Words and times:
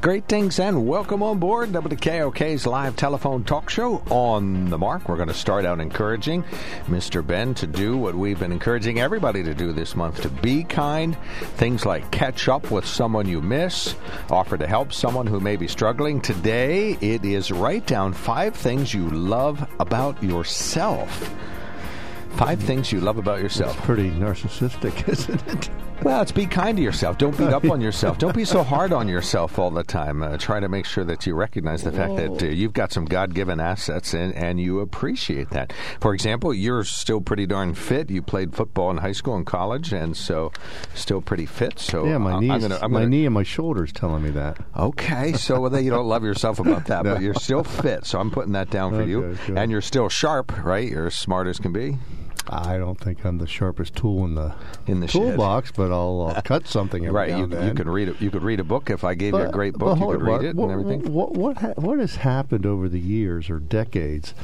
Greetings 0.00 0.60
and 0.60 0.86
welcome 0.86 1.22
on 1.22 1.38
board 1.38 1.70
WKOK's 1.70 2.66
live 2.66 2.94
telephone 2.94 3.42
talk 3.42 3.68
show 3.68 3.96
on 4.10 4.70
the 4.70 4.78
mark. 4.78 5.08
We're 5.08 5.16
going 5.16 5.28
to 5.28 5.34
start 5.34 5.64
out 5.64 5.80
encouraging 5.80 6.44
Mr. 6.86 7.26
Ben 7.26 7.52
to 7.54 7.66
do 7.66 7.96
what 7.96 8.14
we've 8.14 8.38
been 8.38 8.52
encouraging 8.52 9.00
everybody 9.00 9.42
to 9.42 9.54
do 9.54 9.72
this 9.72 9.96
month 9.96 10.20
to 10.22 10.28
be 10.28 10.62
kind. 10.62 11.16
Things 11.56 11.84
like 11.84 12.10
catch 12.12 12.48
up 12.48 12.70
with 12.70 12.86
someone 12.86 13.28
you 13.28 13.40
miss, 13.40 13.96
offer 14.30 14.56
to 14.56 14.66
help 14.66 14.92
someone 14.92 15.26
who 15.26 15.40
may 15.40 15.56
be 15.56 15.66
struggling. 15.66 16.20
Today, 16.20 16.96
it 17.00 17.24
is 17.24 17.50
write 17.50 17.86
down 17.86 18.12
five 18.12 18.54
things 18.54 18.94
you 18.94 19.10
love 19.10 19.68
about 19.80 20.22
yourself. 20.22 21.34
Five 22.36 22.60
things 22.62 22.92
you 22.92 23.00
love 23.00 23.18
about 23.18 23.40
yourself. 23.40 23.76
Pretty 23.78 24.10
narcissistic, 24.10 25.08
isn't 25.12 25.48
it? 25.48 25.70
Well, 26.04 26.22
it's 26.22 26.30
be 26.32 26.46
kind 26.46 26.76
to 26.76 26.82
yourself. 26.82 27.18
Don't 27.18 27.36
beat 27.36 27.48
up 27.48 27.64
on 27.64 27.80
yourself. 27.80 28.18
Don't 28.18 28.34
be 28.34 28.44
so 28.44 28.62
hard 28.64 28.92
on 28.92 29.08
yourself 29.08 29.58
all 29.58 29.70
the 29.70 29.82
time. 29.82 30.22
Uh, 30.22 30.36
try 30.38 30.60
to 30.60 30.68
make 30.68 30.86
sure 30.86 31.02
that 31.04 31.26
you 31.26 31.34
recognize 31.34 31.82
the 31.82 31.90
fact 31.90 32.14
that 32.16 32.42
uh, 32.42 32.46
you've 32.46 32.72
got 32.72 32.92
some 32.92 33.04
God 33.04 33.34
given 33.34 33.58
assets 33.58 34.14
and, 34.14 34.32
and 34.34 34.60
you 34.60 34.78
appreciate 34.78 35.50
that. 35.50 35.72
For 36.00 36.14
example, 36.14 36.54
you're 36.54 36.84
still 36.84 37.20
pretty 37.20 37.46
darn 37.46 37.74
fit. 37.74 38.10
You 38.10 38.22
played 38.22 38.54
football 38.54 38.90
in 38.92 38.98
high 38.98 39.12
school 39.12 39.34
and 39.34 39.44
college, 39.44 39.92
and 39.92 40.16
so 40.16 40.52
still 40.94 41.20
pretty 41.20 41.46
fit. 41.46 41.80
So 41.80 42.06
yeah, 42.06 42.18
my 42.18 42.32
uh, 42.34 42.40
knees, 42.40 42.50
I'm 42.52 42.60
gonna, 42.60 42.78
I'm 42.80 42.92
my 42.92 43.00
gonna, 43.00 43.10
knee 43.10 43.26
and 43.26 43.34
my 43.34 43.42
shoulders 43.42 43.92
telling 43.92 44.22
me 44.22 44.30
that. 44.30 44.58
Okay, 44.76 45.32
so 45.32 45.60
well, 45.60 45.80
you 45.80 45.90
don't 45.90 46.06
love 46.06 46.22
yourself 46.22 46.60
about 46.60 46.86
that, 46.86 47.04
No. 47.04 47.14
but 47.14 47.22
you're 47.22 47.34
still 47.34 47.64
fit. 47.64 48.06
So 48.06 48.20
I'm 48.20 48.30
putting 48.30 48.52
that 48.52 48.70
down 48.70 48.94
for 48.94 49.02
you, 49.02 49.36
good. 49.46 49.58
and 49.58 49.70
you're 49.70 49.80
still 49.80 50.08
sharp, 50.08 50.64
right? 50.64 50.88
You're 50.88 51.08
as 51.08 51.16
smart 51.16 51.48
as 51.48 51.58
can 51.58 51.72
be. 51.72 51.98
I 52.50 52.78
don't 52.78 52.98
think 52.98 53.24
I'm 53.24 53.38
the 53.38 53.46
sharpest 53.46 53.94
tool 53.94 54.24
in 54.24 54.34
the 54.34 54.54
In 54.86 55.00
the 55.00 55.08
shed. 55.08 55.20
toolbox, 55.20 55.72
but 55.72 55.92
I'll, 55.92 56.32
I'll 56.34 56.42
cut 56.44 56.66
something 56.66 57.04
Right, 57.10 57.30
you, 57.30 57.44
and 57.44 57.52
you 57.52 57.74
could 57.74 57.88
read 57.88 58.08
it. 58.08 58.20
You 58.20 58.30
could 58.30 58.42
read 58.42 58.60
a 58.60 58.64
book 58.64 58.90
if 58.90 59.04
I 59.04 59.14
gave 59.14 59.34
you 59.34 59.40
a 59.40 59.50
great 59.50 59.74
book. 59.74 59.98
You 59.98 60.06
could 60.06 60.22
read 60.22 60.44
it 60.44 60.56
what, 60.56 60.70
and 60.70 60.72
everything. 60.80 61.12
What 61.12 61.32
what, 61.32 61.58
ha- 61.58 61.74
what 61.76 61.98
has 61.98 62.16
happened 62.16 62.64
over 62.66 62.88
the 62.88 63.00
years 63.00 63.50
or 63.50 63.58
decades, 63.60 64.34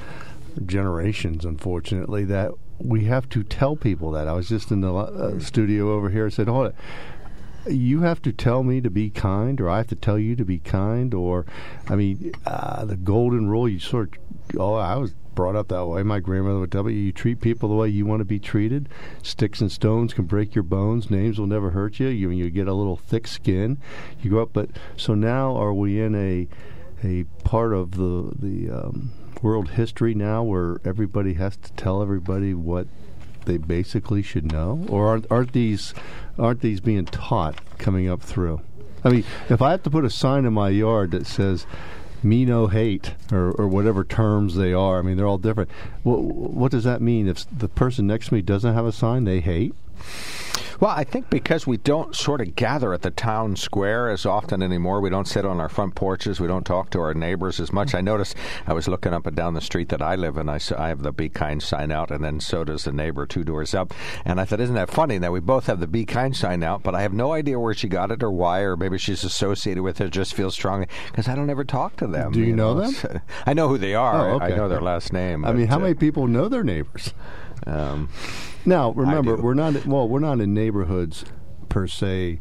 generations, 0.65 1.45
unfortunately, 1.45 2.25
that 2.25 2.53
we 2.79 3.05
have 3.05 3.29
to 3.31 3.43
tell 3.43 3.77
people 3.77 4.11
that. 4.13 4.29
I 4.29 4.33
was 4.33 4.49
just 4.49 4.71
in 4.71 4.81
the 4.81 4.93
uh, 4.95 5.39
studio 5.41 5.93
over 5.93 6.11
here. 6.11 6.27
I 6.27 6.31
said, 6.31 6.49
"Hold 6.49 6.69
it." 6.69 6.75
You 7.67 8.03
have 8.03 8.21
to 8.23 8.33
tell 8.33 8.63
me 8.63 8.83
to 8.83 8.91
be 8.91 9.09
kind, 9.09 9.59
or 9.59 9.71
I 9.71 9.79
have 9.79 9.87
to 9.87 9.95
tell 9.97 10.19
you 10.19 10.37
to 10.37 10.45
be 10.45 10.59
kind, 10.59 11.15
or, 11.15 11.47
I 11.89 11.97
mean, 11.97 12.33
uh, 12.45 12.85
the 12.85 12.97
golden 12.97 13.49
rule. 13.49 13.67
You 13.67 13.79
sort. 13.79 14.17
Of, 14.51 14.61
oh, 14.61 14.75
I 14.75 14.97
was 14.97 15.15
brought 15.35 15.57
up 15.57 15.69
that 15.69 15.87
way. 15.87 16.03
My 16.03 16.21
grandmother 16.21 16.61
would 16.61 16.73
tell 16.73 16.85
me, 16.85 16.95
"You 16.95 17.13
treat 17.13 17.41
people 17.41 17.69
the 17.69 17.75
way 17.75 17.89
you 17.89 18.07
want 18.07 18.21
to 18.21 18.25
be 18.25 18.39
treated. 18.39 18.89
Sticks 19.23 19.61
and 19.61 19.71
stones 19.71 20.15
can 20.15 20.25
break 20.25 20.55
your 20.55 20.65
bones. 20.65 21.11
Names 21.11 21.39
will 21.39 21.47
never 21.47 21.71
hurt 21.71 21.99
you. 22.01 22.09
You 22.09 22.31
you 22.31 22.51
get 22.51 22.69
a 22.69 22.75
little 22.75 22.97
thick 22.97 23.27
skin. 23.27 23.79
You 24.23 24.31
grow 24.31 24.43
up, 24.43 24.51
but 24.53 24.71
so 24.97 25.15
now 25.15 25.57
are 25.57 25.75
we 25.75 26.01
in 26.01 26.15
a 26.15 26.49
a 27.03 27.25
part 27.45 27.73
of 27.73 27.93
the 27.93 28.33
the 28.39 28.71
um, 28.71 29.13
world 29.43 29.71
history 29.71 30.15
now 30.15 30.43
where 30.43 30.81
everybody 30.85 31.35
has 31.35 31.57
to 31.59 31.73
tell 31.73 32.03
everybody 32.03 32.55
what 32.55 32.87
they 33.45 33.59
basically 33.59 34.23
should 34.23 34.51
know, 34.51 34.87
or 34.89 35.09
aren't 35.09 35.31
aren't 35.31 35.53
these 35.53 35.95
aren't 36.39 36.61
these 36.61 36.81
being 36.81 37.05
taught 37.05 37.61
coming 37.79 38.09
up 38.09 38.23
through? 38.23 38.61
I 39.05 39.11
mean, 39.11 39.25
if 39.51 39.61
I 39.61 39.73
have 39.73 39.83
to 39.83 39.91
put 39.91 40.05
a 40.05 40.11
sign 40.11 40.47
in 40.47 40.55
my 40.55 40.71
yard 40.71 41.11
that 41.11 41.27
says 41.27 41.67
"Me 42.25 42.45
no 42.45 42.67
hate" 42.67 43.15
or, 43.31 43.53
or 43.53 43.69
whatever 43.69 44.03
terms 44.03 44.57
they 44.57 44.73
are, 44.73 44.99
I 44.99 45.03
mean 45.03 45.17
they're 45.17 45.27
all 45.27 45.39
different. 45.39 45.71
What, 46.03 46.23
what 46.23 46.73
does 46.73 46.85
that 46.85 47.03
mean? 47.03 47.29
If 47.29 47.45
the 47.57 47.69
person 47.69 48.07
next 48.07 48.29
to 48.29 48.35
me 48.35 48.43
doesn't 48.43 48.75
have 48.75 48.87
a 48.87 48.93
sign, 48.93 49.25
they 49.25 49.41
hate. 49.41 49.75
Well, 50.85 50.93
I 50.95 51.05
think 51.05 51.31
because 51.31 51.67
we 51.67 51.79
don't 51.79 52.15
sort 52.15 52.43
of 52.43 52.57
gather 52.57 52.93
at 52.93 53.01
the 53.01 53.11
town 53.11 53.57
square 53.57 54.11
as 54.11 54.27
often 54.27 54.63
anymore, 54.63 55.01
we 55.01 55.09
don't 55.09 55.27
sit 55.27 55.47
on 55.47 55.59
our 55.59 55.71
front 55.71 55.95
porches, 55.95 56.41
we 56.41 56.47
don't 56.47 56.67
talk 56.67 56.91
to 56.91 57.01
our 57.01 57.15
neighbors 57.15 57.59
as 57.59 57.73
much. 57.73 57.95
I 57.95 58.03
noticed 58.03 58.37
I 58.67 58.75
was 58.75 58.87
looking 58.87 59.15
up 59.15 59.27
and 59.27 59.35
down 59.35 59.55
the 59.55 59.63
street 59.63 59.89
that 59.89 60.03
I 60.03 60.15
live 60.15 60.37
in. 60.37 60.47
I, 60.51 60.59
saw, 60.59 60.79
I 60.79 60.89
have 60.89 61.01
the 61.01 61.11
Be 61.11 61.31
Kind 61.31 61.63
sign 61.63 61.91
out, 61.91 62.11
and 62.11 62.23
then 62.23 62.39
so 62.39 62.65
does 62.65 62.85
the 62.85 62.93
neighbor 62.93 63.25
two 63.25 63.45
doors 63.45 63.75
up. 63.75 63.95
And 64.27 64.39
I 64.39 64.45
thought, 64.45 64.61
isn't 64.61 64.75
that 64.75 64.91
funny 64.91 65.17
that 65.17 65.33
we 65.33 65.41
both 65.41 65.69
have 65.69 65.81
the 65.81 65.87
Be 65.87 66.05
Kind 66.05 66.37
sign 66.37 66.63
out, 66.63 66.83
but 66.83 66.95
I 66.95 67.01
have 67.01 67.15
no 67.15 67.33
idea 67.33 67.59
where 67.59 67.73
she 67.73 67.89
got 67.89 68.11
it 68.11 68.23
or 68.23 68.31
why, 68.31 68.61
or 68.61 68.77
maybe 68.77 68.99
she's 68.99 69.25
associated 69.25 69.83
with 69.83 70.03
it, 70.03 70.11
just 70.11 70.35
feels 70.35 70.53
strong 70.53 70.87
because 71.07 71.29
I 71.29 71.35
don't 71.35 71.49
ever 71.49 71.65
talk 71.65 71.97
to 71.97 72.07
them. 72.07 72.33
Do 72.33 72.41
you 72.41 72.55
know 72.55 72.75
them? 72.75 73.23
I 73.47 73.55
know 73.55 73.69
who 73.69 73.79
they 73.79 73.95
are. 73.95 74.33
Oh, 74.33 74.39
I 74.39 74.51
know 74.51 74.69
their 74.69 74.83
last 74.83 75.15
name. 75.15 75.47
I 75.47 75.55
mean, 75.55 75.67
how 75.67 75.77
uh, 75.77 75.79
many 75.79 75.95
people 75.95 76.27
know 76.27 76.51
their 76.51 76.63
neighbors? 76.63 77.15
Um, 77.67 78.09
Now, 78.67 78.93
remember, 78.93 79.37
we're 79.37 79.55
not 79.55 79.85
well. 79.87 80.09
We're 80.09 80.21
not 80.21 80.41
in 80.41 80.55
neighborhoods 80.55 81.25
per 81.69 81.87
se. 81.87 82.39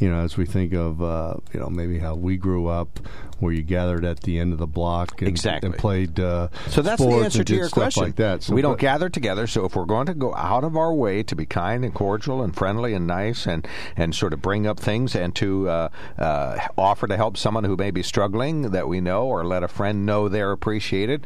You 0.00 0.10
know, 0.10 0.22
as 0.24 0.36
we 0.36 0.44
think 0.44 0.72
of, 0.74 1.00
uh, 1.00 1.34
you 1.52 1.60
know, 1.60 1.68
maybe 1.70 2.00
how 2.00 2.16
we 2.16 2.36
grew 2.36 2.66
up, 2.66 2.98
where 3.38 3.52
you 3.52 3.62
gathered 3.62 4.04
at 4.04 4.20
the 4.22 4.40
end 4.40 4.52
of 4.52 4.58
the 4.58 4.66
block 4.66 5.20
and, 5.22 5.28
Exactly. 5.28 5.68
and 5.70 5.78
played. 5.78 6.18
Uh, 6.18 6.48
So 6.66 6.82
that's 6.82 7.00
the 7.00 7.08
answer 7.08 7.44
to 7.44 7.54
your 7.54 7.68
question. 7.68 8.02
Like 8.02 8.16
that. 8.16 8.42
So 8.42 8.54
we 8.54 8.60
don't 8.62 8.78
gather 8.78 9.08
together. 9.08 9.46
So 9.46 9.64
if 9.64 9.76
we're 9.76 9.84
going 9.84 10.06
to 10.06 10.14
go 10.14 10.34
out 10.34 10.64
of 10.64 10.76
our 10.76 10.92
way 10.92 11.22
to 11.22 11.36
be 11.36 11.46
kind 11.46 11.84
and 11.84 11.94
cordial 11.94 12.42
and 12.42 12.54
friendly 12.54 12.92
and 12.92 13.06
nice 13.06 13.46
and, 13.46 13.66
and 13.96 14.12
sort 14.14 14.32
of 14.32 14.42
bring 14.42 14.66
up 14.66 14.80
things 14.80 15.14
and 15.14 15.32
to 15.36 15.68
uh, 15.68 15.88
uh, 16.18 16.58
offer 16.76 17.06
to 17.06 17.16
help 17.16 17.36
someone 17.36 17.62
who 17.62 17.76
may 17.76 17.92
be 17.92 18.02
struggling 18.02 18.72
that 18.72 18.88
we 18.88 19.00
know 19.00 19.26
or 19.26 19.44
let 19.44 19.62
a 19.62 19.68
friend 19.68 20.04
know 20.04 20.28
they're 20.28 20.52
appreciated, 20.52 21.24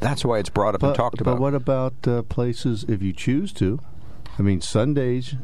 that's 0.00 0.24
why 0.24 0.38
it's 0.38 0.48
brought 0.50 0.74
up 0.74 0.80
But, 0.80 0.88
and 0.88 0.96
talked 0.96 1.20
about. 1.20 1.36
but 1.36 1.40
what 1.40 1.54
about 1.54 1.94
uh, 2.08 2.22
places 2.22 2.84
if 2.88 3.02
you 3.02 3.12
choose 3.12 3.52
to? 3.54 3.80
I 4.38 4.42
mean, 4.42 4.60
Sundays. 4.60 5.34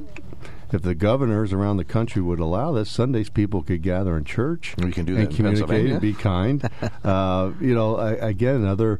If 0.72 0.82
the 0.82 0.96
governors 0.96 1.52
around 1.52 1.76
the 1.76 1.84
country 1.84 2.20
would 2.20 2.40
allow 2.40 2.72
this, 2.72 2.90
Sundays 2.90 3.28
people 3.30 3.62
could 3.62 3.82
gather 3.82 4.16
in 4.16 4.24
church. 4.24 4.74
We 4.78 4.90
can 4.90 5.04
do 5.04 5.14
that 5.14 5.20
and 5.20 5.30
in 5.30 5.36
communicate 5.36 5.90
and 5.92 6.00
be 6.00 6.12
kind. 6.12 6.68
uh, 7.04 7.52
you 7.60 7.72
know, 7.72 7.96
I, 7.96 8.12
again, 8.14 8.56
another. 8.56 8.98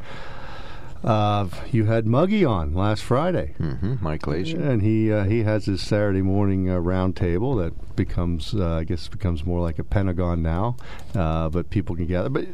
Uh, 1.04 1.48
you 1.70 1.84
had 1.84 2.06
Muggy 2.06 2.44
on 2.44 2.74
last 2.74 3.02
Friday. 3.02 3.54
hmm 3.58 3.94
Mike 4.00 4.22
Glazier. 4.22 4.60
And 4.60 4.82
he 4.82 5.12
uh, 5.12 5.24
he 5.24 5.42
has 5.42 5.66
his 5.66 5.80
Saturday 5.82 6.22
morning 6.22 6.70
uh, 6.70 6.78
round 6.78 7.16
table 7.16 7.54
that 7.56 7.96
becomes 7.96 8.54
uh, 8.54 8.76
I 8.76 8.84
guess 8.84 9.06
becomes 9.08 9.44
more 9.44 9.60
like 9.60 9.78
a 9.78 9.84
Pentagon 9.84 10.42
now, 10.42 10.76
uh, 11.14 11.48
but 11.48 11.70
people 11.70 11.94
can 11.96 12.06
gather. 12.06 12.28
But 12.28 12.46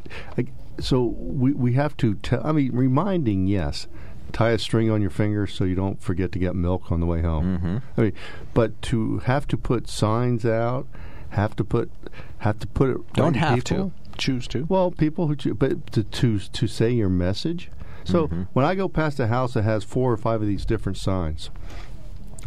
so 0.81 1.03
we 1.19 1.53
we 1.53 1.73
have 1.75 1.97
to 1.99 2.15
tell. 2.15 2.41
I 2.47 2.53
mean, 2.53 2.73
reminding 2.73 3.47
yes. 3.47 3.87
Tie 4.33 4.51
a 4.53 4.59
string 4.59 4.91
on 4.91 5.03
your 5.03 5.11
finger 5.11 5.47
so 5.47 5.65
you 5.65 5.75
don't 5.75 6.01
forget 6.03 6.33
to 6.33 6.39
get 6.39 6.55
milk 6.55 6.91
on 6.91 7.01
the 7.01 7.07
way 7.07 7.21
home. 7.21 7.59
Mm-hmm. 7.59 7.77
I 7.99 8.03
mean, 8.05 8.13
but 8.55 8.81
to 8.83 9.19
have 9.19 9.47
to 9.49 9.59
put 9.59 9.91
signs 9.91 10.47
out, 10.47 10.87
have 11.31 11.55
to 11.57 11.65
put 11.65 11.91
have 12.39 12.59
to 12.61 12.67
put 12.67 12.89
it. 12.91 13.13
Don't 13.13 13.35
have 13.35 13.57
people, 13.63 13.91
to. 13.91 13.93
Choose 14.17 14.49
to. 14.49 14.65
well, 14.71 14.91
people 14.91 15.27
who, 15.27 15.37
choo- 15.37 15.53
but 15.55 15.93
to 15.93 16.03
to 16.05 16.39
to 16.39 16.67
say 16.67 16.91
your 16.91 17.11
message. 17.11 17.71
So 18.05 18.29
Mm-hmm. 18.29 18.43
when 18.55 18.65
I 18.65 18.75
go 18.75 18.89
past 18.89 19.21
a 19.21 19.27
house 19.27 19.53
that 19.53 19.65
has 19.65 19.85
four 19.85 20.11
or 20.11 20.17
five 20.17 20.41
of 20.41 20.47
these 20.47 20.65
different 20.65 20.97
signs, 20.97 21.51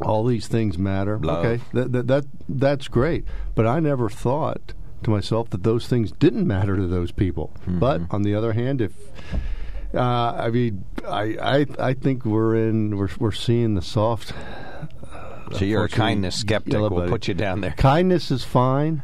all 0.02 0.24
these 0.26 0.48
things 0.48 0.78
matter. 0.80 1.20
Love. 1.20 1.46
Okay, 1.46 1.64
that, 1.74 1.92
that 1.92 2.08
that 2.08 2.26
that's 2.50 2.88
great. 2.88 3.26
But 3.54 3.68
I 3.68 3.80
never 3.80 4.10
thought 4.10 4.74
to 5.06 5.12
myself 5.12 5.50
that 5.52 5.64
those 5.64 5.88
things 5.88 6.12
didn't 6.12 6.46
matter 6.46 6.76
to 6.76 6.88
those 6.88 7.12
people. 7.12 7.52
Mm-hmm. 7.62 7.80
But 7.80 8.02
on 8.12 8.24
the 8.24 8.36
other 8.36 8.54
hand, 8.54 8.82
if 8.82 8.94
uh, 9.94 10.36
I 10.38 10.50
mean, 10.50 10.84
I, 11.08 11.38
I 11.42 11.66
I 11.80 11.94
think 11.94 12.26
we're 12.26 12.56
in 12.56 12.98
we're 12.98 13.10
we're 13.18 13.32
seeing 13.32 13.76
the 13.76 13.82
soft. 13.82 14.34
so 15.54 15.64
you're 15.64 15.86
a 15.86 15.90
kindness 15.90 16.36
skeptic. 16.36 16.74
We'll 16.74 17.08
put 17.08 17.28
you 17.28 17.34
down 17.34 17.62
there. 17.62 17.72
Kindness 17.72 18.32
is 18.32 18.44
fine, 18.44 19.04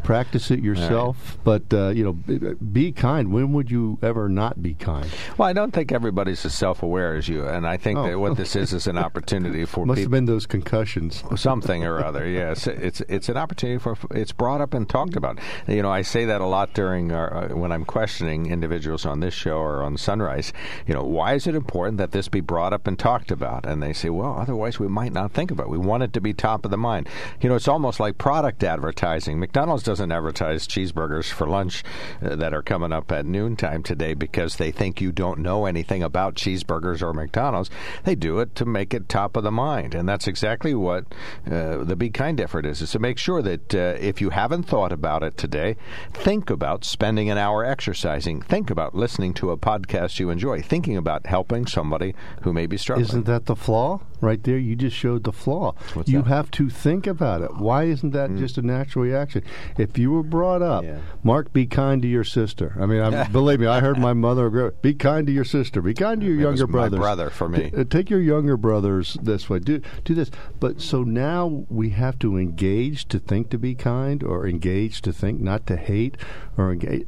practice 0.00 0.50
it 0.50 0.60
yourself. 0.60 1.38
But 1.44 1.72
uh, 1.72 1.88
you 1.88 2.04
know, 2.04 2.12
be, 2.12 2.38
be 2.54 2.92
kind. 2.92 3.32
When 3.32 3.52
would 3.52 3.70
you 3.70 3.98
ever 4.02 4.28
not 4.28 4.62
be 4.62 4.74
kind? 4.74 5.06
Well, 5.38 5.48
I 5.48 5.52
don't 5.52 5.72
think 5.72 5.92
everybody's 5.92 6.44
as 6.44 6.54
self-aware 6.54 7.14
as 7.16 7.28
you, 7.28 7.46
and 7.46 7.66
I 7.66 7.76
think 7.76 7.98
Oh. 7.98 8.06
that 8.06 8.18
what 8.18 8.36
this 8.36 8.56
is 8.56 8.72
is 8.72 8.86
an 8.86 8.96
opportunity 8.98 9.64
for 9.64 9.84
Must 9.86 9.98
have 9.98 10.04
people. 10.06 10.10
been 10.12 10.24
those 10.26 10.46
concussions. 10.46 11.22
something 11.36 11.84
or 11.84 12.04
other. 12.04 12.26
Yes, 12.26 12.66
it's 12.66 13.00
it's 13.02 13.28
an 13.28 13.36
opportunity 13.36 13.78
for 13.78 13.96
it's 14.12 14.32
brought 14.32 14.60
up 14.60 14.74
and 14.74 14.88
talked 14.88 15.16
about. 15.16 15.38
You 15.66 15.82
know, 15.82 15.90
I 15.90 16.02
say 16.02 16.24
that 16.26 16.40
a 16.40 16.46
lot 16.46 16.72
during 16.74 17.12
our, 17.12 17.34
uh, 17.50 17.54
when 17.54 17.72
I'm 17.72 17.84
questioning 17.84 18.46
individuals 18.50 19.04
on 19.06 19.20
this 19.20 19.34
show 19.34 19.58
or 19.58 19.82
on 19.82 19.96
Sunrise. 19.96 20.52
You 20.86 20.94
know, 20.94 21.02
why 21.04 21.34
is 21.34 21.46
it 21.46 21.54
important 21.54 21.98
that 21.98 22.12
this 22.12 22.28
be 22.28 22.40
brought 22.40 22.72
up 22.72 22.86
and 22.86 22.98
talked 22.98 23.30
about? 23.30 23.66
And 23.66 23.82
they 23.82 23.92
say, 23.92 24.10
well, 24.10 24.36
otherwise 24.38 24.78
we 24.78 24.88
might 24.88 25.12
not 25.12 25.32
think 25.32 25.50
about 25.50 25.64
it. 25.66 25.70
We 25.70 25.78
want 25.78 26.02
it 26.02 26.12
to 26.14 26.20
be 26.20 26.32
top 26.32 26.64
of 26.64 26.70
the 26.70 26.76
mind. 26.76 27.08
You 27.40 27.48
know, 27.48 27.54
it's 27.56 27.68
almost 27.68 28.00
like 28.00 28.18
product 28.18 28.62
advertising. 28.64 29.38
McDonald's 29.38 29.82
doesn't 29.90 30.12
advertise 30.12 30.68
cheeseburgers 30.68 31.32
for 31.32 31.48
lunch 31.48 31.82
uh, 32.22 32.36
that 32.36 32.54
are 32.54 32.62
coming 32.62 32.92
up 32.92 33.10
at 33.10 33.26
noontime 33.26 33.82
today 33.82 34.14
because 34.14 34.54
they 34.54 34.70
think 34.70 35.00
you 35.00 35.10
don't 35.10 35.40
know 35.40 35.66
anything 35.66 36.00
about 36.00 36.36
cheeseburgers 36.36 37.02
or 37.02 37.12
McDonald's. 37.12 37.70
They 38.04 38.14
do 38.14 38.38
it 38.38 38.54
to 38.54 38.64
make 38.64 38.94
it 38.94 39.08
top 39.08 39.36
of 39.36 39.42
the 39.42 39.50
mind, 39.50 39.96
and 39.96 40.08
that's 40.08 40.28
exactly 40.28 40.76
what 40.76 41.06
uh, 41.44 41.82
the 41.82 41.96
Be 41.96 42.08
Kind 42.08 42.40
effort 42.40 42.66
is: 42.66 42.80
is 42.80 42.92
to 42.92 43.00
make 43.00 43.18
sure 43.18 43.42
that 43.42 43.74
uh, 43.74 43.96
if 43.98 44.20
you 44.20 44.30
haven't 44.30 44.62
thought 44.62 44.92
about 44.92 45.24
it 45.24 45.36
today, 45.36 45.74
think 46.12 46.50
about 46.50 46.84
spending 46.84 47.28
an 47.28 47.36
hour 47.36 47.64
exercising. 47.64 48.40
Think 48.42 48.70
about 48.70 48.94
listening 48.94 49.34
to 49.34 49.50
a 49.50 49.56
podcast 49.56 50.20
you 50.20 50.30
enjoy. 50.30 50.62
Thinking 50.62 50.96
about 50.96 51.26
helping 51.26 51.66
somebody 51.66 52.14
who 52.42 52.52
may 52.52 52.66
be 52.66 52.76
struggling. 52.76 53.06
Isn't 53.06 53.26
that 53.26 53.46
the 53.46 53.56
flaw 53.56 54.02
right 54.20 54.42
there? 54.42 54.58
You 54.58 54.76
just 54.76 54.96
showed 54.96 55.24
the 55.24 55.32
flaw. 55.32 55.74
What's 55.94 56.08
you 56.10 56.22
that? 56.22 56.28
have 56.28 56.50
to 56.52 56.68
think 56.70 57.06
about 57.06 57.42
it. 57.42 57.56
Why 57.56 57.84
isn't 57.84 58.10
that 58.10 58.36
just 58.36 58.58
a 58.58 58.62
natural 58.62 59.04
reaction? 59.04 59.42
If 59.78 59.98
you 59.98 60.10
were 60.12 60.22
brought 60.22 60.62
up, 60.62 60.84
Yeah. 60.84 60.98
Mark, 61.22 61.52
be 61.52 61.66
kind 61.66 62.02
to 62.02 62.08
your 62.08 62.24
sister. 62.24 62.76
I 62.80 62.86
mean, 62.86 63.00
I, 63.00 63.26
believe 63.28 63.60
me, 63.60 63.66
I 63.66 63.80
heard 63.80 63.98
my 63.98 64.12
mother 64.12 64.48
grow. 64.50 64.70
Be 64.82 64.94
kind 64.94 65.26
to 65.26 65.32
your 65.32 65.44
sister. 65.44 65.80
Be 65.82 65.94
kind 65.94 66.20
to 66.20 66.26
your 66.26 66.36
It 66.36 66.42
younger 66.42 66.66
my 66.66 66.88
brother 66.88 67.30
for 67.30 67.48
me. 67.48 67.70
T- 67.70 67.76
uh, 67.76 67.84
take 67.84 68.10
your 68.10 68.20
younger 68.20 68.56
brothers 68.56 69.16
this 69.22 69.48
way. 69.50 69.58
Do 69.58 69.80
do 70.04 70.14
this. 70.14 70.30
But 70.58 70.80
so 70.80 71.02
now 71.02 71.64
we 71.68 71.90
have 71.90 72.18
to 72.20 72.36
engage 72.36 73.06
to 73.08 73.18
think 73.18 73.50
to 73.50 73.58
be 73.58 73.74
kind, 73.74 74.22
or 74.22 74.46
engage 74.46 75.00
to 75.02 75.12
think 75.12 75.40
not 75.40 75.66
to 75.66 75.76
hate, 75.76 76.16
or 76.56 76.72
engage. 76.72 77.06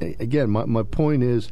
Again, 0.00 0.50
my 0.50 0.64
my 0.64 0.82
point 0.82 1.22
is 1.22 1.50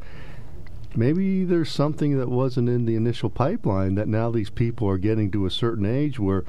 maybe 0.96 1.44
there's 1.44 1.70
something 1.70 2.18
that 2.18 2.28
wasn't 2.28 2.68
in 2.68 2.84
the 2.84 2.96
initial 2.96 3.30
pipeline 3.30 3.94
that 3.94 4.08
now 4.08 4.30
these 4.30 4.50
people 4.50 4.88
are 4.88 4.98
getting 4.98 5.30
to 5.30 5.46
a 5.46 5.50
certain 5.50 5.86
age 5.86 6.18
where 6.18 6.44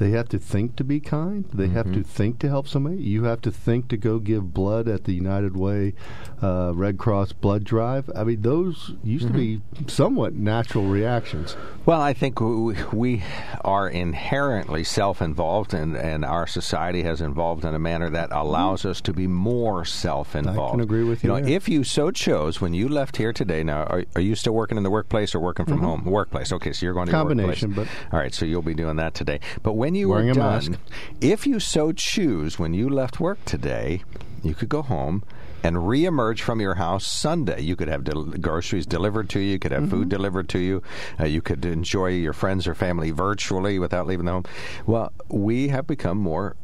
they 0.00 0.10
have 0.10 0.28
to 0.30 0.38
think 0.38 0.74
to 0.76 0.84
be 0.84 0.98
kind. 0.98 1.44
They 1.52 1.68
have 1.68 1.86
Mm-hmm. 1.86 2.02
to 2.02 2.08
think 2.08 2.38
to 2.40 2.48
help 2.48 2.66
somebody. 2.66 2.96
You 2.96 3.24
have 3.24 3.40
to 3.42 3.50
think 3.52 3.88
to 3.88 3.96
go 3.96 4.18
give 4.18 4.52
blood 4.52 4.88
at 4.88 5.04
the 5.04 5.12
United 5.12 5.56
Way 5.56 5.94
uh, 6.42 6.72
Red 6.74 6.98
Cross 6.98 7.34
blood 7.34 7.64
drive. 7.64 8.10
I 8.16 8.24
mean, 8.24 8.42
those 8.42 8.94
used 9.04 9.26
to 9.28 9.32
be 9.32 9.60
Mm-hmm. 9.60 9.88
somewhat 9.88 10.34
natural 10.34 10.86
reactions. 10.86 11.56
Well, 11.86 12.00
I 12.00 12.12
think 12.12 12.40
we, 12.40 12.74
we 12.92 13.22
are 13.64 13.88
inherently 13.88 14.84
self-involved, 14.84 15.74
and, 15.74 15.96
and 15.96 16.24
our 16.24 16.46
society 16.46 17.02
has 17.02 17.20
evolved 17.20 17.64
in 17.64 17.74
a 17.74 17.78
manner 17.78 18.10
that 18.10 18.28
allows 18.32 18.84
us 18.84 19.00
to 19.02 19.12
be 19.12 19.26
more 19.26 19.84
self-involved. 19.84 20.58
I 20.58 20.70
can 20.72 20.80
agree 20.80 21.04
with 21.04 21.22
you 21.24 21.34
you 21.34 21.40
know, 21.40 21.46
if 21.48 21.68
you 21.68 21.84
so 21.84 22.10
chose, 22.10 22.60
when 22.60 22.74
you 22.74 22.88
left 22.88 23.16
here 23.16 23.32
today, 23.32 23.62
now 23.62 23.84
are, 23.84 24.04
are 24.14 24.20
you 24.20 24.34
still 24.34 24.52
working 24.54 24.76
in 24.76 24.82
the 24.84 24.90
workplace 24.90 25.34
or 25.34 25.40
working 25.40 25.66
from 25.66 25.80
home? 25.80 26.04
Workplace. 26.04 26.52
Okay, 26.52 26.72
so 26.72 26.86
you're 26.86 26.94
going 26.94 27.06
to 27.06 27.12
Mm-hmm. 27.12 27.20
Combination, 27.28 27.72
but- 27.72 27.88
all 28.12 28.18
right, 28.18 28.32
so 28.34 28.44
you'll 28.46 28.62
be 28.62 28.74
doing 28.74 28.96
that 28.96 29.14
today. 29.14 29.40
But 29.62 29.72
when 29.74 29.89
you 29.94 30.08
Wearing 30.08 30.26
were 30.26 30.32
a 30.32 30.34
done, 30.34 30.70
mask. 30.72 30.72
if 31.20 31.46
you 31.46 31.60
so 31.60 31.92
choose, 31.92 32.58
when 32.58 32.74
you 32.74 32.88
left 32.88 33.20
work 33.20 33.44
today, 33.44 34.02
you 34.42 34.54
could 34.54 34.68
go 34.68 34.82
home 34.82 35.22
and 35.62 35.76
reemerge 35.76 36.40
from 36.40 36.58
your 36.60 36.76
house 36.76 37.06
Sunday. 37.06 37.60
You 37.60 37.76
could 37.76 37.88
have 37.88 38.02
del- 38.02 38.24
groceries 38.24 38.86
delivered 38.86 39.28
to 39.30 39.40
you. 39.40 39.52
You 39.52 39.58
could 39.58 39.72
have 39.72 39.90
food 39.90 40.08
delivered 40.08 40.48
to 40.50 40.58
you. 40.58 40.82
Uh, 41.20 41.24
you 41.26 41.42
could 41.42 41.62
enjoy 41.66 42.08
your 42.08 42.32
friends 42.32 42.66
or 42.66 42.74
family 42.74 43.10
virtually 43.10 43.78
without 43.78 44.06
leaving 44.06 44.24
the 44.24 44.32
home. 44.32 44.44
Well, 44.86 45.12
we 45.28 45.68
have 45.68 45.86
become 45.86 46.16
more 46.16 46.56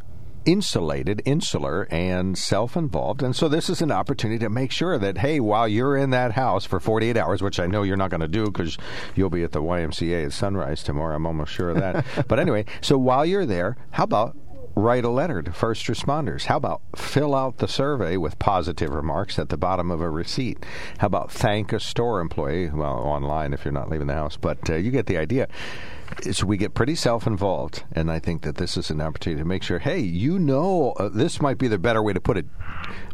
insulated, 0.47 1.21
insular, 1.25 1.87
and 1.91 2.39
self 2.39 2.77
involved. 2.77 3.23
And 3.23 3.35
so 3.35 3.49
this 3.49 3.69
is 3.69 3.83
an 3.83 3.93
opportunity 3.93 4.39
to 4.39 4.49
make 4.49 4.71
sure 4.71 4.97
that, 4.99 5.19
hey, 5.19 5.41
while 5.41 5.69
you're 5.69 5.97
in 5.97 6.11
that 6.11 6.33
house 6.33 6.65
for 6.65 6.81
48 6.81 7.17
hours, 7.17 7.43
which 7.43 7.61
I 7.61 7.67
know 7.67 7.83
you're 7.83 7.97
not 7.97 8.11
going 8.11 8.21
to 8.21 8.29
do 8.29 8.47
because 8.47 8.79
you'll 9.15 9.31
be 9.31 9.43
at 9.43 9.53
the 9.53 9.61
YMCA 9.61 10.27
at 10.27 10.33
sunrise 10.33 10.83
tomorrow, 10.83 11.17
I'm 11.17 11.27
almost 11.27 11.53
sure 11.53 11.71
of 11.71 11.77
that. 11.77 12.07
but 12.29 12.39
anyway, 12.39 12.65
so 12.81 12.97
while 12.97 13.27
you're 13.27 13.47
there, 13.47 13.77
how 13.91 14.05
about 14.05 14.37
write 14.77 15.05
a 15.05 15.11
letter 15.11 15.43
to 15.43 15.53
first 15.53 15.87
responders? 15.87 16.45
How 16.45 16.59
about 16.59 16.83
fill 16.95 17.35
out 17.35 17.59
the 17.59 17.67
survey 17.67 18.17
with 18.17 18.39
positive 18.39 18.91
remarks 18.91 19.39
at 19.39 19.49
the 19.49 19.57
bottom 19.57 19.91
of 19.91 20.01
a 20.01 20.11
receipt? 20.11 20.65
How 20.99 21.09
about 21.09 21.33
thank 21.33 21.73
a 21.73 21.81
store 21.81 22.21
employee? 22.21 22.71
Well, 22.71 22.99
online 22.99 23.53
if 23.53 23.65
you're 23.65 23.73
not 23.73 23.91
leaving 23.91 24.07
the 24.07 24.15
house, 24.15 24.37
but 24.37 24.71
uh, 24.71 24.77
you 24.77 24.91
get 24.91 25.07
the 25.07 25.17
idea. 25.17 25.49
So 26.33 26.47
we 26.47 26.57
get 26.57 26.75
pretty 26.75 26.95
self-involved, 26.95 27.85
and 27.93 28.11
I 28.11 28.19
think 28.19 28.43
that 28.43 28.57
this 28.57 28.77
is 28.77 28.91
an 28.91 29.01
opportunity 29.01 29.41
to 29.43 29.47
make 29.47 29.63
sure. 29.63 29.79
Hey, 29.79 30.01
you 30.01 30.39
know, 30.39 30.93
uh, 30.99 31.09
this 31.09 31.41
might 31.41 31.59
be 31.59 31.69
the 31.69 31.79
better 31.79 32.03
way 32.03 32.13
to 32.13 32.21
put 32.21 32.37
it. 32.37 32.47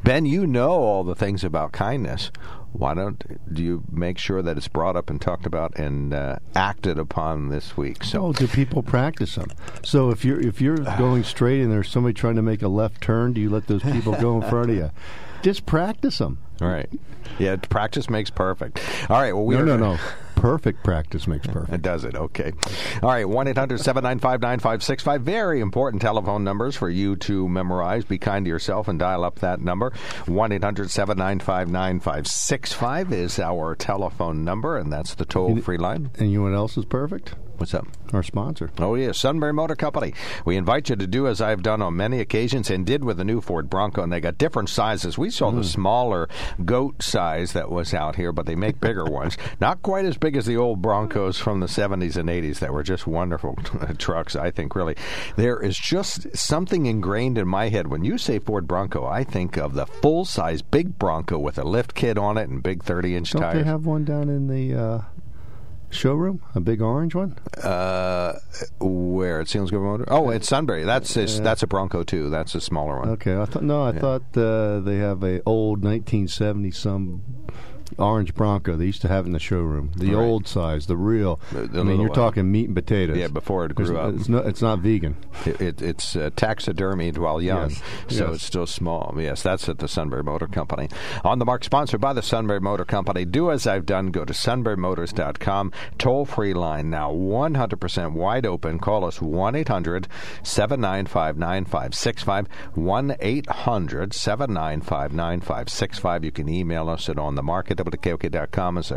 Ben, 0.04 0.24
you 0.26 0.46
know 0.46 0.70
all 0.70 1.04
the 1.04 1.14
things 1.14 1.44
about 1.44 1.72
kindness. 1.72 2.30
Why 2.72 2.94
don't 2.94 3.22
do 3.52 3.62
you 3.62 3.82
make 3.90 4.16
sure 4.18 4.40
that 4.40 4.56
it's 4.56 4.68
brought 4.68 4.96
up 4.96 5.10
and 5.10 5.20
talked 5.20 5.44
about 5.44 5.78
and 5.78 6.14
uh, 6.14 6.36
acted 6.54 6.98
upon 6.98 7.50
this 7.50 7.76
week? 7.76 8.02
So 8.02 8.26
Oh, 8.28 8.32
do 8.32 8.48
people 8.48 8.82
practice 8.82 9.34
them? 9.34 9.50
So 9.84 10.10
if 10.10 10.24
you're 10.24 10.40
if 10.40 10.60
you're 10.60 10.76
going 10.98 11.22
straight 11.24 11.60
and 11.60 11.70
there's 11.70 11.90
somebody 11.90 12.14
trying 12.14 12.36
to 12.36 12.42
make 12.42 12.62
a 12.62 12.68
left 12.68 13.02
turn, 13.02 13.34
do 13.34 13.40
you 13.42 13.50
let 13.50 13.66
those 13.66 13.82
people 13.82 14.14
go 14.14 14.40
in 14.40 14.48
front 14.48 14.70
of 14.70 14.76
you? 14.76 14.90
Just 15.42 15.66
practice 15.66 16.18
them. 16.18 16.38
All 16.62 16.68
right. 16.68 16.88
Yeah, 17.38 17.56
practice 17.56 18.08
makes 18.08 18.30
perfect. 18.30 18.80
All 19.10 19.20
right. 19.20 19.32
Well, 19.32 19.44
we 19.44 19.54
No, 19.56 19.60
are, 19.62 19.66
no, 19.66 19.76
no. 19.76 19.98
Perfect 20.42 20.82
practice 20.82 21.28
makes 21.28 21.46
perfect. 21.46 21.72
It 21.72 21.82
does 21.90 22.04
it. 22.04 22.16
Okay. 22.16 22.52
All 23.00 23.10
right. 23.10 23.28
1 23.28 23.46
800 23.46 23.78
795 23.78 24.40
9565. 24.40 25.22
Very 25.22 25.60
important 25.60 26.02
telephone 26.02 26.42
numbers 26.42 26.74
for 26.74 26.90
you 26.90 27.14
to 27.16 27.48
memorize. 27.48 28.04
Be 28.04 28.18
kind 28.18 28.44
to 28.44 28.48
yourself 28.48 28.88
and 28.88 28.98
dial 28.98 29.22
up 29.22 29.38
that 29.38 29.60
number. 29.60 29.92
1 30.26 30.52
800 30.52 30.90
795 30.90 31.70
9565 31.70 33.12
is 33.12 33.38
our 33.38 33.76
telephone 33.76 34.42
number, 34.44 34.76
and 34.76 34.92
that's 34.92 35.14
the 35.14 35.24
toll 35.24 35.56
free 35.60 35.78
line. 35.78 36.10
And 36.18 36.32
you 36.32 36.38
know 36.38 36.50
what 36.50 36.56
else 36.56 36.76
is 36.76 36.86
perfect? 36.86 37.34
What's 37.62 37.74
up? 37.74 37.86
Our 38.12 38.24
sponsor. 38.24 38.72
Oh, 38.80 38.96
yeah, 38.96 39.12
Sunbury 39.12 39.52
Motor 39.52 39.76
Company. 39.76 40.14
We 40.44 40.56
invite 40.56 40.88
you 40.88 40.96
to 40.96 41.06
do 41.06 41.28
as 41.28 41.40
I've 41.40 41.62
done 41.62 41.80
on 41.80 41.96
many 41.96 42.18
occasions 42.18 42.70
and 42.70 42.84
did 42.84 43.04
with 43.04 43.18
the 43.18 43.24
new 43.24 43.40
Ford 43.40 43.70
Bronco, 43.70 44.02
and 44.02 44.12
they 44.12 44.20
got 44.20 44.36
different 44.36 44.68
sizes. 44.68 45.16
We 45.16 45.30
saw 45.30 45.52
the 45.52 45.62
smaller 45.62 46.28
goat 46.64 47.04
size 47.04 47.52
that 47.52 47.70
was 47.70 47.94
out 47.94 48.16
here, 48.16 48.32
but 48.32 48.46
they 48.46 48.56
make 48.56 48.80
bigger 48.80 49.04
ones. 49.08 49.38
Not 49.60 49.80
quite 49.80 50.06
as 50.06 50.16
big 50.16 50.36
as 50.36 50.44
the 50.44 50.56
old 50.56 50.82
Broncos 50.82 51.38
from 51.38 51.60
the 51.60 51.68
70s 51.68 52.16
and 52.16 52.28
80s 52.28 52.58
that 52.58 52.72
were 52.72 52.82
just 52.82 53.06
wonderful 53.06 53.56
trucks, 53.96 54.34
I 54.34 54.50
think, 54.50 54.74
really. 54.74 54.96
There 55.36 55.62
is 55.62 55.78
just 55.78 56.36
something 56.36 56.86
ingrained 56.86 57.38
in 57.38 57.46
my 57.46 57.68
head. 57.68 57.86
When 57.86 58.02
you 58.04 58.18
say 58.18 58.40
Ford 58.40 58.66
Bronco, 58.66 59.06
I 59.06 59.22
think 59.22 59.56
of 59.56 59.74
the 59.74 59.86
full 59.86 60.24
size 60.24 60.62
big 60.62 60.98
Bronco 60.98 61.38
with 61.38 61.58
a 61.58 61.64
lift 61.64 61.94
kit 61.94 62.18
on 62.18 62.38
it 62.38 62.48
and 62.48 62.60
big 62.60 62.82
30 62.82 63.14
inch 63.14 63.30
tires. 63.30 63.54
Don't 63.54 63.62
they 63.62 63.70
have 63.70 63.86
one 63.86 64.04
down 64.04 64.28
in 64.28 64.48
the 64.48 64.74
uh, 64.74 65.02
showroom? 65.92 66.42
A 66.54 66.60
big 66.60 66.80
orange 66.80 67.14
one? 67.14 67.38
Uh, 67.62 68.38
where 68.80 69.40
at 69.40 69.46
Selinsgrove 69.46 69.82
Motor? 69.82 70.04
Oh, 70.08 70.30
it's 70.30 70.48
Sunbury. 70.48 70.84
That's 70.84 71.16
a, 71.16 71.26
that's 71.26 71.62
a 71.62 71.66
Bronco 71.66 72.02
too. 72.02 72.30
That's 72.30 72.54
a 72.54 72.60
smaller 72.60 72.98
one. 72.98 73.10
Okay. 73.10 73.36
I 73.36 73.44
thought 73.44 73.62
no. 73.62 73.84
I 73.84 73.92
thought 73.92 74.36
uh, 74.36 74.80
they 74.80 74.96
have 74.96 75.22
a 75.22 75.42
old 75.44 75.84
1970 75.84 76.70
some 76.70 77.22
orange 77.98 78.34
Bronco 78.34 78.76
they 78.76 78.86
used 78.86 79.02
to 79.02 79.08
have 79.08 79.26
in 79.26 79.32
the 79.32 79.38
showroom. 79.38 79.90
The 79.96 80.14
Right. 80.14 80.22
old 80.22 80.46
size, 80.48 80.86
the 80.86 80.96
real. 80.96 81.40
The- 81.52 81.66
the 81.66 81.80
I 81.80 81.82
mean, 81.84 81.98
you're 82.00 82.08
one. 82.08 82.14
talking 82.16 82.50
meat 82.50 82.66
and 82.66 82.74
potatoes. 82.74 83.16
Yeah, 83.16 83.28
before 83.28 83.64
it 83.66 83.74
grew 83.74 83.96
up. 83.96 84.14
it's 84.14 84.28
not. 84.28 84.46
It's 84.46 84.62
not 84.62 84.80
vegan. 84.80 85.16
It, 85.46 85.60
it, 85.60 85.82
it's 85.82 86.16
uh, 86.16 86.30
taxidermied 86.36 87.18
while 87.18 87.40
young, 87.40 87.70
Yes. 87.70 87.82
so 88.08 88.26
Yes. 88.26 88.34
it's 88.36 88.44
still 88.44 88.66
small. 88.66 89.14
Yes, 89.18 89.42
that's 89.42 89.68
at 89.68 89.78
the 89.78 89.88
Sunbury 89.88 90.22
Motor 90.22 90.46
Company. 90.48 90.88
On 91.24 91.38
the 91.38 91.44
mark, 91.44 91.64
sponsored 91.64 92.00
by 92.00 92.12
the 92.12 92.22
Sunbury 92.22 92.60
Motor 92.60 92.84
Company. 92.84 93.24
Do 93.24 93.50
as 93.50 93.66
I've 93.66 93.86
done. 93.86 94.10
Go 94.10 94.24
to 94.24 94.32
sunburymotors.com. 94.32 95.72
Toll 95.98 96.24
free 96.24 96.54
line 96.54 96.90
now 96.90 97.10
100% 97.12 98.12
wide 98.12 98.46
open. 98.46 98.78
Call 98.78 99.04
us 99.04 99.20
1 99.20 99.54
800 99.54 100.08
795 100.42 101.36
9565. 101.38 102.46
1 102.74 103.16
800 103.20 104.12
795 104.14 105.12
9565. 105.12 106.24
You 106.24 106.32
can 106.32 106.48
email 106.48 106.88
us 106.88 107.08
at 107.08 107.16
onthemark 107.16 107.70
at 107.70 107.76
WKOK.com, 107.84 108.78
as 108.78 108.92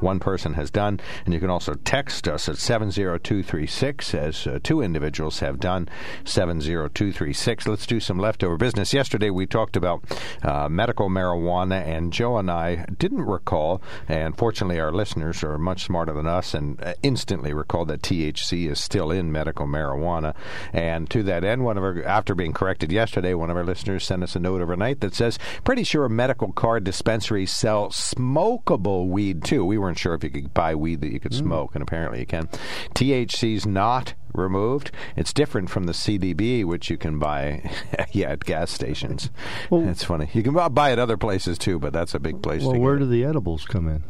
one 0.00 0.18
person 0.18 0.54
has 0.54 0.70
done. 0.70 1.00
And 1.24 1.34
you 1.34 1.40
can 1.40 1.50
also 1.50 1.74
text 1.74 2.28
us 2.28 2.48
at 2.48 2.58
70236, 2.58 4.14
as 4.14 4.46
uh, 4.46 4.58
two 4.62 4.82
individuals 4.82 5.40
have 5.40 5.58
done, 5.58 5.88
70236. 6.24 7.66
Let's 7.66 7.86
do 7.86 8.00
some 8.00 8.18
leftover 8.18 8.56
business. 8.56 8.92
Yesterday 8.92 9.30
we 9.30 9.46
talked 9.46 9.76
about 9.76 10.04
uh, 10.42 10.68
medical 10.68 11.08
marijuana, 11.08 11.84
and 11.84 12.12
Joe 12.12 12.38
and 12.38 12.50
I 12.50 12.86
didn't 12.98 13.24
recall, 13.24 13.82
and 14.08 14.36
fortunately 14.36 14.80
our 14.80 14.92
listeners 14.92 15.42
are 15.42 15.58
much 15.58 15.84
smarter 15.84 16.12
than 16.12 16.26
us 16.26 16.54
and 16.54 16.82
uh, 16.82 16.94
instantly 17.02 17.52
recalled 17.52 17.88
that 17.88 18.02
THC 18.02 18.70
is 18.70 18.80
still 18.80 19.10
in 19.10 19.32
medical 19.32 19.66
marijuana. 19.66 20.34
And 20.72 21.08
to 21.10 21.22
that 21.24 21.44
end, 21.44 21.64
one 21.64 21.78
of 21.78 21.84
our, 21.84 22.02
after 22.04 22.34
being 22.34 22.52
corrected 22.52 22.92
yesterday, 22.92 23.34
one 23.34 23.50
of 23.50 23.56
our 23.56 23.64
listeners 23.64 24.04
sent 24.04 24.22
us 24.22 24.36
a 24.36 24.40
note 24.40 24.60
overnight 24.60 25.00
that 25.00 25.14
says, 25.14 25.38
pretty 25.64 25.84
sure 25.84 26.08
medical 26.08 26.52
card 26.52 26.84
dispensaries 26.84 27.52
sell 27.52 27.90
smokable 28.26 29.08
weed 29.08 29.44
too. 29.44 29.64
We 29.64 29.78
weren't 29.78 29.98
sure 29.98 30.14
if 30.14 30.24
you 30.24 30.30
could 30.30 30.54
buy 30.54 30.74
weed 30.74 31.00
that 31.00 31.12
you 31.12 31.20
could 31.20 31.32
mm. 31.32 31.38
smoke, 31.38 31.74
and 31.74 31.82
apparently 31.82 32.20
you 32.20 32.26
can. 32.26 32.48
THC's 32.94 33.66
not 33.66 34.14
removed. 34.34 34.90
It's 35.16 35.32
different 35.32 35.70
from 35.70 35.84
the 35.84 35.92
CBD, 35.92 36.64
which 36.64 36.90
you 36.90 36.98
can 36.98 37.18
buy, 37.18 37.70
yeah, 38.12 38.30
at 38.30 38.44
gas 38.44 38.70
stations. 38.70 39.30
Well, 39.70 39.88
it's 39.88 40.04
funny. 40.04 40.28
You 40.32 40.42
can 40.42 40.54
buy 40.74 40.92
it 40.92 40.98
other 40.98 41.16
places 41.16 41.58
too, 41.58 41.78
but 41.78 41.92
that's 41.92 42.14
a 42.14 42.20
big 42.20 42.42
place. 42.42 42.62
Well, 42.62 42.78
where 42.78 42.98
do 42.98 43.06
the 43.06 43.24
edibles 43.24 43.64
come 43.64 43.88
in? 43.88 44.04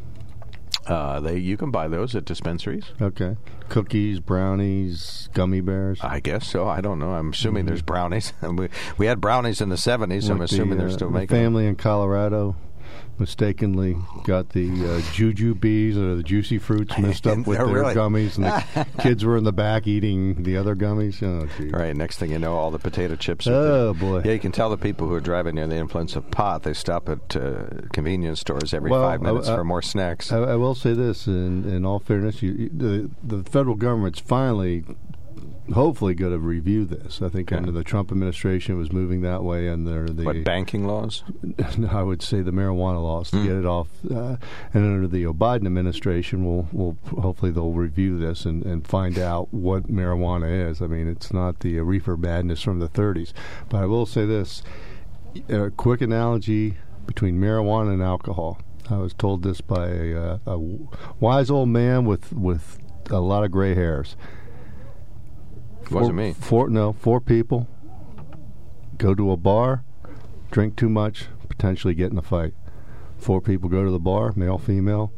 Uh, 0.86 1.20
they 1.20 1.38
you 1.38 1.56
can 1.56 1.70
buy 1.70 1.88
those 1.88 2.14
at 2.14 2.24
dispensaries. 2.24 2.84
Okay, 3.00 3.36
cookies, 3.68 4.20
brownies, 4.20 5.28
gummy 5.32 5.60
bears. 5.60 5.98
I 6.02 6.20
guess 6.20 6.46
so. 6.46 6.68
I 6.68 6.80
don't 6.80 6.98
know. 6.98 7.12
I'm 7.12 7.30
assuming 7.30 7.62
mm-hmm. 7.62 7.68
there's 7.68 7.82
brownies. 7.82 8.32
we 8.42 8.68
we 8.98 9.06
had 9.06 9.20
brownies 9.20 9.60
in 9.60 9.68
the 9.68 9.76
'70s. 9.76 10.30
I'm 10.30 10.40
assuming 10.40 10.78
the, 10.78 10.84
they're 10.84 10.92
still 10.92 11.08
uh, 11.08 11.12
making. 11.12 11.36
Family 11.36 11.64
them. 11.64 11.70
in 11.70 11.76
Colorado 11.76 12.56
mistakenly 13.18 13.96
got 14.24 14.50
the 14.50 14.68
uh, 14.68 15.00
jujubes 15.12 15.96
or 15.96 16.16
the 16.16 16.22
juicy 16.22 16.58
fruits 16.58 16.96
mixed 16.98 17.26
up 17.26 17.46
with 17.46 17.58
their 17.58 17.66
really? 17.66 17.94
gummies, 17.94 18.36
and 18.36 18.44
the 18.44 18.86
kids 19.02 19.24
were 19.24 19.36
in 19.36 19.44
the 19.44 19.52
back 19.52 19.86
eating 19.86 20.42
the 20.42 20.56
other 20.56 20.74
gummies. 20.74 21.22
Oh. 21.22 21.48
Right. 21.76 21.96
Next 21.96 22.18
thing 22.18 22.30
you 22.30 22.38
know, 22.38 22.54
all 22.54 22.70
the 22.70 22.78
potato 22.78 23.16
chips. 23.16 23.46
Oh 23.46 23.94
boy! 23.94 24.22
Yeah, 24.24 24.32
you 24.32 24.38
can 24.38 24.52
tell 24.52 24.70
the 24.70 24.76
people 24.76 25.08
who 25.08 25.14
are 25.14 25.20
driving 25.20 25.56
near 25.56 25.66
the 25.66 25.76
influence 25.76 26.16
of 26.16 26.30
pot. 26.30 26.62
They 26.62 26.74
stop 26.74 27.08
at 27.08 27.36
uh, 27.36 27.64
convenience 27.92 28.40
stores 28.40 28.74
every 28.74 28.90
well, 28.90 29.02
five 29.02 29.22
minutes 29.22 29.48
I, 29.48 29.54
I, 29.54 29.56
for 29.56 29.64
more 29.64 29.82
snacks. 29.82 30.32
I, 30.32 30.38
I, 30.38 30.56
will 30.56 30.74
say 30.74 30.92
this: 30.92 31.26
in, 31.26 31.68
in 31.68 31.84
all 31.84 32.00
fairness, 32.00 32.42
you, 32.42 32.70
the 32.72 33.10
the 33.22 33.48
federal 33.48 33.76
government's 33.76 34.20
finally 34.20 34.84
hopefully 35.72 36.14
going 36.14 36.32
to 36.32 36.38
review 36.38 36.84
this. 36.84 37.20
I 37.20 37.28
think 37.28 37.50
okay. 37.50 37.56
under 37.56 37.72
the 37.72 37.84
Trump 37.84 38.10
administration 38.10 38.76
was 38.76 38.92
moving 38.92 39.22
that 39.22 39.42
way, 39.42 39.68
and 39.68 39.86
the 39.86 40.24
what 40.24 40.44
banking 40.44 40.86
laws? 40.86 41.24
I 41.90 42.02
would 42.02 42.22
say 42.22 42.40
the 42.42 42.50
marijuana 42.50 43.02
laws 43.02 43.30
to 43.30 43.36
mm. 43.36 43.44
get 43.44 43.56
it 43.56 43.66
off. 43.66 43.88
Uh, 44.04 44.36
and 44.72 44.84
under 44.84 45.08
the 45.08 45.24
Biden 45.24 45.66
administration, 45.66 46.44
will 46.44 46.68
will 46.72 46.96
hopefully 47.20 47.50
they'll 47.50 47.72
review 47.72 48.18
this 48.18 48.44
and, 48.44 48.64
and 48.64 48.86
find 48.86 49.18
out 49.18 49.52
what 49.52 49.88
marijuana 49.88 50.70
is. 50.70 50.80
I 50.80 50.86
mean, 50.86 51.08
it's 51.08 51.32
not 51.32 51.60
the 51.60 51.80
reefer 51.80 52.16
madness 52.16 52.62
from 52.62 52.78
the 52.78 52.88
30s, 52.88 53.32
but 53.68 53.78
I 53.78 53.86
will 53.86 54.06
say 54.06 54.24
this: 54.24 54.62
a 55.48 55.70
quick 55.70 56.00
analogy 56.00 56.76
between 57.06 57.38
marijuana 57.38 57.92
and 57.92 58.02
alcohol. 58.02 58.60
I 58.88 58.98
was 58.98 59.14
told 59.14 59.42
this 59.42 59.60
by 59.60 59.88
a, 59.88 60.38
a 60.46 60.58
wise 61.18 61.50
old 61.50 61.68
man 61.70 62.04
with 62.04 62.32
with 62.32 62.78
a 63.10 63.20
lot 63.20 63.44
of 63.44 63.50
gray 63.50 63.74
hairs 63.74 64.16
Four, 65.88 66.00
Wasn't 66.00 66.16
me. 66.16 66.32
Four 66.32 66.68
no, 66.68 66.92
four 66.92 67.20
people 67.20 67.68
go 68.98 69.14
to 69.14 69.30
a 69.30 69.36
bar, 69.36 69.84
drink 70.50 70.76
too 70.76 70.88
much, 70.88 71.26
potentially 71.48 71.94
get 71.94 72.10
in 72.10 72.18
a 72.18 72.22
fight. 72.22 72.54
Four 73.18 73.40
people 73.40 73.68
go 73.68 73.84
to 73.84 73.90
the 73.90 73.98
bar, 73.98 74.32
male, 74.36 74.58
female, 74.58 75.12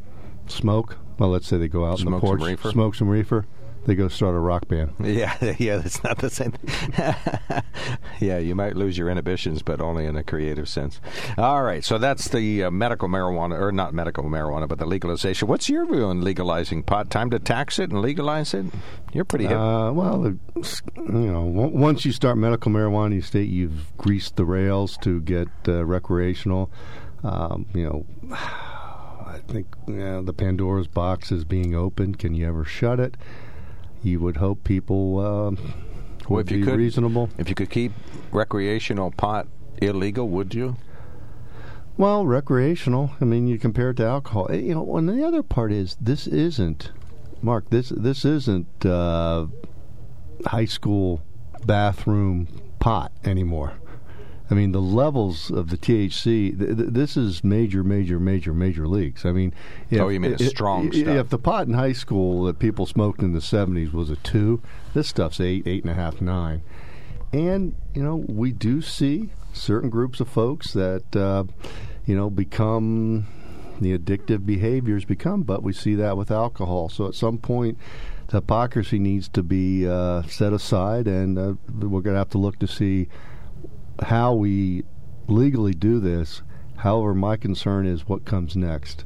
smoke. 0.46 0.98
Well, 1.18 1.30
let's 1.30 1.48
say 1.48 1.56
they 1.56 1.68
go 1.68 1.84
out 1.84 1.98
smoke 1.98 2.06
in 2.06 2.12
the 2.12 2.20
porch, 2.20 2.40
some 2.40 2.48
reefer. 2.48 2.70
smoke 2.70 2.94
some 2.94 3.08
reefer, 3.08 3.46
they 3.88 3.94
go 3.94 4.06
start 4.06 4.36
a 4.36 4.38
rock 4.38 4.68
band. 4.68 4.92
Yeah, 5.08 5.34
yeah, 5.58 5.78
that's 5.78 6.04
not 6.04 6.18
the 6.18 6.28
same. 6.28 6.52
yeah, 8.20 8.36
you 8.36 8.54
might 8.54 8.76
lose 8.76 8.98
your 8.98 9.08
inhibitions, 9.08 9.62
but 9.62 9.80
only 9.80 10.04
in 10.04 10.16
a 10.16 10.22
creative 10.22 10.68
sense. 10.68 11.00
All 11.38 11.62
right, 11.62 11.82
so 11.82 11.96
that's 11.96 12.28
the 12.28 12.64
uh, 12.64 12.70
medical 12.70 13.08
marijuana, 13.08 13.58
or 13.58 13.72
not 13.72 13.94
medical 13.94 14.24
marijuana, 14.24 14.68
but 14.68 14.78
the 14.78 14.84
legalization. 14.84 15.48
What's 15.48 15.70
your 15.70 15.86
view 15.86 16.04
on 16.04 16.20
legalizing 16.20 16.82
pot? 16.82 17.08
Time 17.08 17.30
to 17.30 17.38
tax 17.38 17.78
it 17.78 17.90
and 17.90 18.02
legalize 18.02 18.52
it? 18.52 18.66
You're 19.14 19.24
pretty 19.24 19.46
hip. 19.46 19.56
Uh, 19.56 19.92
well, 19.94 20.22
you 20.26 21.12
know, 21.12 21.42
once 21.42 22.04
you 22.04 22.12
start 22.12 22.36
medical 22.36 22.70
marijuana, 22.70 23.14
you 23.14 23.22
state 23.22 23.48
you've 23.48 23.96
greased 23.96 24.36
the 24.36 24.44
rails 24.44 24.98
to 24.98 25.22
get 25.22 25.48
uh, 25.66 25.84
recreational. 25.86 26.70
Um, 27.24 27.66
you 27.74 27.84
know. 27.84 28.36
I 29.28 29.40
think 29.46 29.66
you 29.86 29.94
know, 29.94 30.22
the 30.22 30.32
Pandora's 30.32 30.88
box 30.88 31.30
is 31.30 31.44
being 31.44 31.74
opened. 31.74 32.18
Can 32.18 32.34
you 32.34 32.48
ever 32.48 32.64
shut 32.64 32.98
it? 32.98 33.14
You 34.02 34.20
would 34.20 34.36
hope 34.36 34.64
people 34.64 35.18
uh, 35.18 35.50
would 35.50 36.28
well, 36.28 36.40
if 36.40 36.50
you 36.50 36.58
be 36.58 36.64
could, 36.64 36.78
reasonable. 36.78 37.30
If 37.38 37.48
you 37.48 37.54
could 37.54 37.70
keep 37.70 37.92
recreational 38.32 39.10
pot 39.10 39.48
illegal, 39.80 40.28
would 40.28 40.54
you? 40.54 40.76
Well, 41.96 42.26
recreational. 42.26 43.10
I 43.20 43.24
mean, 43.24 43.48
you 43.48 43.58
compare 43.58 43.90
it 43.90 43.96
to 43.96 44.04
alcohol. 44.04 44.48
Eh, 44.50 44.56
you 44.56 44.74
know, 44.74 44.96
and 44.96 45.08
the 45.08 45.24
other 45.26 45.42
part 45.42 45.72
is 45.72 45.96
this 46.00 46.26
isn't, 46.26 46.92
Mark. 47.42 47.70
This 47.70 47.88
this 47.88 48.24
isn't 48.24 48.86
uh, 48.86 49.46
high 50.46 50.66
school 50.66 51.22
bathroom 51.66 52.46
pot 52.78 53.12
anymore. 53.24 53.74
I 54.50 54.54
mean, 54.54 54.72
the 54.72 54.80
levels 54.80 55.50
of 55.50 55.68
the 55.68 55.76
THC. 55.76 56.58
Th- 56.58 56.58
th- 56.58 56.90
this 56.90 57.16
is 57.16 57.44
major, 57.44 57.84
major, 57.84 58.18
major, 58.18 58.54
major 58.54 58.88
leagues. 58.88 59.26
I 59.26 59.32
mean, 59.32 59.52
if, 59.90 60.00
oh, 60.00 60.08
you 60.08 60.20
mean 60.20 60.34
a 60.34 60.38
strong 60.38 60.90
stuff? 60.92 61.06
If 61.06 61.28
the 61.28 61.38
pot 61.38 61.66
in 61.66 61.74
high 61.74 61.92
school 61.92 62.44
that 62.44 62.58
people 62.58 62.86
smoked 62.86 63.20
in 63.20 63.32
the 63.32 63.40
'70s 63.40 63.92
was 63.92 64.10
a 64.10 64.16
two, 64.16 64.62
this 64.94 65.08
stuff's 65.08 65.40
eight, 65.40 65.66
eight 65.66 65.84
and 65.84 65.90
a 65.90 65.94
half, 65.94 66.20
nine. 66.20 66.62
And 67.32 67.74
you 67.94 68.02
know, 68.02 68.24
we 68.26 68.52
do 68.52 68.80
see 68.80 69.30
certain 69.52 69.90
groups 69.90 70.20
of 70.20 70.28
folks 70.28 70.72
that 70.72 71.14
uh, 71.14 71.44
you 72.06 72.16
know 72.16 72.30
become 72.30 73.26
the 73.80 73.96
addictive 73.96 74.46
behaviors 74.46 75.04
become, 75.04 75.42
but 75.42 75.62
we 75.62 75.72
see 75.72 75.94
that 75.94 76.16
with 76.16 76.30
alcohol. 76.30 76.88
So 76.88 77.06
at 77.06 77.14
some 77.14 77.38
point 77.38 77.78
the 78.28 78.38
hypocrisy 78.38 78.98
needs 78.98 79.28
to 79.28 79.42
be 79.42 79.88
uh, 79.88 80.22
set 80.22 80.52
aside, 80.52 81.06
and 81.06 81.38
uh, 81.38 81.54
we're 81.72 82.00
going 82.00 82.14
to 82.14 82.18
have 82.18 82.30
to 82.30 82.38
look 82.38 82.58
to 82.58 82.66
see 82.66 83.08
how 84.02 84.34
we 84.34 84.84
legally 85.26 85.74
do 85.74 86.00
this. 86.00 86.42
However, 86.76 87.14
my 87.14 87.36
concern 87.36 87.86
is 87.86 88.08
what 88.08 88.24
comes 88.24 88.56
next. 88.56 89.04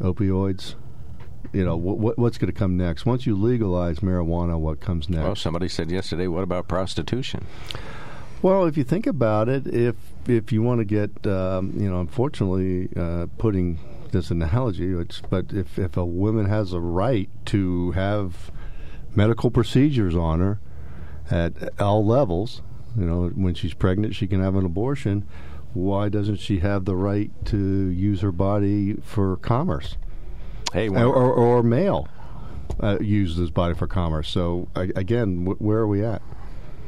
Opioids. 0.00 0.74
You 1.52 1.64
know 1.64 1.76
what, 1.76 2.18
what's 2.18 2.38
going 2.38 2.52
to 2.52 2.58
come 2.58 2.76
next 2.76 3.06
once 3.06 3.26
you 3.26 3.34
legalize 3.34 4.00
marijuana. 4.00 4.58
What 4.58 4.80
comes 4.80 5.08
next? 5.08 5.24
Well, 5.24 5.34
somebody 5.34 5.68
said 5.68 5.90
yesterday, 5.90 6.28
"What 6.28 6.44
about 6.44 6.68
prostitution?" 6.68 7.46
Well, 8.42 8.66
if 8.66 8.76
you 8.76 8.84
think 8.84 9.06
about 9.06 9.48
it, 9.48 9.66
if 9.66 9.96
if 10.26 10.52
you 10.52 10.62
want 10.62 10.80
to 10.80 10.84
get, 10.84 11.26
um, 11.26 11.74
you 11.76 11.90
know, 11.90 12.00
unfortunately, 12.00 12.88
uh, 12.96 13.26
putting 13.38 13.78
this 14.12 14.30
analogy, 14.30 14.94
which, 14.94 15.22
but 15.28 15.52
if 15.52 15.78
if 15.78 15.96
a 15.96 16.04
woman 16.04 16.46
has 16.46 16.72
a 16.72 16.80
right 16.80 17.28
to 17.46 17.90
have 17.92 18.50
medical 19.14 19.50
procedures 19.50 20.14
on 20.14 20.40
her 20.40 20.60
at 21.30 21.80
all 21.80 22.04
levels, 22.04 22.62
you 22.96 23.04
know, 23.04 23.28
when 23.28 23.54
she's 23.54 23.74
pregnant, 23.74 24.14
she 24.14 24.26
can 24.26 24.40
have 24.40 24.54
an 24.56 24.64
abortion. 24.64 25.26
Why 25.72 26.08
doesn't 26.08 26.36
she 26.36 26.58
have 26.58 26.84
the 26.84 26.96
right 26.96 27.30
to 27.46 27.56
use 27.56 28.22
her 28.22 28.32
body 28.32 28.94
for 29.02 29.36
commerce? 29.36 29.96
Hey, 30.72 30.88
or, 30.88 31.06
or, 31.06 31.32
or 31.32 31.62
male 31.62 32.08
uh, 32.80 32.98
use 33.00 33.36
his 33.36 33.50
body 33.50 33.74
for 33.74 33.86
commerce. 33.86 34.28
So 34.28 34.68
again, 34.74 35.44
where 35.44 35.78
are 35.78 35.86
we 35.86 36.04
at? 36.04 36.22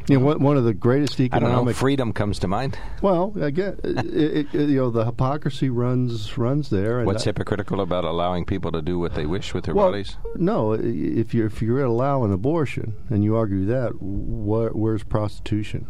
You 0.09 0.19
know, 0.19 0.37
one 0.37 0.57
of 0.57 0.65
the 0.65 0.75
greatest 0.75 1.21
economic 1.21 1.53
I 1.53 1.55
don't 1.55 1.67
know, 1.67 1.73
freedom 1.73 2.13
comes 2.13 2.39
to 2.41 2.49
mind. 2.49 2.79
Well, 3.03 3.33
again, 3.41 3.79
it, 3.85 4.53
it, 4.53 4.55
you 4.55 4.77
know, 4.77 4.91
the 4.91 5.05
hypocrisy 5.05 5.71
runs 5.71 6.37
runs 6.37 6.71
there. 6.71 7.05
What's 7.05 7.23
I, 7.23 7.31
hypocritical 7.31 7.81
about 7.81 8.05
allowing 8.05 8.45
people 8.45 8.73
to 8.73 8.83
do 8.83 8.99
what 8.99 9.15
they 9.15 9.27
wish 9.27 9.55
with 9.55 9.65
their 9.65 9.75
well, 9.75 9.91
bodies? 9.91 10.17
No, 10.35 10.73
if 10.73 11.35
you 11.35 11.47
if 11.47 11.63
you 11.63 11.85
allow 11.85 12.25
an 12.25 12.33
abortion 12.33 12.97
and 13.11 13.23
you 13.23 13.37
argue 13.37 13.65
that, 13.67 13.93
where, 14.01 14.71
where's 14.71 15.05
prostitution? 15.05 15.87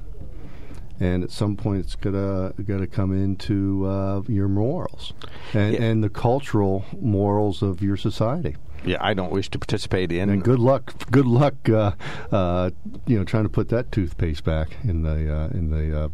and 1.01 1.25
at 1.25 1.31
some 1.31 1.57
point 1.57 1.81
it's 1.81 1.97
gonna 1.97 2.53
gonna 2.65 2.87
come 2.87 3.13
into 3.13 3.85
uh, 3.87 4.23
your 4.29 4.47
morals 4.47 5.13
and, 5.53 5.75
yeah. 5.75 5.83
and 5.83 6.05
the 6.05 6.09
cultural 6.09 6.85
morals 7.01 7.63
of 7.63 7.83
your 7.83 7.97
society 7.97 8.57
yeah, 8.85 8.99
I 9.01 9.15
don't 9.15 9.31
wish 9.31 9.49
to 9.51 9.59
participate 9.59 10.13
in. 10.13 10.31
And 10.31 10.43
good 10.43 10.59
luck, 10.59 11.11
good 11.11 11.27
luck, 11.27 11.69
uh, 11.69 11.93
uh, 12.31 12.71
you 13.07 13.19
know, 13.19 13.25
trying 13.25 13.45
to 13.45 13.49
put 13.49 13.69
that 13.71 13.93
toothpaste 13.93 14.45
back 14.45 14.77
in 14.85 15.03
the 15.03 15.35
uh, 15.35 15.49
in 15.49 15.71
the. 15.71 16.05
Uh, 16.05 16.09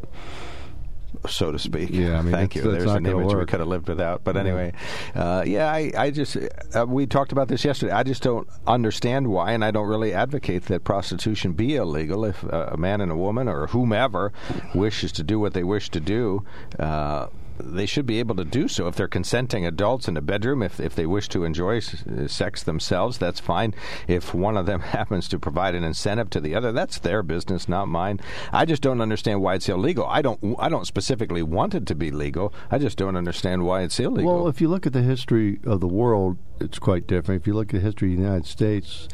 so 1.26 1.50
to 1.50 1.58
speak. 1.58 1.90
Yeah, 1.90 2.18
I 2.18 2.22
mean, 2.22 2.32
thank 2.32 2.54
you. 2.54 2.62
There's 2.62 2.84
an 2.90 3.06
image 3.06 3.26
work. 3.26 3.38
we 3.38 3.46
could 3.46 3.60
have 3.60 3.68
lived 3.68 3.88
without. 3.88 4.25
But 4.25 4.37
anyway, 4.37 4.72
uh, 5.14 5.42
yeah, 5.46 5.72
I, 5.72 5.90
I 5.96 6.10
just 6.10 6.37
uh, 6.75 6.87
we 6.87 7.06
talked 7.06 7.32
about 7.32 7.48
this 7.48 7.64
yesterday. 7.64 7.92
I 7.92 8.02
just 8.02 8.22
don't 8.22 8.46
understand 8.66 9.28
why, 9.28 9.52
and 9.52 9.64
I 9.64 9.70
don't 9.70 9.88
really 9.88 10.12
advocate 10.12 10.64
that 10.66 10.84
prostitution 10.84 11.52
be 11.52 11.76
illegal. 11.76 12.25
If 12.25 12.42
a 12.44 12.76
man 12.76 13.00
and 13.00 13.10
a 13.10 13.16
woman 13.16 13.48
or 13.48 13.68
whomever 13.68 14.32
wishes 14.75 15.10
to 15.12 15.22
do 15.22 15.40
what 15.40 15.54
they 15.54 15.64
wish 15.64 15.90
to 15.90 16.00
do, 16.00 16.44
uh, 16.78 17.28
they 17.60 17.86
should 17.86 18.06
be 18.06 18.18
able 18.18 18.34
to 18.36 18.44
do 18.44 18.68
so 18.68 18.86
if 18.88 18.96
they're 18.96 19.08
consenting 19.08 19.66
adults 19.66 20.08
in 20.08 20.16
a 20.16 20.20
bedroom. 20.20 20.62
If 20.62 20.80
if 20.80 20.94
they 20.94 21.06
wish 21.06 21.28
to 21.30 21.44
enjoy 21.44 21.78
s- 21.78 22.04
sex 22.26 22.62
themselves, 22.62 23.18
that's 23.18 23.40
fine. 23.40 23.74
If 24.06 24.34
one 24.34 24.56
of 24.56 24.66
them 24.66 24.80
happens 24.98 25.28
to 25.28 25.38
provide 25.38 25.74
an 25.74 25.84
incentive 25.84 26.30
to 26.30 26.40
the 26.40 26.54
other, 26.54 26.72
that's 26.72 26.98
their 26.98 27.22
business, 27.22 27.68
not 27.68 27.88
mine. 27.88 28.20
I 28.52 28.64
just 28.64 28.82
don't 28.82 29.00
understand 29.00 29.40
why 29.42 29.54
it's 29.54 29.68
illegal. 29.68 30.06
I 30.06 30.22
don't 30.22 30.56
I 30.58 30.68
don't 30.68 30.86
specifically 30.86 31.42
want 31.42 31.74
it 31.74 31.86
to 31.86 31.94
be 31.94 32.10
legal. 32.10 32.52
I 32.70 32.78
just 32.78 32.96
don't 32.98 33.16
understand 33.16 33.64
why 33.64 33.82
it's 33.82 33.98
illegal. 34.00 34.34
Well, 34.34 34.48
if 34.48 34.60
you 34.60 34.68
look 34.68 34.86
at 34.86 34.92
the 34.92 35.02
history 35.02 35.60
of 35.64 35.80
the 35.80 35.88
world, 35.88 36.38
it's 36.60 36.78
quite 36.78 37.06
different. 37.06 37.42
If 37.42 37.46
you 37.46 37.54
look 37.54 37.68
at 37.74 37.80
the 37.80 37.86
history 37.86 38.12
of 38.12 38.18
the 38.18 38.22
United 38.24 38.46
States, 38.46 39.08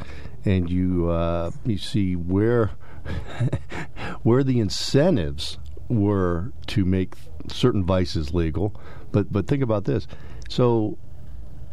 and 0.45 0.69
you 0.71 1.09
uh, 1.09 1.51
you 1.65 1.79
see 1.79 2.15
where 2.17 2.73
where 4.23 4.43
the 4.45 4.61
incentives 4.61 5.59
were 5.89 6.53
to 6.69 6.85
make 6.85 7.15
certain 7.49 7.85
vices 7.85 8.33
legal, 8.35 8.75
but 9.13 9.33
but 9.33 9.47
think 9.47 9.63
about 9.63 9.85
this. 9.85 10.07
So, 10.49 10.99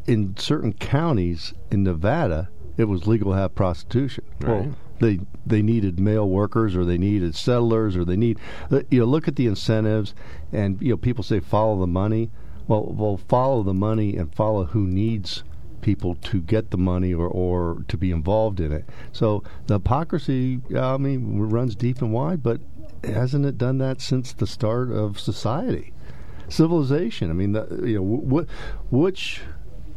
in 0.07 0.35
certain 0.37 0.73
counties 0.73 1.53
in 1.69 1.83
Nevada, 1.83 2.49
it 2.77 2.85
was 2.85 3.07
legal 3.07 3.31
to 3.31 3.37
have 3.37 3.55
prostitution. 3.55 4.23
Right. 4.39 4.65
Well, 4.65 4.75
they 5.01 5.19
they 5.45 5.61
needed 5.61 5.99
male 5.99 6.29
workers 6.29 6.75
or 6.75 6.85
they 6.85 6.97
needed 6.97 7.35
settlers 7.35 7.97
or 7.97 8.05
they 8.05 8.15
need 8.15 8.39
you 8.89 8.99
know 8.99 9.05
look 9.05 9.27
at 9.27 9.35
the 9.35 9.47
incentives 9.47 10.13
and 10.53 10.81
you 10.81 10.91
know 10.91 10.97
people 10.97 11.23
say 11.23 11.39
follow 11.39 11.79
the 11.79 11.87
money 11.87 12.29
well 12.67 12.85
well 12.85 13.17
follow 13.17 13.63
the 13.63 13.73
money 13.73 14.15
and 14.15 14.33
follow 14.33 14.65
who 14.65 14.85
needs 14.85 15.43
people 15.81 16.13
to 16.13 16.39
get 16.39 16.69
the 16.69 16.77
money 16.77 17.11
or, 17.11 17.27
or 17.27 17.83
to 17.87 17.97
be 17.97 18.11
involved 18.11 18.59
in 18.59 18.71
it 18.71 18.85
so 19.11 19.43
the 19.65 19.73
hypocrisy 19.73 20.61
i 20.77 20.95
mean 20.97 21.39
runs 21.39 21.75
deep 21.75 22.01
and 22.01 22.13
wide 22.13 22.43
but 22.43 22.61
hasn't 23.03 23.45
it 23.45 23.57
done 23.57 23.77
that 23.79 24.01
since 24.01 24.33
the 24.33 24.47
start 24.47 24.91
of 24.91 25.19
society? 25.19 25.93
Civilization. 26.49 27.29
I 27.29 27.33
mean 27.33 27.53
the, 27.53 27.81
you 27.85 27.95
know 27.95 28.01
what 28.03 28.47
which 28.89 29.41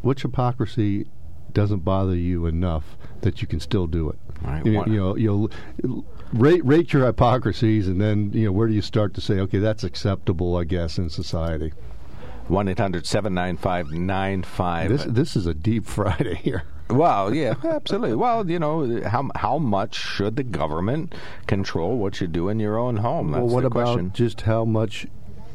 which 0.02 0.23
hypocrisy 0.23 1.06
doesn't 1.52 1.80
bother 1.80 2.16
you 2.16 2.46
enough 2.46 2.96
that 3.23 3.40
you 3.40 3.49
can 3.49 3.61
still 3.61 3.87
do 3.87 4.11
it? 4.11 4.18
Right, 4.42 4.66
you, 4.66 4.84
you 4.84 4.96
know, 4.96 5.16
you'll 5.16 5.50
rate 6.32 6.64
rate 6.64 6.92
your 6.92 7.06
hypocrisies, 7.06 7.88
and 7.88 8.00
then 8.00 8.30
you 8.32 8.46
know 8.46 8.52
where 8.52 8.68
do 8.68 8.75
you 8.75 8.82
start 8.82 9.14
to 9.14 9.20
say, 9.20 9.40
okay, 9.40 9.58
that's 9.58 9.84
acceptable, 9.84 10.56
I 10.56 10.64
guess, 10.64 10.99
in 10.99 11.08
society. 11.08 11.73
One 12.49 12.68
95 13.92 14.90
This 14.90 15.04
this 15.04 15.37
is 15.37 15.46
a 15.46 15.54
deep 15.54 15.87
Friday 15.87 16.34
here. 16.34 16.64
Well, 16.90 17.34
yeah, 17.34 17.54
absolutely. 17.64 18.14
Well, 18.16 18.48
you 18.48 18.58
know, 18.58 19.02
how 19.06 19.30
how 19.34 19.58
much 19.58 19.94
should 19.94 20.36
the 20.36 20.42
government 20.42 21.14
control 21.46 21.96
what 21.96 22.20
you 22.20 22.26
do 22.26 22.48
in 22.48 22.60
your 22.60 22.78
own 22.78 22.96
home? 22.96 23.32
That's 23.32 23.42
well, 23.42 23.54
what 23.54 23.60
the 23.62 23.66
about 23.68 23.84
question. 23.86 24.12
just 24.14 24.42
how 24.42 24.64
much 24.64 25.06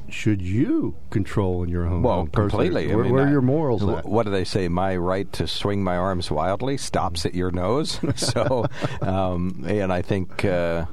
should 0.10 0.42
you 0.42 0.96
control 1.12 1.64
in 1.64 1.70
your 1.70 1.86
home? 1.86 2.02
Well, 2.02 2.28
completely. 2.28 2.92
I 2.92 2.96
Where, 2.96 3.04
mean, 3.04 3.14
where 3.14 3.28
are 3.28 3.30
your 3.30 3.42
morals 3.42 3.88
at? 3.88 4.06
What 4.06 4.24
do 4.24 4.32
they 4.32 4.44
say? 4.44 4.68
My 4.68 4.96
right 4.98 5.32
to 5.34 5.48
swing 5.48 5.84
my 5.84 5.98
arms 5.98 6.32
wildly 6.32 6.78
stops 6.78 7.26
at 7.26 7.36
your 7.36 7.52
nose. 7.52 8.00
so, 8.16 8.66
um, 9.02 9.66
and 9.68 9.94
I 9.94 10.02
think. 10.02 10.44
Uh, 10.46 10.86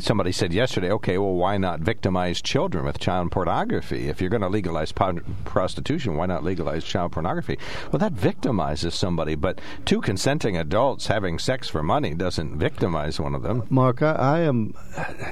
Somebody 0.00 0.32
said 0.32 0.52
yesterday, 0.52 0.90
okay, 0.90 1.18
well, 1.18 1.34
why 1.34 1.56
not 1.56 1.80
victimize 1.80 2.42
children 2.42 2.84
with 2.84 2.98
child 2.98 3.30
pornography? 3.30 4.08
If 4.08 4.20
you're 4.20 4.30
going 4.30 4.42
to 4.42 4.48
legalize 4.48 4.92
prostitution, 4.92 6.16
why 6.16 6.26
not 6.26 6.42
legalize 6.42 6.84
child 6.84 7.12
pornography? 7.12 7.58
Well, 7.92 7.98
that 8.00 8.14
victimizes 8.14 8.92
somebody, 8.92 9.34
but 9.34 9.60
two 9.84 10.00
consenting 10.00 10.56
adults 10.56 11.06
having 11.06 11.38
sex 11.38 11.68
for 11.68 11.82
money 11.82 12.14
doesn't 12.14 12.58
victimize 12.58 13.20
one 13.20 13.34
of 13.34 13.42
them. 13.42 13.66
Mark, 13.70 14.02
I, 14.02 14.12
I 14.12 14.40
am. 14.40 14.74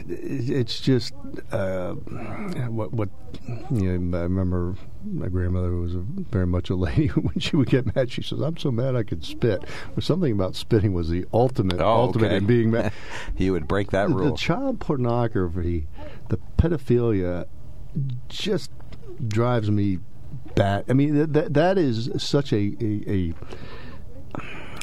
It's 0.09 0.80
just 0.80 1.14
uh, 1.50 1.92
what 1.92 2.92
what 2.92 3.09
you 3.71 3.99
know. 3.99 4.18
I 4.18 4.23
remember 4.23 4.76
my 5.05 5.28
grandmother 5.28 5.75
was 5.76 5.95
a, 5.95 5.99
very 5.99 6.47
much 6.47 6.71
a 6.71 6.75
lady. 6.75 7.07
When 7.28 7.38
she 7.38 7.57
would 7.57 7.69
get 7.69 7.95
mad, 7.95 8.11
she 8.11 8.23
says, 8.23 8.40
"I'm 8.40 8.57
so 8.57 8.71
mad 8.71 8.97
I 8.97 9.02
could 9.02 9.25
spit." 9.25 9.64
Or 9.97 10.00
something 10.00 10.33
about 10.33 10.57
spitting 10.57 10.93
was 10.93 11.09
the 11.09 11.25
ultimate 11.33 11.81
Oh, 11.81 11.87
ultimate 11.87 12.26
okay. 12.26 12.37
in 12.37 12.47
being 12.47 12.71
mad. 12.71 12.93
You 13.37 13.52
would 13.52 13.69
break 13.69 13.90
that 13.93 14.09
rule. 14.11 14.31
the 14.33 14.37
child 14.37 14.81
pornography, 14.81 15.87
the 16.28 16.38
pedophilia, 16.57 17.47
just 18.28 18.71
drives 19.26 19.71
me 19.71 19.99
bat. 20.55 20.85
I 20.88 20.93
mean, 20.93 21.14
that 21.17 21.33
that, 21.33 21.55
that 21.55 21.78
is 21.78 22.11
such 22.17 22.52
a 22.52 22.75
a, 22.81 23.02
a 23.11 23.35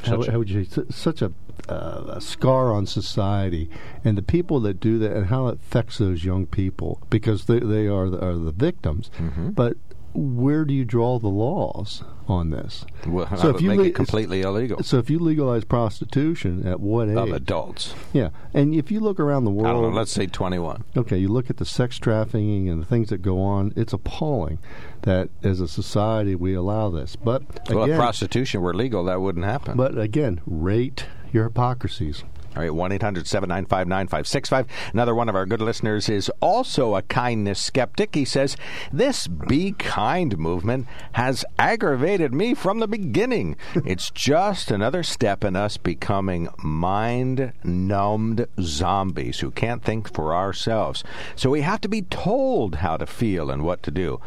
how, 0.05 0.23
how 0.23 0.37
would 0.37 0.49
you 0.49 0.63
say 0.65 0.83
such 0.89 1.21
a, 1.21 1.31
uh, 1.67 2.05
a 2.09 2.21
scar 2.21 2.71
on 2.71 2.85
society, 2.85 3.69
and 4.03 4.17
the 4.17 4.21
people 4.21 4.59
that 4.61 4.79
do 4.79 4.99
that, 4.99 5.11
and 5.11 5.27
how 5.27 5.47
it 5.47 5.55
affects 5.55 5.97
those 5.97 6.23
young 6.23 6.45
people 6.45 7.01
because 7.09 7.45
they 7.45 7.59
they 7.59 7.87
are 7.87 8.09
the, 8.09 8.23
are 8.23 8.35
the 8.35 8.51
victims. 8.51 9.09
Mm-hmm. 9.17 9.51
But 9.51 9.77
where 10.15 10.65
do 10.65 10.73
you 10.73 10.85
draw 10.85 11.19
the 11.19 11.27
laws 11.27 12.03
on 12.27 12.49
this? 12.49 12.85
Well, 13.05 13.27
So 13.37 13.49
if 13.49 13.61
you 13.61 13.69
make 13.69 13.77
le- 13.77 13.83
it 13.85 13.95
completely 13.95 14.41
illegal 14.41 14.81
So 14.83 14.97
if 14.97 15.09
you 15.09 15.19
legalize 15.19 15.63
prostitution 15.63 16.65
at 16.65 16.79
what 16.79 17.09
age? 17.09 17.17
of 17.17 17.31
adults. 17.31 17.93
Yeah, 18.13 18.29
and 18.53 18.73
if 18.73 18.89
you 18.91 18.99
look 18.99 19.19
around 19.19 19.43
the 19.45 19.51
I 19.51 19.53
world, 19.53 19.83
don't 19.83 19.91
know. 19.91 19.97
Let's 19.97 20.11
say 20.11 20.25
21. 20.27 20.83
Okay, 20.97 21.17
you 21.17 21.27
look 21.27 21.49
at 21.49 21.57
the 21.57 21.65
sex 21.65 21.97
trafficking 21.99 22.67
and 22.69 22.81
the 22.81 22.85
things 22.85 23.09
that 23.09 23.21
go 23.21 23.41
on. 23.41 23.73
It's 23.75 23.93
appalling 23.93 24.59
that 25.03 25.29
as 25.43 25.59
a 25.59 25.67
society 25.67 26.33
we 26.35 26.53
allow 26.53 26.89
this. 26.89 27.15
But 27.15 27.43
Well, 27.69 27.83
if 27.89 27.95
prostitution 27.97 28.61
were 28.61 28.73
legal, 28.73 29.03
that 29.05 29.21
wouldn't 29.21 29.45
happen. 29.45 29.77
but 29.77 29.97
again, 29.97 30.41
rate 30.47 31.05
your 31.31 31.43
hypocrisies. 31.45 32.23
All 32.55 32.61
right, 32.61 32.73
1 32.73 32.91
800 32.93 33.27
795 33.27 33.87
9565. 33.87 34.67
Another 34.93 35.13
one 35.13 35.27
of 35.27 35.35
our 35.35 35.45
good 35.45 35.61
listeners 35.61 36.07
is 36.07 36.31
also 36.39 36.95
a 36.95 37.01
kindness 37.01 37.59
skeptic. 37.59 38.15
He 38.15 38.23
says, 38.23 38.55
This 38.93 39.27
Be 39.27 39.73
Kind 39.73 40.37
movement 40.37 40.87
has 41.13 41.43
aggravated 41.59 42.33
me 42.33 42.53
from 42.53 42.79
the 42.79 42.87
beginning. 42.87 43.57
it's 43.83 44.09
just 44.13 44.71
another 44.71 45.03
step 45.03 45.43
in 45.43 45.57
us 45.57 45.75
becoming 45.75 46.47
mind 46.63 47.51
numbed 47.61 48.47
zombies 48.61 49.41
who 49.41 49.51
can't 49.51 49.83
think 49.83 50.13
for 50.13 50.33
ourselves. 50.33 51.03
So 51.35 51.49
we 51.49 51.61
have 51.61 51.81
to 51.81 51.89
be 51.89 52.03
told 52.03 52.75
how 52.75 52.95
to 52.95 53.05
feel 53.05 53.51
and 53.51 53.63
what 53.63 53.83
to 53.83 53.91
do. 53.91 54.21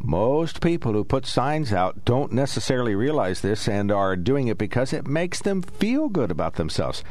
Most 0.00 0.60
people 0.60 0.94
who 0.94 1.04
put 1.04 1.26
signs 1.26 1.72
out 1.72 2.04
don't 2.04 2.32
necessarily 2.32 2.96
realize 2.96 3.40
this 3.40 3.68
and 3.68 3.92
are 3.92 4.16
doing 4.16 4.48
it 4.48 4.58
because 4.58 4.92
it 4.92 5.06
makes 5.06 5.40
them 5.40 5.62
feel 5.62 6.08
good 6.08 6.32
about 6.32 6.56
themselves. 6.56 7.04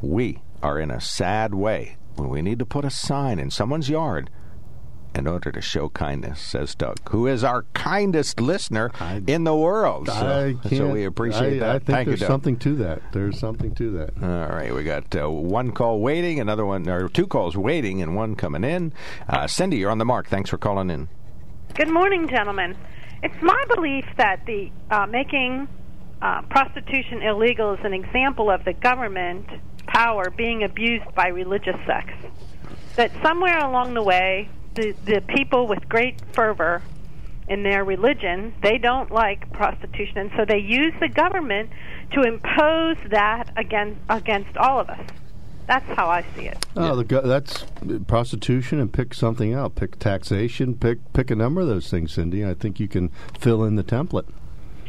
We 0.00 0.40
are 0.62 0.78
in 0.78 0.90
a 0.90 1.00
sad 1.00 1.54
way 1.54 1.96
when 2.16 2.28
we 2.28 2.42
need 2.42 2.58
to 2.58 2.66
put 2.66 2.84
a 2.84 2.90
sign 2.90 3.38
in 3.38 3.50
someone's 3.50 3.88
yard 3.88 4.30
in 5.14 5.26
order 5.26 5.50
to 5.50 5.60
show 5.60 5.88
kindness, 5.88 6.38
says 6.40 6.74
Doug, 6.74 6.96
who 7.10 7.26
is 7.26 7.42
our 7.42 7.62
kindest 7.72 8.40
listener 8.40 8.90
I- 9.00 9.22
in 9.26 9.44
the 9.44 9.54
world. 9.56 10.08
I 10.08 10.20
So, 10.20 10.58
can't, 10.68 10.76
so 10.76 10.88
we 10.90 11.04
appreciate 11.04 11.54
I, 11.56 11.58
that. 11.60 11.68
I 11.68 11.72
think 11.78 11.84
Thank 11.86 12.08
there's 12.08 12.20
you, 12.20 12.26
Doug. 12.26 12.32
something 12.34 12.56
to 12.58 12.74
that. 12.76 13.02
There's 13.12 13.38
something 13.38 13.74
to 13.76 13.90
that. 13.92 14.10
All 14.22 14.54
right, 14.56 14.72
we 14.72 14.84
got 14.84 15.14
uh, 15.16 15.28
one 15.30 15.72
call 15.72 16.00
waiting, 16.00 16.38
another 16.38 16.66
one, 16.66 16.88
or 16.88 17.08
two 17.08 17.26
calls 17.26 17.56
waiting, 17.56 18.02
and 18.02 18.14
one 18.14 18.36
coming 18.36 18.62
in. 18.64 18.92
Uh, 19.28 19.46
Cindy, 19.46 19.78
you're 19.78 19.90
on 19.90 19.98
the 19.98 20.04
mark. 20.04 20.28
Thanks 20.28 20.50
for 20.50 20.58
calling 20.58 20.90
in. 20.90 21.08
Good 21.74 21.90
morning, 21.90 22.28
gentlemen. 22.28 22.76
It's 23.22 23.42
my 23.42 23.64
belief 23.74 24.04
that 24.18 24.44
the 24.46 24.70
uh, 24.90 25.06
making 25.06 25.66
uh, 26.22 26.42
prostitution 26.42 27.22
illegal 27.22 27.72
is 27.74 27.80
an 27.82 27.94
example 27.94 28.50
of 28.50 28.64
the 28.64 28.74
government 28.74 29.46
power 29.88 30.30
being 30.30 30.62
abused 30.62 31.12
by 31.14 31.28
religious 31.28 31.76
sects. 31.86 32.14
That 32.96 33.10
somewhere 33.22 33.58
along 33.58 33.94
the 33.94 34.02
way, 34.02 34.48
the, 34.74 34.92
the 35.04 35.20
people 35.20 35.66
with 35.66 35.88
great 35.88 36.20
fervor 36.32 36.82
in 37.48 37.62
their 37.62 37.84
religion, 37.84 38.54
they 38.62 38.78
don't 38.78 39.10
like 39.10 39.50
prostitution, 39.52 40.18
and 40.18 40.30
so 40.36 40.44
they 40.44 40.58
use 40.58 40.92
the 41.00 41.08
government 41.08 41.70
to 42.12 42.22
impose 42.22 42.96
that 43.10 43.50
against 43.56 44.00
against 44.08 44.56
all 44.56 44.78
of 44.78 44.88
us. 44.90 45.00
That's 45.66 45.86
how 45.96 46.08
I 46.08 46.24
see 46.34 46.46
it. 46.46 46.64
Oh, 46.76 46.96
the 46.96 47.04
go- 47.04 47.26
that's 47.26 47.64
prostitution, 48.06 48.80
and 48.80 48.92
pick 48.92 49.12
something 49.12 49.52
out. 49.52 49.74
Pick 49.74 49.98
taxation. 49.98 50.74
Pick 50.74 51.12
pick 51.12 51.30
a 51.30 51.36
number 51.36 51.60
of 51.60 51.66
those 51.66 51.90
things, 51.90 52.12
Cindy. 52.12 52.44
I 52.44 52.54
think 52.54 52.80
you 52.80 52.88
can 52.88 53.10
fill 53.38 53.64
in 53.64 53.76
the 53.76 53.84
template. 53.84 54.26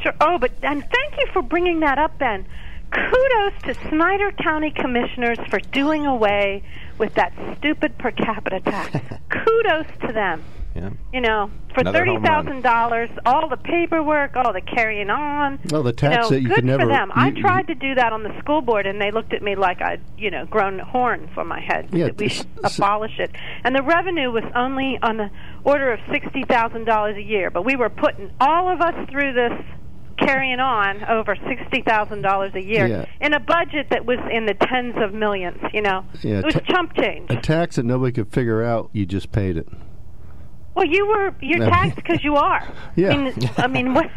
Sure. 0.02 0.14
Oh, 0.20 0.38
but 0.38 0.52
and 0.62 0.80
thank 0.82 1.18
you 1.18 1.26
for 1.32 1.42
bringing 1.42 1.80
that 1.80 1.98
up, 1.98 2.18
Ben. 2.18 2.46
Kudos 2.92 3.62
to 3.64 3.88
Snyder 3.88 4.32
County 4.32 4.70
commissioners 4.70 5.38
for 5.48 5.58
doing 5.60 6.06
away 6.06 6.62
with 6.98 7.14
that 7.14 7.32
stupid 7.58 7.96
per 7.98 8.10
capita 8.10 8.60
tax. 8.60 8.90
Kudos 9.30 9.86
to 10.06 10.12
them. 10.12 10.42
Yeah. 10.74 10.90
You 11.12 11.20
know, 11.20 11.50
for 11.74 11.80
Another 11.80 11.98
thirty 11.98 12.12
home 12.12 12.22
run. 12.22 12.44
thousand 12.46 12.62
dollars, 12.62 13.10
all 13.26 13.48
the 13.48 13.56
paperwork, 13.56 14.36
all 14.36 14.52
the 14.52 14.60
carrying 14.60 15.10
on. 15.10 15.58
Well, 15.70 15.82
the 15.82 15.92
tax 15.92 16.14
you 16.14 16.20
know, 16.20 16.28
that 16.30 16.40
you 16.42 16.48
good 16.48 16.54
could 16.56 16.64
never- 16.64 16.82
for 16.84 16.88
them. 16.88 17.10
I 17.12 17.28
you- 17.28 17.40
tried 17.40 17.66
to 17.68 17.74
do 17.74 17.96
that 17.96 18.12
on 18.12 18.22
the 18.22 18.36
school 18.38 18.60
board, 18.60 18.86
and 18.86 19.00
they 19.00 19.10
looked 19.10 19.32
at 19.32 19.42
me 19.42 19.56
like 19.56 19.82
I'd, 19.82 20.00
you 20.16 20.30
know, 20.30 20.46
grown 20.46 20.78
horns 20.78 21.28
on 21.36 21.48
my 21.48 21.60
head. 21.60 21.88
Yeah, 21.92 22.06
that 22.06 22.18
we 22.18 22.28
this- 22.28 22.36
should 22.38 22.46
s- 22.64 22.78
abolish 22.78 23.18
it. 23.18 23.32
And 23.64 23.74
the 23.74 23.82
revenue 23.82 24.30
was 24.30 24.44
only 24.54 24.96
on 25.02 25.16
the 25.16 25.30
order 25.64 25.92
of 25.92 25.98
sixty 26.08 26.44
thousand 26.44 26.84
dollars 26.84 27.16
a 27.16 27.22
year, 27.22 27.50
but 27.50 27.64
we 27.64 27.74
were 27.74 27.90
putting 27.90 28.30
all 28.40 28.68
of 28.72 28.80
us 28.80 28.94
through 29.10 29.32
this 29.32 29.52
carrying 30.20 30.60
on 30.60 31.04
over 31.04 31.36
sixty 31.48 31.82
thousand 31.82 32.22
dollars 32.22 32.52
a 32.54 32.62
year 32.62 32.86
Yeah. 32.86 33.04
in 33.20 33.34
a 33.34 33.40
budget 33.40 33.88
that 33.90 34.04
was 34.06 34.18
in 34.30 34.46
the 34.46 34.54
tens 34.54 34.94
of 34.98 35.12
millions. 35.12 35.58
You 35.72 35.82
know, 35.82 36.04
Yeah, 36.22 36.38
it 36.40 36.44
was 36.44 36.54
ta- 36.54 36.60
chump 36.60 36.94
change. 36.96 37.30
A 37.30 37.36
tax 37.40 37.76
that 37.76 37.84
nobody 37.84 38.12
could 38.12 38.32
figure 38.32 38.62
out. 38.62 38.90
You 38.92 39.06
just 39.06 39.32
paid 39.32 39.56
it. 39.56 39.68
Well, 40.80 40.88
you 40.88 41.06
were 41.08 41.34
you're 41.42 41.68
taxed 41.68 41.96
because 41.96 42.24
you 42.24 42.36
are. 42.36 42.66
Yeah. 42.96 43.10
I 43.12 43.16
mean, 43.18 43.34
I 43.58 43.66
mean, 43.66 43.92
what, 43.92 44.10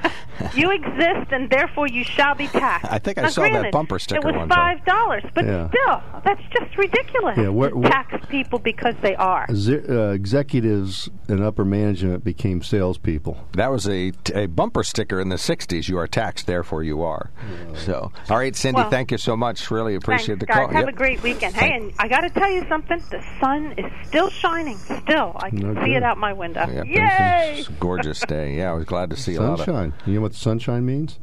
you 0.56 0.72
exist, 0.72 1.30
and 1.32 1.50
therefore 1.50 1.88
you 1.88 2.06
shall 2.06 2.36
be 2.36 2.48
taxed. 2.48 2.90
I 2.90 3.00
think 3.00 3.18
I 3.18 3.24
Now, 3.24 3.28
saw 3.28 3.42
that 3.50 3.70
bumper 3.74 4.00
sticker 4.00 4.20
It 4.30 4.32
was 4.32 4.36
one 4.40 4.48
five 4.48 4.84
dollars, 4.86 5.24
but 5.36 5.44
Yeah. 5.46 5.68
still, 5.68 6.02
that's 6.24 6.42
just 6.58 6.78
ridiculous. 6.78 7.38
Yeah, 7.38 7.50
where- 7.50 7.70
to 7.72 7.76
where- 7.78 7.90
tax 7.92 8.26
people 8.28 8.60
because 8.60 8.96
they 9.02 9.14
are. 9.18 9.46
Ze- 9.54 9.82
uh, 9.90 10.12
executives 10.12 11.10
and 11.28 11.44
upper 11.44 11.66
management 11.66 12.24
became 12.24 12.62
salespeople. 12.62 13.38
That 13.58 13.70
was 13.70 13.86
a, 13.90 14.14
a 14.34 14.46
bumper 14.46 14.84
sticker 14.84 15.20
in 15.20 15.28
the 15.28 15.38
60s. 15.38 15.90
You 15.90 15.98
are 15.98 16.08
taxed, 16.08 16.48
therefore 16.48 16.84
you 16.84 17.02
are. 17.04 17.30
So, 17.76 18.10
all 18.30 18.38
right, 18.38 18.56
Cindy, 18.56 18.80
Well, 18.82 18.90
thank 18.90 19.12
you 19.12 19.18
so 19.18 19.36
much. 19.36 19.70
Really 19.70 19.96
appreciate 19.96 20.40
Thanks, 20.40 20.40
the 20.40 20.46
guys. 20.46 20.56
call. 20.56 20.68
Have 20.70 20.86
Yep. 20.86 20.94
a 20.94 20.98
great 20.98 21.22
weekend. 21.24 21.56
Hey, 21.56 21.74
and 21.76 21.92
I 22.00 22.08
got 22.08 22.22
to 22.22 22.30
tell 22.30 22.50
you 22.50 22.66
something. 22.70 23.02
The 23.12 23.22
sun 23.42 23.74
is 23.78 23.92
still 24.08 24.30
shining. 24.30 24.78
Still, 24.78 25.34
I 25.36 25.50
can 25.50 25.74
No 25.74 25.82
see 25.84 25.88
good. 25.92 25.98
it 25.98 26.04
out 26.04 26.18
my 26.18 26.32
window. 26.32 26.53
Yep, 26.56 26.86
Yay! 26.86 27.56
It's 27.60 27.70
a 27.70 27.72
gorgeous 27.74 28.20
day. 28.22 28.58
Yeah, 28.58 28.72
I 28.72 28.74
was 28.74 28.86
glad 28.86 29.10
to 29.10 29.16
see 29.16 29.36
a 29.36 29.42
lot 29.42 29.60
of. 29.60 29.66
Sunshine. 29.66 29.94
You 30.06 30.16
know 30.16 30.22
what 30.22 30.34
sunshine 30.34 30.86
means? 30.86 31.20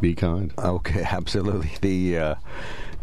Be 0.00 0.14
kind. 0.14 0.52
Okay, 0.58 1.02
absolutely. 1.10 1.70
The 1.80 2.18
uh, 2.18 2.34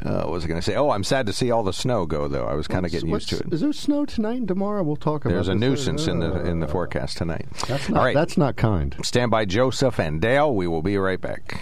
uh, 0.03 0.23
what 0.23 0.31
was 0.31 0.43
I 0.43 0.47
going 0.47 0.59
to 0.59 0.65
say? 0.65 0.75
Oh, 0.75 0.89
I'm 0.89 1.03
sad 1.03 1.25
to 1.27 1.33
see 1.33 1.51
all 1.51 1.63
the 1.63 1.73
snow 1.73 2.05
go, 2.05 2.27
though. 2.27 2.45
I 2.45 2.55
was 2.55 2.67
kind 2.67 2.85
of 2.85 2.91
getting 2.91 3.09
used 3.09 3.29
to 3.29 3.37
it. 3.37 3.53
Is 3.53 3.61
there 3.61 3.73
snow 3.73 4.05
tonight 4.05 4.37
and 4.37 4.47
tomorrow? 4.47 4.83
We'll 4.83 4.95
talk 4.95 5.25
about 5.25 5.33
There's 5.35 5.49
a 5.49 5.53
this 5.53 5.61
nuisance 5.61 6.07
in 6.07 6.19
the 6.19 6.45
in 6.45 6.59
the 6.59 6.67
forecast 6.67 7.17
tonight. 7.17 7.47
That's 7.67 7.89
not, 7.89 7.97
all 7.97 8.05
right, 8.05 8.15
that's 8.15 8.37
not 8.37 8.55
kind. 8.55 8.95
stand 9.03 9.31
by, 9.31 9.45
Joseph 9.45 9.99
and 9.99 10.19
Dale. 10.21 10.53
We 10.53 10.67
will 10.67 10.81
be 10.81 10.97
right 10.97 11.21
back. 11.21 11.61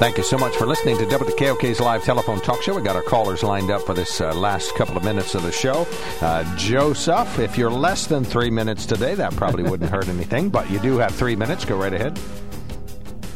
Thank 0.00 0.16
you 0.16 0.24
so 0.24 0.38
much 0.38 0.56
for 0.56 0.64
listening 0.66 0.96
to 0.96 1.04
WKOK's 1.04 1.78
live 1.78 2.02
telephone 2.04 2.40
talk 2.40 2.62
show. 2.62 2.74
We 2.74 2.82
got 2.82 2.96
our 2.96 3.02
callers 3.02 3.42
lined 3.42 3.70
up 3.70 3.82
for 3.82 3.92
this 3.92 4.22
uh, 4.22 4.32
last 4.32 4.74
couple 4.74 4.96
of 4.96 5.04
minutes 5.04 5.34
of 5.34 5.42
the 5.42 5.52
show. 5.52 5.86
Uh, 6.22 6.56
Joseph, 6.56 7.38
if 7.38 7.58
you're 7.58 7.70
less 7.70 8.06
than 8.06 8.24
three 8.24 8.48
minutes 8.48 8.86
today, 8.86 9.14
that 9.14 9.36
probably 9.36 9.62
wouldn't 9.62 9.90
hurt 9.90 10.08
anything, 10.08 10.48
but 10.48 10.70
you 10.70 10.78
do 10.78 10.96
have 10.96 11.14
three 11.14 11.36
minutes. 11.36 11.66
Go 11.66 11.76
right 11.76 11.92
ahead. 11.92 12.18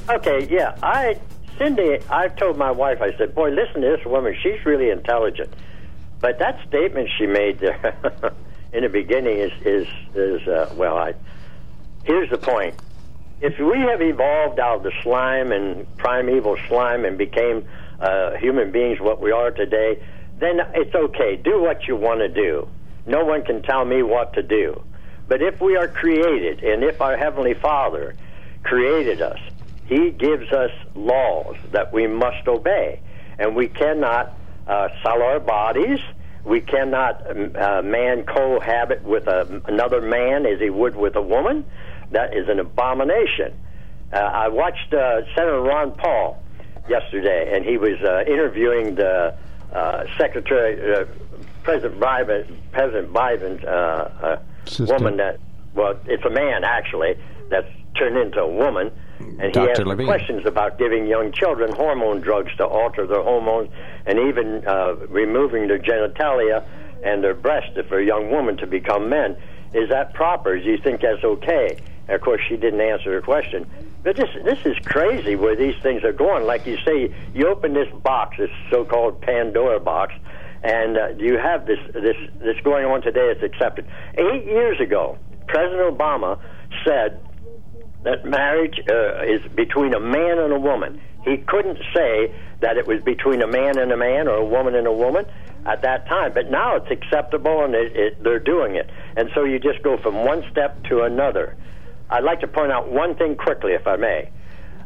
Okay, 0.08 0.48
yeah. 0.50 0.74
I 0.82 1.20
Cindy, 1.58 1.98
I've 2.08 2.34
told 2.36 2.56
my 2.56 2.70
wife. 2.70 3.02
I 3.02 3.14
said, 3.18 3.34
"Boy, 3.34 3.50
listen 3.50 3.82
to 3.82 3.96
this 3.96 4.06
woman. 4.06 4.34
She's 4.42 4.64
really 4.64 4.90
intelligent." 4.90 5.52
But 6.20 6.38
that 6.38 6.66
statement 6.66 7.10
she 7.18 7.26
made 7.26 7.58
there 7.58 8.32
in 8.72 8.84
the 8.84 8.88
beginning 8.88 9.38
is 9.38 9.52
is 9.64 9.86
is 10.14 10.48
uh, 10.48 10.72
well. 10.76 10.96
I 10.96 11.14
here's 12.04 12.30
the 12.30 12.38
point. 12.38 12.74
If 13.40 13.58
we 13.58 13.78
have 13.80 14.00
evolved 14.00 14.58
out 14.58 14.78
of 14.78 14.82
the 14.84 14.92
slime 15.02 15.52
and 15.52 15.86
primeval 15.96 16.56
slime 16.68 17.04
and 17.04 17.18
became 17.18 17.66
uh, 18.00 18.36
human 18.36 18.70
beings, 18.70 19.00
what 19.00 19.20
we 19.20 19.32
are 19.32 19.50
today, 19.50 20.02
then 20.38 20.60
it's 20.74 20.94
okay. 20.94 21.36
Do 21.36 21.60
what 21.60 21.86
you 21.86 21.96
want 21.96 22.20
to 22.20 22.28
do. 22.28 22.68
No 23.06 23.24
one 23.24 23.44
can 23.44 23.62
tell 23.62 23.84
me 23.84 24.02
what 24.02 24.32
to 24.34 24.42
do. 24.42 24.82
But 25.28 25.42
if 25.42 25.60
we 25.60 25.76
are 25.76 25.88
created, 25.88 26.62
and 26.62 26.82
if 26.82 27.00
our 27.00 27.16
Heavenly 27.16 27.54
Father 27.54 28.14
created 28.62 29.20
us, 29.22 29.38
He 29.86 30.10
gives 30.10 30.50
us 30.52 30.70
laws 30.94 31.56
that 31.72 31.92
we 31.92 32.06
must 32.06 32.46
obey. 32.48 33.00
And 33.38 33.54
we 33.56 33.68
cannot 33.68 34.36
uh, 34.66 34.88
sell 35.02 35.22
our 35.22 35.40
bodies. 35.40 35.98
We 36.44 36.60
cannot 36.60 37.26
uh, 37.26 37.82
man 37.82 38.24
cohabit 38.24 39.02
with 39.02 39.26
a, 39.26 39.62
another 39.66 40.00
man 40.00 40.46
as 40.46 40.60
he 40.60 40.70
would 40.70 40.94
with 40.94 41.16
a 41.16 41.22
woman. 41.22 41.64
That 42.14 42.32
is 42.32 42.48
an 42.48 42.60
abomination. 42.60 43.52
Uh, 44.12 44.18
I 44.18 44.46
watched 44.46 44.94
uh, 44.94 45.22
Senator 45.34 45.60
Ron 45.60 45.90
Paul 45.92 46.40
yesterday, 46.88 47.52
and 47.52 47.64
he 47.64 47.76
was 47.76 48.00
uh, 48.02 48.22
interviewing 48.30 48.94
the 48.94 49.34
uh, 49.72 50.04
Secretary, 50.16 50.94
uh, 50.94 51.06
President 51.64 52.00
Biden, 52.00 52.56
President 52.70 53.12
Biden's 53.12 53.64
uh, 53.64 54.38
uh, 54.78 54.84
woman 54.86 55.16
that, 55.16 55.40
well, 55.74 55.98
it's 56.06 56.24
a 56.24 56.30
man 56.30 56.62
actually 56.62 57.18
that's 57.50 57.66
turned 57.98 58.16
into 58.16 58.40
a 58.40 58.48
woman, 58.48 58.92
and 59.18 59.52
he 59.54 59.58
asked 59.58 59.80
Levine. 59.80 60.06
questions 60.06 60.46
about 60.46 60.78
giving 60.78 61.08
young 61.08 61.32
children 61.32 61.74
hormone 61.74 62.20
drugs 62.20 62.54
to 62.58 62.64
alter 62.64 63.08
their 63.08 63.24
hormones, 63.24 63.70
and 64.06 64.20
even 64.20 64.64
uh, 64.68 64.94
removing 65.08 65.66
their 65.66 65.80
genitalia 65.80 66.64
and 67.02 67.24
their 67.24 67.34
breasts 67.34 67.76
for 67.88 67.98
a 67.98 68.04
young 68.04 68.30
woman 68.30 68.56
to 68.58 68.68
become 68.68 69.08
men. 69.08 69.36
Is 69.72 69.88
that 69.88 70.14
proper? 70.14 70.56
Do 70.56 70.64
you 70.64 70.78
think 70.78 71.00
that's 71.00 71.24
okay? 71.24 71.80
And 72.06 72.16
of 72.16 72.20
course, 72.20 72.40
she 72.48 72.56
didn't 72.56 72.80
answer 72.80 73.12
her 73.12 73.22
question. 73.22 73.68
But 74.02 74.16
this 74.16 74.28
this 74.44 74.58
is 74.66 74.76
crazy 74.84 75.34
where 75.36 75.56
these 75.56 75.74
things 75.82 76.04
are 76.04 76.12
going. 76.12 76.44
Like 76.44 76.66
you 76.66 76.76
say, 76.84 77.14
you 77.34 77.48
open 77.48 77.72
this 77.72 77.88
box, 78.02 78.36
this 78.38 78.50
so-called 78.70 79.22
Pandora 79.22 79.80
box, 79.80 80.12
and 80.62 80.98
uh, 80.98 81.08
you 81.16 81.38
have 81.38 81.66
this 81.66 81.78
this 81.92 82.16
this 82.38 82.56
going 82.62 82.84
on 82.84 83.00
today. 83.00 83.30
It's 83.30 83.42
accepted. 83.42 83.86
Eight 84.18 84.44
years 84.44 84.80
ago, 84.80 85.18
President 85.48 85.96
Obama 85.96 86.38
said 86.84 87.20
that 88.02 88.26
marriage 88.26 88.78
uh, 88.90 89.22
is 89.22 89.40
between 89.54 89.94
a 89.94 90.00
man 90.00 90.38
and 90.38 90.52
a 90.52 90.60
woman. 90.60 91.00
He 91.24 91.38
couldn't 91.38 91.78
say 91.94 92.34
that 92.60 92.76
it 92.76 92.86
was 92.86 93.02
between 93.02 93.40
a 93.40 93.46
man 93.46 93.78
and 93.78 93.90
a 93.90 93.96
man 93.96 94.28
or 94.28 94.36
a 94.36 94.44
woman 94.44 94.74
and 94.74 94.86
a 94.86 94.92
woman 94.92 95.24
at 95.66 95.80
that 95.82 96.06
time, 96.06 96.32
but 96.34 96.50
now 96.50 96.76
it's 96.76 96.90
acceptable 96.90 97.64
and 97.64 97.74
it, 97.74 97.96
it, 97.96 98.22
they're 98.22 98.38
doing 98.38 98.76
it. 98.76 98.90
And 99.16 99.30
so 99.34 99.44
you 99.44 99.58
just 99.58 99.82
go 99.82 99.96
from 99.96 100.24
one 100.24 100.44
step 100.50 100.82
to 100.84 101.02
another. 101.02 101.56
I'd 102.14 102.22
like 102.22 102.38
to 102.40 102.46
point 102.46 102.70
out 102.70 102.92
one 102.92 103.16
thing 103.16 103.34
quickly, 103.34 103.72
if 103.72 103.88
I 103.88 103.96
may. 103.96 104.30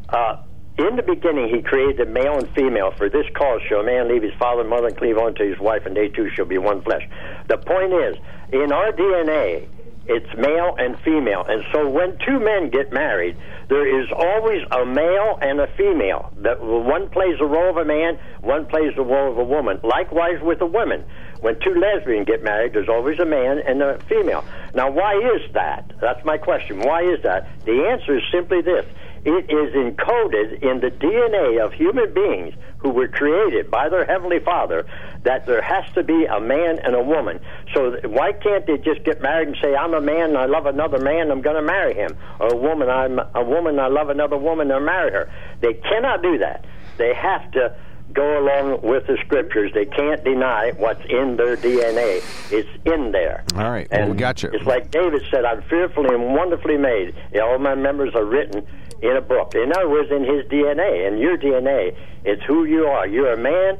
Uh, 0.09 0.37
in 0.79 0.95
the 0.95 1.03
beginning, 1.03 1.53
he 1.53 1.61
created 1.61 2.09
male 2.09 2.39
and 2.39 2.49
female. 2.55 2.91
For 2.97 3.07
this 3.07 3.27
cause 3.35 3.61
shall 3.69 3.81
a 3.81 3.83
man 3.83 4.09
leave 4.09 4.23
his 4.23 4.33
father 4.39 4.61
and 4.61 4.69
mother 4.69 4.87
and 4.87 4.97
cleave 4.97 5.19
on 5.19 5.35
to 5.35 5.45
his 5.45 5.59
wife, 5.59 5.85
and 5.85 5.95
they 5.95 6.07
two 6.07 6.31
shall 6.31 6.45
be 6.45 6.57
one 6.57 6.81
flesh. 6.81 7.07
The 7.47 7.57
point 7.57 7.93
is, 7.93 8.15
in 8.51 8.71
our 8.71 8.91
DNA, 8.93 9.67
it's 10.07 10.35
male 10.35 10.73
and 10.79 10.97
female. 11.01 11.45
And 11.47 11.63
so 11.71 11.87
when 11.87 12.17
two 12.25 12.39
men 12.39 12.71
get 12.71 12.91
married, 12.91 13.37
there 13.67 13.85
is 14.01 14.07
always 14.11 14.63
a 14.71 14.83
male 14.83 15.37
and 15.39 15.59
a 15.59 15.67
female. 15.77 16.33
That 16.37 16.59
one 16.59 17.09
plays 17.09 17.37
the 17.37 17.45
role 17.45 17.69
of 17.69 17.77
a 17.77 17.85
man, 17.85 18.17
one 18.41 18.65
plays 18.65 18.95
the 18.95 19.03
role 19.03 19.31
of 19.31 19.37
a 19.37 19.43
woman. 19.43 19.79
Likewise 19.83 20.41
with 20.41 20.57
the 20.57 20.65
women. 20.65 21.05
When 21.41 21.57
two 21.59 21.73
lesbians 21.73 22.27
get 22.27 22.43
married, 22.43 22.73
there's 22.73 22.89
always 22.89 23.19
a 23.19 23.25
man 23.25 23.59
and 23.59 23.81
a 23.81 23.99
female. 24.09 24.43
Now, 24.73 24.91
why 24.91 25.15
is 25.15 25.51
that? 25.53 25.91
That's 26.01 26.23
my 26.25 26.37
question. 26.37 26.81
Why 26.81 27.03
is 27.03 27.21
that? 27.23 27.47
The 27.65 27.87
answer 27.89 28.17
is 28.17 28.23
simply 28.31 28.61
this. 28.61 28.85
It 29.25 29.51
is 29.51 29.73
encoded 29.75 30.61
in 30.63 30.79
the 30.79 30.91
DNA 30.91 31.63
of 31.63 31.73
human 31.73 32.13
beings 32.13 32.53
who 32.77 32.89
were 32.89 33.07
created 33.07 33.69
by 33.69 33.89
their 33.89 34.05
Heavenly 34.05 34.39
Father 34.39 34.85
that 35.23 35.45
there 35.45 35.61
has 35.61 35.83
to 35.93 36.03
be 36.03 36.25
a 36.25 36.39
man 36.39 36.79
and 36.79 36.95
a 36.95 37.03
woman. 37.03 37.39
So 37.73 37.97
why 38.05 38.31
can't 38.31 38.65
they 38.65 38.77
just 38.77 39.03
get 39.03 39.21
married 39.21 39.49
and 39.49 39.57
say, 39.61 39.75
I'm 39.75 39.93
a 39.93 39.99
man 39.99 40.29
and 40.29 40.37
I 40.37 40.45
love 40.45 40.65
another 40.65 40.99
man, 40.99 41.31
I'm 41.31 41.41
going 41.41 41.57
to 41.57 41.61
marry 41.61 41.93
him? 41.93 42.17
Or 42.39 42.47
a 42.47 42.55
woman, 42.55 42.89
I'm 42.89 43.19
a 43.19 43.43
woman, 43.43 43.79
I 43.79 43.87
love 43.87 44.09
another 44.09 44.37
woman, 44.37 44.71
and 44.71 44.85
marry 44.85 45.11
her. 45.11 45.29
They 45.59 45.73
cannot 45.73 46.21
do 46.21 46.37
that. 46.37 46.65
They 46.97 47.13
have 47.13 47.51
to 47.51 47.75
go 48.13 48.39
along 48.39 48.81
with 48.81 49.07
the 49.07 49.17
scriptures. 49.25 49.71
They 49.73 49.85
can't 49.85 50.23
deny 50.23 50.71
what's 50.77 51.03
in 51.09 51.37
their 51.37 51.55
DNA. 51.57 52.23
It's 52.51 52.69
in 52.85 53.11
there. 53.11 53.43
All 53.55 53.69
right. 53.69 53.87
Well, 53.91 54.01
And 54.01 54.11
we 54.11 54.17
got 54.17 54.41
you. 54.43 54.49
It's 54.53 54.65
like 54.65 54.91
David 54.91 55.21
said, 55.31 55.45
I'm 55.45 55.61
fearfully 55.63 56.13
and 56.13 56.33
wonderfully 56.33 56.77
made. 56.77 57.15
All 57.41 57.59
my 57.59 57.75
members 57.75 58.13
are 58.15 58.25
written 58.25 58.65
in 59.01 59.15
a 59.15 59.21
book. 59.21 59.53
In 59.55 59.71
other 59.71 59.89
words, 59.89 60.11
in 60.11 60.23
his 60.23 60.45
DNA. 60.45 61.07
And 61.07 61.19
your 61.19 61.37
DNA, 61.37 61.95
it's 62.25 62.43
who 62.43 62.65
you 62.65 62.85
are. 62.85 63.07
You're 63.07 63.33
a 63.33 63.37
man, 63.37 63.79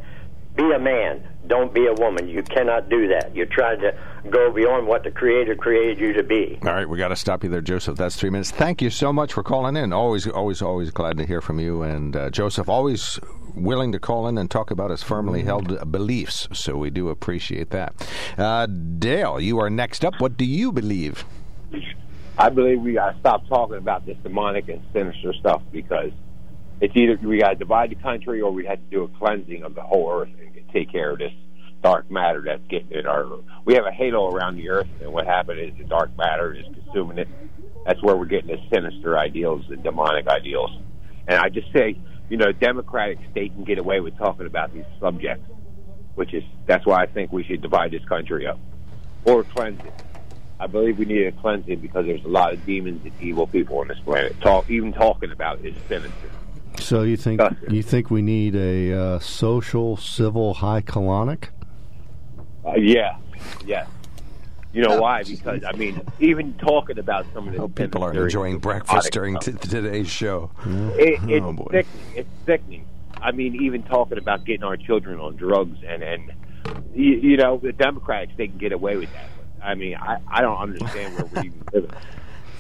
be 0.56 0.72
a 0.72 0.80
man. 0.80 1.28
Don't 1.50 1.74
be 1.74 1.88
a 1.88 1.94
woman. 1.94 2.30
You 2.30 2.44
cannot 2.44 2.90
do 2.90 3.08
that. 3.10 3.36
You're 3.36 3.48
trying 3.48 3.82
to 3.82 3.94
go 4.30 4.52
beyond 4.52 4.88
what 4.88 5.04
the 5.04 5.12
Creator 5.12 5.56
created 5.56 6.00
you 6.00 6.14
to 6.14 6.24
be. 6.24 6.60
All 6.62 6.70
right, 6.70 6.88
we 6.88 6.98
got 6.98 7.10
to 7.10 7.16
stop 7.16 7.44
you 7.44 7.50
there, 7.50 7.62
Joseph. 7.62 7.98
That's 7.98 8.16
three 8.16 8.30
minutes. 8.30 8.52
Thank 8.52 8.82
you 8.82 8.90
so 8.90 9.12
much 9.12 9.34
for 9.34 9.44
calling 9.44 9.76
in. 9.76 9.92
Always, 9.92 10.28
always, 10.28 10.62
always 10.62 10.92
glad 10.92 11.18
to 11.18 11.26
hear 11.26 11.42
from 11.42 11.60
you. 11.60 11.82
And 11.82 12.16
uh, 12.16 12.30
Joseph, 12.30 12.70
always 12.70 13.20
willing 13.56 13.92
to 13.92 14.00
call 14.00 14.28
in 14.28 14.38
and 14.38 14.50
talk 14.50 14.72
about 14.72 14.92
his 14.92 15.04
firmly 15.04 15.44
held 15.44 15.92
beliefs. 15.92 16.48
So 16.54 16.78
we 16.78 16.92
do 16.92 17.10
appreciate 17.10 17.72
that. 17.72 17.94
Uh, 18.38 18.68
Dale, 18.68 19.40
you 19.40 19.60
are 19.60 19.70
next 19.70 20.06
up. 20.06 20.14
What 20.20 20.38
do 20.38 20.46
you 20.46 20.72
believe? 20.72 21.26
I 22.38 22.50
believe 22.50 22.82
we 22.82 22.94
got 22.94 23.12
to 23.12 23.20
stop 23.20 23.48
talking 23.50 23.78
about 23.78 24.06
this 24.06 24.18
demonic 24.24 24.70
and 24.70 24.82
sinister 24.94 25.34
stuff 25.34 25.62
because 25.72 26.12
it's 26.82 26.96
either 26.96 27.18
we 27.22 27.40
got 27.40 27.50
to 27.50 27.56
divide 27.56 27.92
the 27.92 27.96
country 27.96 28.42
or 28.42 28.52
we 28.52 28.66
had 28.66 28.80
to 28.80 28.96
do 28.96 29.04
a 29.04 29.08
cleansing 29.20 29.64
of 29.64 29.76
the 29.76 29.82
whole 29.82 30.12
earth 30.12 30.30
and 30.40 30.50
take 30.72 30.92
care 30.92 31.12
of 31.12 31.20
this 31.20 31.34
dark 31.82 32.10
matter 32.12 32.42
that's 32.46 32.66
getting 32.68 32.92
in 32.92 33.06
our. 33.06 33.26
We 33.66 33.76
have 33.76 33.86
a 33.86 33.92
halo 33.92 34.30
around 34.30 34.58
the 34.58 34.70
earth, 34.70 34.88
and 35.02 35.12
what 35.12 35.26
happened 35.26 35.60
is 35.60 35.78
the 35.78 35.86
dark 35.86 36.16
matter 36.18 36.54
is 36.54 36.66
consuming 36.74 37.18
it. 37.18 37.28
That's 37.86 38.02
where 38.04 38.16
we're 38.16 38.26
getting 38.26 38.48
the 38.48 38.62
sinister 38.74 39.18
ideals, 39.18 39.66
the 39.70 39.78
demonic 39.78 40.28
ideals. 40.28 40.72
And 41.28 41.40
I 41.40 41.50
just 41.50 41.72
say, 41.72 41.98
you 42.30 42.38
know, 42.38 42.52
democratic 42.52 43.20
state 43.32 43.54
can 43.54 43.64
get 43.64 43.78
away 43.78 44.00
with 44.00 44.18
talking 44.18 44.46
about 44.46 44.74
these 44.74 44.86
subjects, 45.00 45.50
which 46.16 46.34
is 46.34 46.44
that's 46.66 46.86
why 46.86 47.04
I 47.04 47.06
think 47.08 47.32
we 47.32 47.44
should 47.44 47.62
divide 47.62 47.92
this 47.92 48.04
country 48.06 48.46
up 48.46 48.60
or 49.26 49.44
cleanse 49.44 49.80
it. 49.84 49.94
I 50.60 50.68
believe 50.68 50.98
we 50.98 51.06
need 51.06 51.26
a 51.26 51.32
cleansing 51.32 51.80
because 51.80 52.06
there's 52.06 52.24
a 52.26 52.30
lot 52.30 52.54
of 52.54 52.66
demons 52.66 53.02
and 53.06 53.14
evil 53.22 53.48
people 53.48 53.80
on 53.80 53.88
this 53.88 54.00
planet. 54.00 54.40
Talk, 54.42 54.70
even 54.70 54.92
talking 54.92 55.32
about 55.32 55.64
is 55.66 55.74
sinister. 55.88 56.30
So 56.90 57.04
you 57.04 57.18
think 57.18 57.40
you 57.70 57.84
think 57.84 58.10
we 58.10 58.24
need 58.24 58.56
a 58.56 58.94
uh, 58.94 59.20
social, 59.20 59.96
civil, 59.96 60.56
high 60.56 60.82
colonic? 60.82 61.50
Uh, 62.66 62.78
yeah, 62.78 63.18
yeah. 63.64 63.86
You 64.74 64.82
know 64.82 65.00
why? 65.00 65.22
Because 65.22 65.64
I 65.64 65.74
mean, 65.74 66.02
even 66.20 66.56
talking 66.56 66.98
about 66.98 67.28
some 67.32 67.48
of 67.48 67.54
the 67.54 67.62
oh, 67.62 67.68
people 67.68 68.02
are 68.04 68.12
enjoying 68.12 68.58
breakfast 68.58 69.12
during 69.12 69.38
t- 69.38 69.52
today's 69.52 70.10
show. 70.10 70.50
It, 70.66 71.20
it's 71.30 71.46
oh, 71.46 71.68
sickening. 71.70 71.86
It's 72.16 72.30
sickening. 72.48 72.88
I 73.22 73.34
mean, 73.34 73.62
even 73.62 73.84
talking 73.84 74.18
about 74.18 74.44
getting 74.44 74.64
our 74.64 74.76
children 74.76 75.20
on 75.20 75.36
drugs 75.36 75.78
and 75.88 76.02
and 76.02 76.34
you, 76.96 77.14
you 77.18 77.38
know 77.38 77.60
the 77.60 77.72
Democrats 77.72 78.32
they 78.36 78.48
can 78.48 78.58
get 78.58 78.72
away 78.72 78.98
with 78.98 79.14
that. 79.14 79.30
I 79.64 79.76
mean, 79.76 79.94
I 79.96 80.18
I 80.28 80.42
don't 80.42 80.58
understand 80.58 81.18
where 81.18 81.26
we're 81.26 81.46
even 81.46 81.64
living. 81.72 81.92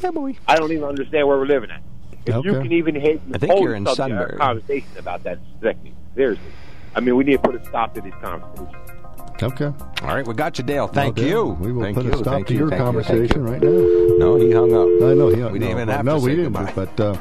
Yeah, 0.03 0.11
boy. 0.11 0.37
I 0.47 0.55
don't 0.55 0.71
even 0.71 0.85
understand 0.85 1.27
where 1.27 1.37
we're 1.37 1.47
living 1.47 1.71
at. 1.71 1.81
If 2.25 2.35
okay. 2.35 2.49
you 2.49 2.61
can 2.61 2.71
even 2.71 2.95
hit 2.95 3.21
I 3.33 3.37
think 3.37 3.61
you're 3.61 3.75
in 3.75 3.85
Sunbury. 3.85 4.37
conversation 4.37 4.97
about 4.97 5.23
that 5.23 5.39
sickening. 5.61 5.95
Seriously. 6.15 6.51
I 6.95 6.99
mean, 6.99 7.15
we 7.15 7.23
need 7.23 7.33
to 7.33 7.39
put 7.39 7.55
a 7.55 7.65
stop 7.65 7.93
to 7.95 8.01
these 8.01 8.13
conversations. 8.21 8.98
Okay. 9.41 9.71
All 10.01 10.07
right, 10.15 10.25
we 10.27 10.33
got 10.33 10.57
you, 10.57 10.63
Dale. 10.63 10.87
Thank 10.87 11.17
you. 11.19 11.57
We 11.61 11.71
will 11.71 11.83
Thank 11.83 11.95
put 11.95 12.05
you. 12.05 12.11
a 12.13 12.17
stop 12.17 12.33
Thank 12.33 12.47
to 12.47 12.53
you. 12.53 12.59
your 12.59 12.69
Thank 12.69 12.81
conversation 12.81 13.45
you. 13.45 13.51
right 13.51 13.61
now. 13.61 13.69
No, 14.17 14.35
he 14.35 14.51
hung 14.51 14.73
up. 14.73 14.87
I 15.09 15.13
know 15.13 15.29
he 15.29 15.39
hung 15.41 15.51
We 15.53 15.59
didn't 15.59 15.75
no, 15.75 15.81
even 15.81 15.87
have 15.89 16.05
no, 16.05 16.17
to 16.17 16.23
we 16.23 16.31
say 16.31 16.35
didn't. 16.37 16.53
goodbye. 16.53 16.73
But 16.75 16.99
uh, 16.99 17.17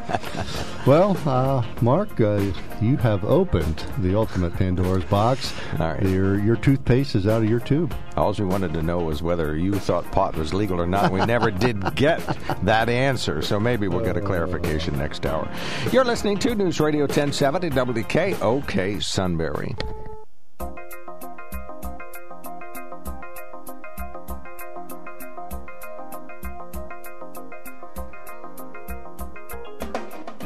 well, 0.87 1.17
uh, 1.27 1.65
Mark, 1.81 2.21
uh, 2.21 2.41
you 2.81 2.97
have 2.99 3.25
opened 3.25 3.85
the 3.99 4.17
ultimate 4.17 4.53
Pandora's 4.55 5.05
box. 5.05 5.53
All 5.79 5.89
right. 5.93 6.03
Your 6.03 6.39
your 6.41 6.57
toothpaste 6.57 7.15
is 7.15 7.27
out 7.27 7.43
of 7.43 7.49
your 7.49 7.61
tube. 7.61 7.95
All 8.17 8.33
we 8.33 8.45
wanted 8.45 8.75
to 8.75 8.83
know 8.83 8.99
was 8.99 9.23
whether 9.23 9.57
you 9.57 9.75
thought 9.75 10.11
pot 10.11 10.37
was 10.37 10.53
legal 10.53 10.81
or 10.81 10.87
not. 10.87 11.13
We 11.13 11.25
never 11.25 11.51
did 11.53 11.95
get 11.95 12.19
that 12.65 12.89
answer, 12.89 13.43
so 13.43 13.61
maybe 13.61 13.87
we'll 13.87 14.05
get 14.05 14.17
a 14.17 14.21
clarification 14.21 14.99
next 14.99 15.25
hour. 15.25 15.49
You're 15.93 16.05
listening 16.05 16.39
to 16.39 16.55
News 16.57 16.81
Radio 16.81 17.03
1070 17.03 17.71
WKOK 17.71 19.03
Sunbury. 19.03 19.77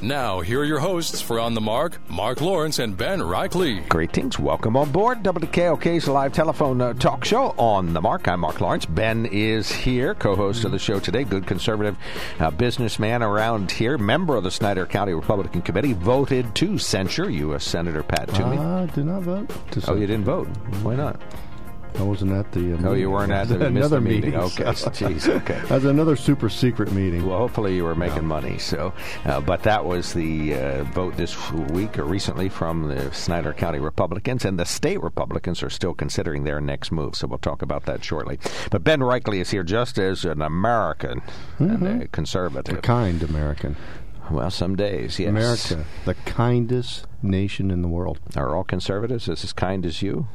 Now, 0.00 0.40
here 0.40 0.60
are 0.60 0.64
your 0.64 0.78
hosts 0.78 1.20
for 1.20 1.40
On 1.40 1.54
the 1.54 1.60
Mark, 1.60 1.98
Mark 2.08 2.40
Lawrence 2.40 2.78
and 2.78 2.96
Ben 2.96 3.18
Reichley. 3.18 3.88
Greetings. 3.88 4.38
Welcome 4.38 4.76
on 4.76 4.92
board 4.92 5.24
WKOK's 5.24 6.06
live 6.06 6.32
telephone 6.32 6.80
uh, 6.80 6.92
talk 6.94 7.24
show 7.24 7.54
on 7.58 7.92
the 7.94 8.00
Mark. 8.00 8.28
I'm 8.28 8.40
Mark 8.40 8.60
Lawrence. 8.60 8.86
Ben 8.86 9.26
is 9.26 9.72
here, 9.72 10.14
co-host 10.14 10.64
of 10.64 10.70
the 10.70 10.78
show 10.78 11.00
today. 11.00 11.24
Good 11.24 11.48
conservative 11.48 11.96
uh, 12.38 12.52
businessman 12.52 13.24
around 13.24 13.72
here, 13.72 13.98
member 13.98 14.36
of 14.36 14.44
the 14.44 14.52
Snyder 14.52 14.86
County 14.86 15.14
Republican 15.14 15.62
Committee, 15.62 15.94
voted 15.94 16.54
to 16.54 16.78
censure 16.78 17.28
U.S. 17.28 17.64
Senator 17.64 18.04
Pat 18.04 18.32
Toomey. 18.34 18.58
I 18.58 18.86
did 18.86 19.06
not 19.06 19.22
vote. 19.22 19.48
To 19.72 19.90
oh, 19.90 19.94
you 19.96 20.06
didn't 20.06 20.24
vote? 20.24 20.46
Why 20.82 20.94
not? 20.94 21.20
I 21.98 22.02
wasn't 22.02 22.32
at 22.32 22.52
the. 22.52 22.74
Uh, 22.74 22.90
oh, 22.90 22.94
you 22.94 23.10
weren't 23.10 23.32
at 23.32 23.48
the 23.48 23.66
another 23.66 24.00
meeting. 24.00 24.30
meeting. 24.30 24.40
Okay, 24.40 24.62
jeez. 24.64 25.28
Okay, 25.28 25.60
that's 25.66 25.84
another 25.84 26.14
super 26.14 26.48
secret 26.48 26.92
meeting. 26.92 27.26
Well, 27.26 27.38
hopefully 27.38 27.74
you 27.74 27.84
were 27.84 27.94
making 27.96 28.22
no. 28.22 28.34
money. 28.34 28.58
So, 28.58 28.92
uh, 29.24 29.40
but 29.40 29.64
that 29.64 29.84
was 29.84 30.12
the 30.12 30.54
uh, 30.54 30.84
vote 30.84 31.16
this 31.16 31.50
week 31.50 31.98
or 31.98 32.04
recently 32.04 32.48
from 32.48 32.88
the 32.88 33.12
Snyder 33.12 33.52
County 33.52 33.80
Republicans, 33.80 34.44
and 34.44 34.58
the 34.58 34.64
state 34.64 35.02
Republicans 35.02 35.62
are 35.62 35.70
still 35.70 35.94
considering 35.94 36.44
their 36.44 36.60
next 36.60 36.92
move. 36.92 37.16
So 37.16 37.26
we'll 37.26 37.38
talk 37.38 37.62
about 37.62 37.86
that 37.86 38.04
shortly. 38.04 38.38
But 38.70 38.84
Ben 38.84 39.00
Reichley 39.00 39.40
is 39.40 39.50
here 39.50 39.64
just 39.64 39.98
as 39.98 40.24
an 40.24 40.40
American 40.40 41.20
mm-hmm. 41.58 41.84
and 41.84 42.02
a 42.02 42.08
conservative, 42.08 42.78
a 42.78 42.80
kind 42.80 43.22
American. 43.22 43.76
Well, 44.30 44.50
some 44.50 44.76
days, 44.76 45.18
yes. 45.18 45.28
America, 45.28 45.88
the 46.04 46.14
kindest 46.14 47.06
nation 47.22 47.70
in 47.70 47.82
the 47.82 47.88
world. 47.88 48.20
Are 48.36 48.54
all 48.54 48.64
conservatives 48.64 49.28
as 49.28 49.52
kind 49.52 49.86
as 49.86 50.02
you? 50.02 50.28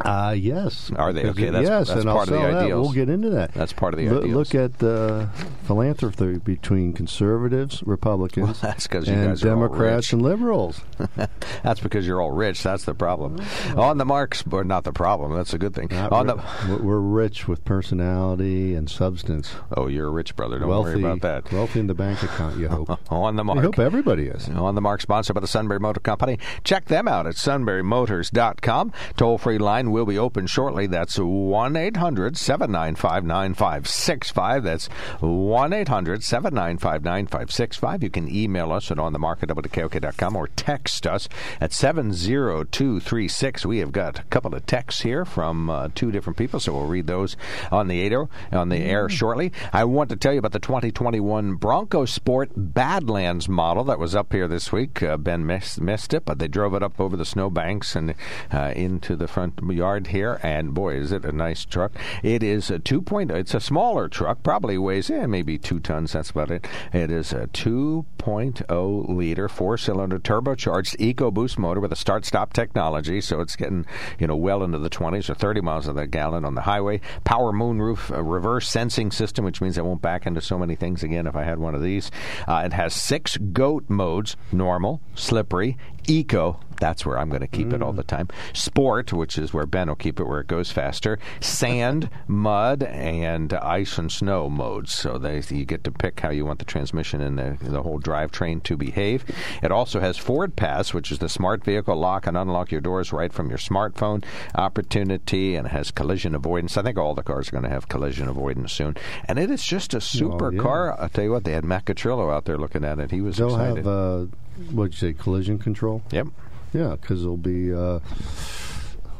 Uh, 0.00 0.34
yes. 0.36 0.90
Are 0.94 1.12
they? 1.12 1.24
Okay, 1.26 1.50
that's, 1.50 1.68
yes, 1.68 1.88
that's 1.88 2.00
and 2.02 2.10
part 2.10 2.28
I'll 2.30 2.34
of 2.36 2.52
the 2.52 2.68
that. 2.68 2.80
We'll 2.80 2.92
get 2.92 3.08
into 3.08 3.30
that. 3.30 3.52
That's 3.54 3.72
part 3.72 3.94
of 3.94 4.00
the 4.00 4.06
L- 4.06 4.18
ideals. 4.18 4.34
Look 4.34 4.54
at 4.54 4.78
the 4.78 5.28
philanthropy 5.64 6.38
between 6.38 6.92
conservatives, 6.92 7.82
Republicans, 7.84 8.46
well, 8.46 8.56
that's 8.62 8.86
because 8.86 9.08
you 9.08 9.14
and 9.14 9.28
guys 9.30 9.40
Democrats 9.40 10.12
and 10.12 10.22
liberals. 10.22 10.80
that's 11.62 11.80
because 11.80 12.06
you're 12.06 12.20
all 12.20 12.30
rich. 12.30 12.62
That's 12.62 12.84
the 12.84 12.94
problem. 12.94 13.40
On 13.76 13.98
the 13.98 14.04
marks, 14.04 14.44
or 14.50 14.64
not 14.64 14.84
the 14.84 14.92
problem. 14.92 15.34
That's 15.34 15.52
a 15.52 15.58
good 15.58 15.74
thing. 15.74 15.88
Not 15.90 16.12
On 16.12 16.26
ri- 16.28 16.34
the, 16.76 16.82
we're 16.82 16.98
rich 17.00 17.48
with 17.48 17.64
personality 17.64 18.74
and 18.74 18.88
substance. 18.88 19.54
Oh, 19.76 19.86
you're 19.88 20.06
a 20.06 20.10
rich 20.10 20.36
brother. 20.36 20.58
Don't 20.58 20.68
wealthy, 20.68 20.94
worry 20.94 21.04
about 21.04 21.20
that. 21.22 21.52
Wealthy 21.52 21.80
in 21.80 21.86
the 21.86 21.94
bank 21.94 22.22
account. 22.22 22.56
You 22.58 22.68
hope. 22.68 22.98
On 23.12 23.36
the 23.36 23.44
mark. 23.44 23.58
I 23.58 23.62
hope 23.62 23.78
everybody 23.78 24.26
is. 24.26 24.48
On 24.48 24.74
the 24.74 24.80
mark, 24.80 25.00
sponsored 25.00 25.34
by 25.34 25.40
the 25.40 25.46
Sunbury 25.46 25.80
Motor 25.80 26.00
Company. 26.00 26.38
Check 26.64 26.86
them 26.86 27.08
out 27.08 27.26
at 27.26 27.34
sunburymotors.com. 27.34 28.92
Toll 29.16 29.38
free 29.38 29.58
line 29.58 29.87
will 29.90 30.06
be 30.06 30.18
open 30.18 30.46
shortly. 30.46 30.86
That's 30.86 31.18
1 31.18 31.76
800 31.76 32.36
795 32.36 33.24
9565. 33.24 34.62
That's 34.62 34.86
1 35.20 35.72
800 35.72 36.24
795 36.24 37.04
9565. 37.04 38.02
You 38.02 38.10
can 38.10 38.34
email 38.34 38.72
us 38.72 38.90
at 38.90 38.98
onthemarket.wkok.com 38.98 40.36
or 40.36 40.48
text 40.48 41.06
us 41.06 41.28
at 41.60 41.72
70236. 41.72 43.66
We 43.66 43.78
have 43.78 43.92
got 43.92 44.18
a 44.20 44.24
couple 44.24 44.54
of 44.54 44.66
texts 44.66 45.02
here 45.02 45.24
from 45.24 45.70
uh, 45.70 45.88
two 45.94 46.10
different 46.10 46.36
people, 46.36 46.60
so 46.60 46.72
we'll 46.72 46.86
read 46.86 47.06
those 47.06 47.36
on 47.70 47.88
the 47.88 48.02
air, 48.02 48.28
on 48.52 48.68
the 48.68 48.78
air 48.78 49.08
shortly. 49.08 49.52
I 49.72 49.84
want 49.84 50.10
to 50.10 50.16
tell 50.16 50.32
you 50.32 50.38
about 50.38 50.52
the 50.52 50.58
2021 50.58 51.54
Bronco 51.54 52.04
Sport 52.04 52.50
Badlands 52.56 53.48
model 53.48 53.84
that 53.84 53.98
was 53.98 54.14
up 54.14 54.32
here 54.32 54.48
this 54.48 54.72
week. 54.72 55.02
Uh, 55.02 55.16
ben 55.16 55.46
missed, 55.46 55.80
missed 55.80 56.14
it, 56.14 56.24
but 56.24 56.38
they 56.38 56.48
drove 56.48 56.74
it 56.74 56.82
up 56.82 57.00
over 57.00 57.16
the 57.16 57.24
snowbanks 57.24 57.94
and 57.94 58.14
uh, 58.52 58.72
into 58.74 59.16
the 59.16 59.28
front 59.28 59.62
yard 59.78 60.08
here, 60.08 60.40
and 60.42 60.74
boy, 60.74 60.94
is 60.94 61.12
it 61.12 61.24
a 61.24 61.32
nice 61.32 61.64
truck! 61.64 61.92
It 62.22 62.42
is 62.42 62.70
a 62.70 62.78
two 62.78 63.00
point. 63.00 63.30
It's 63.30 63.54
a 63.54 63.60
smaller 63.60 64.08
truck, 64.08 64.42
probably 64.42 64.76
weighs 64.76 65.08
eh, 65.08 65.26
maybe 65.26 65.56
two 65.56 65.80
tons. 65.80 66.12
That's 66.12 66.30
about 66.30 66.50
it. 66.50 66.66
It 66.92 67.10
is 67.10 67.32
a 67.32 67.46
2.0 67.46 69.08
liter 69.08 69.48
four 69.48 69.78
cylinder 69.78 70.18
turbocharged 70.18 70.96
EcoBoost 70.98 71.58
motor 71.58 71.80
with 71.80 71.92
a 71.92 71.96
start 71.96 72.24
stop 72.24 72.52
technology, 72.52 73.20
so 73.20 73.40
it's 73.40 73.56
getting 73.56 73.86
you 74.18 74.26
know 74.26 74.36
well 74.36 74.62
into 74.62 74.78
the 74.78 74.90
20s 74.90 75.30
or 75.30 75.34
30 75.34 75.60
miles 75.60 75.86
of 75.86 75.94
the 75.94 76.06
gallon 76.06 76.44
on 76.44 76.54
the 76.54 76.62
highway. 76.62 77.00
Power 77.24 77.52
moonroof 77.52 78.10
uh, 78.10 78.22
reverse 78.22 78.68
sensing 78.68 79.10
system, 79.10 79.44
which 79.44 79.60
means 79.60 79.78
I 79.78 79.82
won't 79.82 80.02
back 80.02 80.26
into 80.26 80.40
so 80.40 80.58
many 80.58 80.74
things 80.74 81.02
again 81.02 81.26
if 81.26 81.36
I 81.36 81.44
had 81.44 81.58
one 81.58 81.74
of 81.74 81.82
these. 81.82 82.10
Uh, 82.46 82.62
it 82.64 82.72
has 82.72 82.94
six 82.94 83.36
goat 83.36 83.84
modes: 83.88 84.36
normal, 84.52 85.00
slippery, 85.14 85.78
eco, 86.08 86.60
That's 86.80 87.04
where 87.04 87.18
I'm 87.18 87.28
going 87.28 87.40
to 87.40 87.46
keep 87.48 87.72
it 87.72 87.82
all 87.82 87.92
the 87.92 88.02
time. 88.02 88.28
Sport, 88.52 89.12
which 89.12 89.38
is 89.38 89.52
where 89.52 89.66
Ben 89.66 89.88
will 89.88 89.96
keep 89.96 90.20
it 90.20 90.24
where 90.24 90.40
it 90.40 90.46
goes 90.46 90.70
faster. 90.70 91.18
Sand, 91.40 92.10
mud, 92.26 92.82
and 92.82 93.52
ice 93.54 93.98
and 93.98 94.10
snow 94.10 94.48
modes. 94.48 94.92
So 94.94 95.18
they, 95.18 95.42
you 95.48 95.64
get 95.64 95.84
to 95.84 95.90
pick 95.90 96.20
how 96.20 96.30
you 96.30 96.44
want 96.44 96.58
the 96.58 96.64
transmission 96.64 97.20
and 97.20 97.38
the, 97.38 97.56
the 97.60 97.82
whole 97.82 98.00
drivetrain 98.00 98.62
to 98.64 98.76
behave. 98.76 99.24
It 99.62 99.72
also 99.72 100.00
has 100.00 100.16
Ford 100.16 100.56
Pass, 100.56 100.94
which 100.94 101.10
is 101.10 101.18
the 101.18 101.28
smart 101.28 101.64
vehicle 101.64 101.96
lock 101.96 102.26
and 102.26 102.36
unlock 102.36 102.70
your 102.70 102.80
doors 102.80 103.12
right 103.12 103.32
from 103.32 103.48
your 103.48 103.58
smartphone 103.58 104.24
opportunity, 104.54 105.56
and 105.56 105.68
has 105.68 105.90
collision 105.90 106.34
avoidance. 106.34 106.76
I 106.76 106.82
think 106.82 106.98
all 106.98 107.14
the 107.14 107.22
cars 107.22 107.48
are 107.48 107.52
going 107.52 107.64
to 107.64 107.70
have 107.70 107.88
collision 107.88 108.28
avoidance 108.28 108.72
soon. 108.72 108.96
And 109.26 109.38
it 109.38 109.50
is 109.50 109.64
just 109.64 109.94
a 109.94 110.00
super 110.00 110.52
yeah. 110.52 110.62
car. 110.62 111.00
I'll 111.00 111.08
tell 111.08 111.24
you 111.24 111.32
what, 111.32 111.44
they 111.44 111.52
had 111.52 111.64
Matt 111.64 111.86
Catrillo 111.86 112.32
out 112.32 112.44
there 112.44 112.58
looking 112.58 112.84
at 112.84 112.98
it. 112.98 113.10
He 113.10 113.20
was 113.20 113.36
They'll 113.36 113.48
excited. 113.48 113.76
have 113.78 113.86
uh, 113.86 114.26
what'd 114.72 114.92
you 114.94 114.98
say, 114.98 115.12
collision 115.12 115.58
control? 115.58 116.02
yep. 116.10 116.26
Yeah, 116.72 116.96
because 117.00 117.22
there'll 117.22 117.36
be 117.36 117.72
uh, 117.72 118.00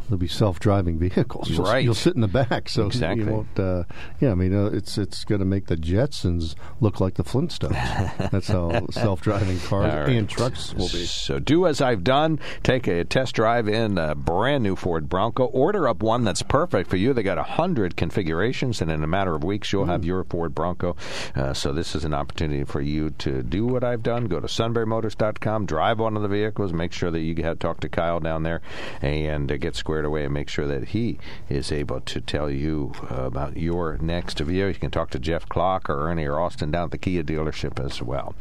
there'll 0.08 0.18
be 0.18 0.26
self-driving 0.28 0.98
vehicles. 0.98 1.48
You'll, 1.50 1.64
Right. 1.64 1.84
You'll 1.84 1.94
sit 1.94 2.14
in 2.14 2.20
the 2.22 2.28
back, 2.28 2.68
so 2.68 2.86
Exactly. 2.86 3.24
you 3.26 3.30
won't. 3.30 3.58
Uh, 3.58 3.84
yeah, 4.20 4.32
I 4.32 4.34
mean, 4.34 4.54
uh, 4.54 4.66
it's 4.66 4.98
it's 4.98 5.24
going 5.24 5.38
to 5.40 5.44
make 5.44 5.66
the 5.66 5.76
Jetsons 5.76 6.54
look 6.80 7.00
like 7.00 7.14
the 7.14 7.24
Flintstones. 7.24 7.72
That's 8.30 8.48
how 8.48 8.86
self-driving 8.90 9.60
cars 9.60 9.92
right. 9.94 10.08
and 10.16 10.28
trucks 10.28 10.72
will 10.74 10.88
be. 10.88 11.04
So 11.04 11.38
do 11.38 11.66
as 11.66 11.80
I've 11.80 12.04
done. 12.04 12.40
Take 12.62 12.86
a 12.86 13.04
test 13.04 13.34
drive 13.34 13.68
in 13.68 13.98
a 13.98 14.14
brand 14.14 14.62
new 14.64 14.76
Ford 14.76 15.08
Bronco. 15.08 15.44
Order 15.44 15.88
up 15.88 16.02
one 16.02 16.24
that's 16.24 16.42
perfect 16.42 16.88
for 16.90 16.96
you. 16.96 17.12
They 17.12 17.22
got 17.22 17.38
a 17.38 17.42
hundred 17.42 17.96
configurations, 17.96 18.80
and 18.80 18.90
in 18.90 19.02
a 19.02 19.06
matter 19.06 19.34
of 19.34 19.44
weeks, 19.44 19.72
you'll 19.72 19.84
Hmm. 19.84 19.90
have 19.90 20.04
your 20.04 20.24
Ford 20.24 20.54
Bronco. 20.54 20.96
Uh, 21.36 21.52
so 21.52 21.72
this 21.72 21.94
is 21.94 22.04
an 22.04 22.14
opportunity 22.14 22.64
for 22.64 22.80
you 22.80 23.10
to 23.10 23.42
do 23.42 23.66
what 23.66 23.84
I've 23.84 24.02
done. 24.02 24.26
Go 24.26 24.40
to 24.40 24.46
sunburymotors.com, 24.46 25.66
drive 25.66 25.98
one 25.98 26.16
of 26.16 26.22
the 26.22 26.28
vehicles, 26.28 26.72
make 26.72 26.92
sure 26.92 27.10
that 27.10 27.20
you 27.20 27.34
have 27.44 27.58
talk 27.58 27.80
to 27.80 27.88
Kyle 27.88 28.20
down 28.20 28.42
there, 28.42 28.60
and 29.02 29.50
uh, 29.50 29.56
get 29.56 29.76
squared 29.76 29.97
away, 30.04 30.24
and 30.24 30.34
make 30.34 30.48
sure 30.48 30.66
that 30.66 30.88
he 30.88 31.18
is 31.48 31.72
able 31.72 32.00
to 32.00 32.20
tell 32.20 32.50
you 32.50 32.92
uh, 33.10 33.22
about 33.22 33.56
your 33.56 33.98
next 33.98 34.38
vehicle. 34.38 34.68
You 34.68 34.74
can 34.74 34.90
talk 34.90 35.10
to 35.10 35.18
Jeff 35.18 35.48
Clock 35.48 35.88
or 35.88 36.08
Ernie 36.08 36.26
or 36.26 36.40
Austin 36.40 36.70
down 36.70 36.84
at 36.84 36.90
the 36.90 36.98
Kia 36.98 37.22
dealership 37.22 37.84
as 37.84 38.02
well. 38.02 38.34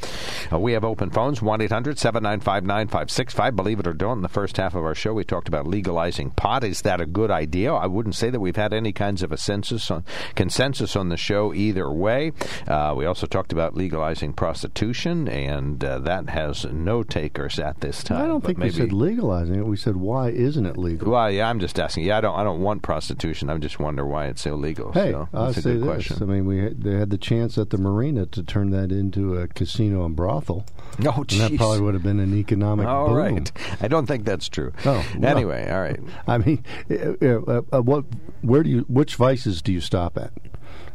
Uh, 0.52 0.60
we 0.60 0.74
have 0.74 0.84
open 0.84 1.10
phones 1.10 1.41
1 1.41 1.62
800 1.62 1.98
795 1.98 2.63
9565. 2.63 3.56
Believe 3.56 3.80
it 3.80 3.88
or 3.88 3.93
don't, 3.93 4.20
in 4.20 4.22
the 4.22 4.30
first 4.30 4.58
half 4.58 4.76
of 4.76 4.84
our 4.84 4.96
show, 4.96 5.13
we 5.13 5.24
talked 5.24 5.48
about 5.48 5.67
legalizing 5.67 6.32
pot. 6.32 6.63
Is 6.63 6.82
that 6.82 7.02
a 7.02 7.06
good 7.06 7.32
idea? 7.32 7.74
I 7.74 7.88
wouldn't 7.88 8.15
say 8.15 8.30
that 8.30 8.39
we've 8.39 8.56
had 8.56 8.74
any 8.74 8.91
kinds 8.91 9.24
of 9.24 9.32
a 9.32 9.38
census 9.38 9.89
on, 9.91 10.04
consensus 10.36 10.96
on 10.96 11.10
the 11.10 11.17
show 11.17 11.54
either 11.54 11.91
way. 11.91 12.32
Uh, 12.67 12.93
we 12.96 13.06
also 13.06 13.28
talked 13.28 13.52
about 13.52 13.76
legalizing 13.76 14.34
prostitution, 14.34 15.28
and 15.28 15.84
uh, 15.84 16.00
that 16.00 16.30
has 16.30 16.65
no 16.65 17.04
takers 17.04 17.60
at 17.60 17.82
this 17.82 18.04
time. 18.04 18.24
I 18.24 18.28
don't 18.28 18.43
think 18.43 18.58
maybe, 18.58 18.72
we 18.72 18.78
said 18.78 18.93
legalizing 18.93 19.56
it. 19.56 19.65
We 19.65 19.78
said 19.78 19.96
why 19.98 20.30
isn't 20.30 20.65
it 20.65 20.78
legal? 20.78 21.12
Well, 21.12 21.32
yeah, 21.32 21.47
I'm 21.48 21.60
just 21.60 21.80
asking. 21.80 22.04
Yeah, 22.06 22.18
I 22.18 22.22
don't. 22.22 22.38
I 22.38 22.44
don't 22.44 22.62
want 22.62 22.82
prostitution. 22.84 23.50
I 23.50 23.58
just 23.58 23.80
wonder 23.80 24.06
why 24.06 24.28
it's 24.28 24.46
illegal. 24.46 24.92
Hey, 24.92 25.12
so 25.12 25.30
I'll 25.34 25.54
say 25.54 25.74
this. 25.76 25.84
question. 25.84 26.18
I 26.22 26.26
mean, 26.26 26.46
we 26.46 26.60
had, 26.60 26.84
they 26.84 26.96
had 26.96 27.10
the 27.10 27.18
chance 27.18 27.58
at 27.58 27.70
the 27.70 27.78
marina 27.78 28.26
to 28.28 28.44
turn 28.44 28.70
that 28.72 28.92
into 28.92 29.38
a 29.38 29.48
casino 29.48 30.06
and 30.06 30.16
brothel. 30.16 30.66
Oh, 31.06 31.24
And 31.30 31.42
that 31.42 31.56
probably 31.58 31.82
would 31.82 31.94
have 31.94 32.02
been 32.02 32.20
an 32.20 32.34
economic 32.36 32.88
All 32.88 33.08
boom. 33.10 33.16
right. 33.18 33.52
I 33.82 33.88
don't 33.88 34.08
think 34.08 34.26
that's 34.26 34.50
true. 34.50 34.72
Oh, 34.84 35.06
well. 35.20 35.26
anyway, 35.38 35.70
all 35.70 35.80
right. 35.82 36.00
I 36.28 36.38
mean, 36.40 36.64
uh, 36.90 37.26
uh, 37.26 37.62
uh, 37.72 37.82
what? 37.84 38.06
Where 38.42 38.64
do 38.64 38.70
you? 38.70 38.80
Which 38.88 39.16
vices 39.16 39.62
do 39.62 39.72
you 39.72 39.80
stop 39.82 40.18
at? 40.18 40.32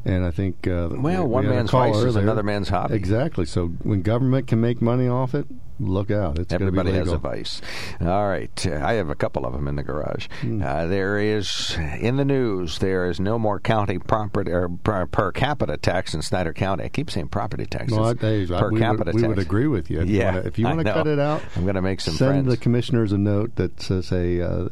And 0.05 0.25
I 0.25 0.31
think 0.33 0.67
uh, 0.67 0.89
Well, 0.91 1.25
we 1.25 1.31
one 1.31 1.47
a 1.47 1.51
man's 1.51 1.71
vice 1.71 1.97
is 1.97 2.17
another 2.17 2.43
man's 2.43 2.69
hobby. 2.69 2.95
Exactly. 2.97 3.45
So 3.47 3.69
when 3.83 4.03
government 4.03 4.49
can 4.49 4.61
make 4.61 4.83
money 4.83 5.07
off 5.07 5.33
it, 5.35 5.47
look 5.79 6.11
out. 6.11 6.39
It's 6.41 6.53
Everybody 6.53 6.91
be 6.91 6.99
has 6.99 7.13
a 7.13 7.19
vice. 7.19 7.61
All 8.01 8.27
right. 8.29 8.67
Uh, 8.67 8.81
I 8.85 8.95
have 8.95 9.11
a 9.11 9.15
couple 9.15 9.47
of 9.47 9.53
them 9.53 9.69
in 9.69 9.77
the 9.77 9.83
garage. 9.85 10.27
Hmm. 10.41 10.61
Uh, 10.63 10.87
there 10.87 11.19
is, 11.19 11.77
in 12.01 12.17
the 12.17 12.25
news, 12.25 12.79
there 12.81 13.09
is 13.09 13.21
no 13.21 13.39
more 13.39 13.61
county 13.61 13.99
property 13.99 14.51
or 14.51 14.69
per, 14.69 15.07
per 15.07 15.31
capita 15.31 15.77
tax 15.77 16.15
in 16.15 16.23
Snyder 16.23 16.53
County. 16.53 16.85
I 16.85 16.89
keep 16.89 17.09
saying 17.11 17.29
property 17.29 17.67
tax. 17.67 17.93
No, 17.93 18.13
hey, 18.13 18.47
per 18.47 18.71
we, 18.71 18.81
capita 18.81 19.05
would, 19.07 19.15
we 19.15 19.21
tax. 19.23 19.29
would 19.29 19.39
agree 19.39 19.69
with 19.69 19.89
you. 19.91 20.01
If 20.01 20.09
Yeah, 20.09 20.19
you 20.19 20.25
wanna, 20.37 20.49
if 20.49 20.59
you 20.59 20.65
want 20.67 20.79
to 20.81 20.93
cut 20.93 21.07
it 21.07 21.19
out, 21.21 21.43
I'm 21.55 21.63
going 21.63 21.77
to 21.77 21.83
make 21.83 22.01
some 22.01 22.15
send 22.15 22.31
friends. 22.33 22.49
the 22.49 22.57
commissioners 22.57 23.13
a 23.13 23.19
note 23.19 23.55
that 23.57 23.81
says, 23.81 24.09
"Hey, 24.09 24.41
uh, 24.43 24.69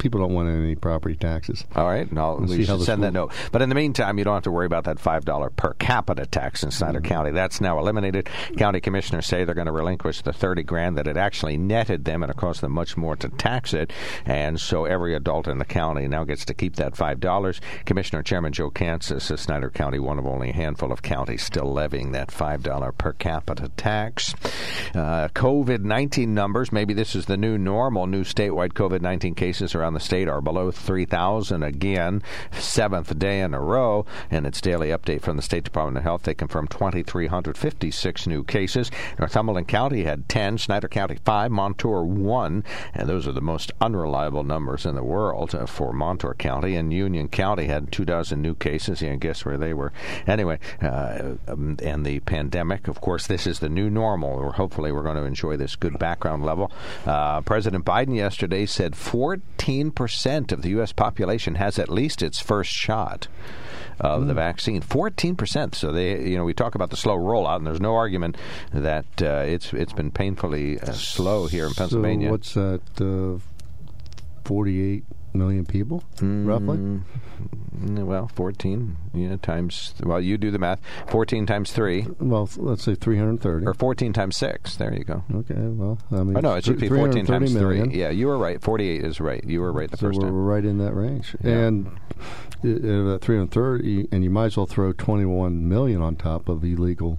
people 0.00 0.20
don't 0.20 0.34
want 0.34 0.48
any 0.48 0.74
property 0.74 1.14
taxes." 1.14 1.64
All 1.76 1.86
right, 1.86 2.08
and 2.08 2.18
I'll, 2.18 2.38
We'll 2.38 2.48
we 2.48 2.56
see 2.56 2.64
should 2.64 2.80
this 2.80 2.86
send 2.86 3.02
that 3.04 3.12
note. 3.12 3.32
But 3.52 3.62
in 3.62 3.68
the 3.68 3.74
meantime, 3.74 4.18
you 4.18 4.24
don't 4.24 4.34
have 4.34 4.42
to 4.44 4.50
worry 4.50 4.66
about 4.66 4.84
that 4.84 4.98
five 4.98 5.24
dollar 5.24 5.50
per 5.50 5.74
capita 5.74 6.26
tax 6.26 6.62
in 6.62 6.70
Snyder 6.70 6.98
Mm-hmm. 7.00 7.08
County. 7.08 7.30
That's 7.30 7.60
now 7.60 7.78
eliminated. 7.78 8.28
County 8.56 8.80
commissioners 8.80 9.26
say 9.26 9.44
they're 9.44 9.54
going 9.54 9.66
to 9.66 9.72
relinquish 9.72 10.22
the 10.22 10.32
thirty 10.32 10.62
grand 10.62 10.98
that 10.98 11.06
it 11.06 11.16
actually 11.16 11.56
netted 11.56 12.04
them, 12.04 12.22
and 12.22 12.30
it 12.30 12.36
cost 12.36 12.60
them 12.60 12.72
much 12.72 12.96
more 12.96 13.16
to 13.16 13.28
tax 13.28 13.72
it. 13.74 13.92
And 14.24 14.60
so 14.60 14.84
every 14.86 15.14
adult 15.14 15.46
in 15.46 15.58
the 15.58 15.64
county 15.64 16.08
now 16.08 16.24
gets 16.24 16.44
to 16.46 16.54
keep 16.54 16.76
that 16.76 16.96
five 16.96 17.20
dollars. 17.20 17.60
Commissioner 17.84 18.22
Chairman 18.22 18.52
Joe 18.52 18.70
Kantz 18.70 19.20
says 19.20 19.40
Snyder 19.40 19.70
County, 19.70 19.98
one 19.98 20.18
of 20.18 20.26
only 20.26 20.50
a 20.50 20.54
handful 20.54 20.92
of 20.92 21.02
counties 21.02 21.42
still 21.42 21.72
levying 21.72 22.12
that 22.12 22.30
five 22.30 22.62
dollar 22.62 22.92
per 22.92 23.12
capita 23.12 23.70
tax. 23.76 24.34
Uh, 24.94 25.28
COVID 25.34 25.80
nineteen 25.80 26.34
numbers. 26.34 26.72
Maybe 26.72 26.94
this 26.94 27.14
is 27.14 27.26
the 27.26 27.36
new 27.36 27.58
normal. 27.58 28.06
New 28.06 28.24
statewide 28.24 28.72
COVID 28.72 29.00
nineteen 29.00 29.34
cases 29.34 29.74
around 29.90 29.94
the 29.94 30.00
state 30.00 30.28
are 30.28 30.40
below 30.40 30.70
three 30.70 31.04
thousand 31.04 31.64
again, 31.64 32.22
seventh 32.52 33.18
day 33.18 33.40
in 33.40 33.54
a 33.54 33.60
row. 33.60 34.06
And 34.30 34.46
its 34.46 34.60
daily 34.60 34.90
update 34.90 35.20
from 35.22 35.36
the 35.36 35.42
State 35.42 35.64
Department 35.64 35.96
of 35.96 36.04
Health, 36.04 36.22
they 36.22 36.34
confirmed 36.34 36.70
twenty 36.70 37.02
three 37.02 37.26
hundred 37.26 37.58
fifty 37.58 37.90
six 37.90 38.24
new 38.24 38.44
cases. 38.44 38.88
Northumberland 39.18 39.66
County 39.66 40.04
had 40.04 40.28
ten, 40.28 40.58
Snyder 40.58 40.86
County 40.86 41.18
five, 41.24 41.50
Montour 41.50 42.02
one, 42.04 42.62
and 42.94 43.08
those 43.08 43.26
are 43.26 43.32
the 43.32 43.40
most 43.40 43.72
unreliable 43.80 44.44
numbers 44.44 44.86
in 44.86 44.94
the 44.94 45.02
world 45.02 45.54
uh, 45.56 45.66
for 45.66 45.92
Montour 45.92 46.34
County. 46.34 46.76
And 46.76 46.92
Union 46.92 47.26
County 47.26 47.64
had 47.64 47.90
two 47.90 48.04
dozen 48.04 48.40
new 48.40 48.54
cases. 48.54 49.02
Yeah, 49.02 49.16
guess 49.16 49.44
where 49.44 49.58
they 49.58 49.74
were. 49.74 49.92
Anyway, 50.24 50.60
uh, 50.80 51.32
um, 51.48 51.78
and 51.82 52.06
the 52.06 52.20
pandemic, 52.20 52.86
of 52.86 53.00
course, 53.00 53.26
this 53.26 53.44
is 53.44 53.58
the 53.58 53.68
new 53.68 53.90
normal. 53.90 54.30
Or 54.30 54.52
hopefully, 54.52 54.92
we're 54.92 55.02
going 55.02 55.16
to 55.16 55.24
enjoy 55.24 55.56
this 55.56 55.74
good 55.74 55.98
background 55.98 56.44
level. 56.44 56.70
Uh, 57.04 57.40
President 57.40 57.84
Biden 57.84 58.14
yesterday 58.14 58.66
said 58.66 58.92
14% 58.92 59.40
of 59.80 60.62
the 60.62 60.70
U.S. 60.70 60.92
population 60.92 61.56
has 61.56 61.78
at 61.78 61.88
least 61.88 62.22
its 62.22 62.40
first 62.40 62.70
shot 62.70 63.28
of 64.00 64.26
the 64.26 64.34
vaccine. 64.34 64.80
14%. 64.80 65.74
So 65.74 65.92
they, 65.92 66.28
you 66.28 66.36
know, 66.36 66.44
we 66.44 66.54
talk 66.54 66.74
about 66.74 66.90
the 66.90 66.96
slow 66.96 67.16
rollout, 67.16 67.56
and 67.56 67.66
there's 67.66 67.80
no 67.80 67.94
argument 67.94 68.36
that 68.72 69.04
uh, 69.20 69.44
it's 69.46 69.72
it's 69.72 69.92
been 69.92 70.10
painfully 70.10 70.80
uh, 70.80 70.92
slow 70.92 71.46
here 71.46 71.66
in 71.66 71.74
Pennsylvania. 71.74 72.28
So 72.28 72.30
what's 72.30 72.54
that? 72.54 72.80
Uh, 73.00 73.40
Forty-eight 74.44 75.04
million 75.32 75.64
people, 75.64 76.02
roughly. 76.20 77.00
Mm, 77.80 78.04
Well, 78.04 78.28
14, 78.34 78.96
yeah, 79.14 79.36
times, 79.40 79.94
well, 80.02 80.20
you 80.20 80.36
do 80.38 80.50
the 80.50 80.58
math. 80.58 80.80
14 81.08 81.46
times 81.46 81.72
3, 81.72 82.06
Well, 82.20 82.48
let's 82.56 82.84
say 82.84 82.94
three 82.94 83.16
hundred 83.18 83.40
thirty. 83.40 83.66
or 83.66 83.74
14 83.74 84.12
times 84.12 84.36
6. 84.36 84.76
There 84.76 84.92
you 84.92 85.04
go. 85.04 85.24
Okay, 85.34 85.54
well, 85.54 85.98
I 86.12 86.22
mean, 86.22 86.36
Oh, 86.36 86.40
no, 86.40 86.54
it 86.54 86.64
should 86.64 86.78
be 86.80 86.88
14 86.88 87.26
times 87.26 87.52
3. 87.54 87.88
Yeah, 87.96 88.10
you 88.10 88.26
were 88.26 88.38
right. 88.38 88.60
48 88.60 89.04
is 89.04 89.20
right. 89.20 89.42
You 89.44 89.60
were 89.60 89.72
right 89.72 89.90
the 89.90 89.96
So 89.96 90.08
first 90.08 90.18
we're 90.18 90.26
time. 90.26 90.44
right 90.44 90.64
in 90.64 90.78
that 90.78 90.94
range, 90.94 91.34
Yeah. 91.42 91.52
and 91.52 91.86
uh, 92.62 93.14
at 93.14 93.22
330, 93.22 94.08
and 94.12 94.22
you 94.22 94.28
might 94.30 94.46
as 94.46 94.56
well 94.56 94.66
throw 94.66 94.92
21 94.92 95.66
million 95.68 96.02
on 96.02 96.16
top 96.16 96.48
of 96.48 96.62
illegal 96.64 97.18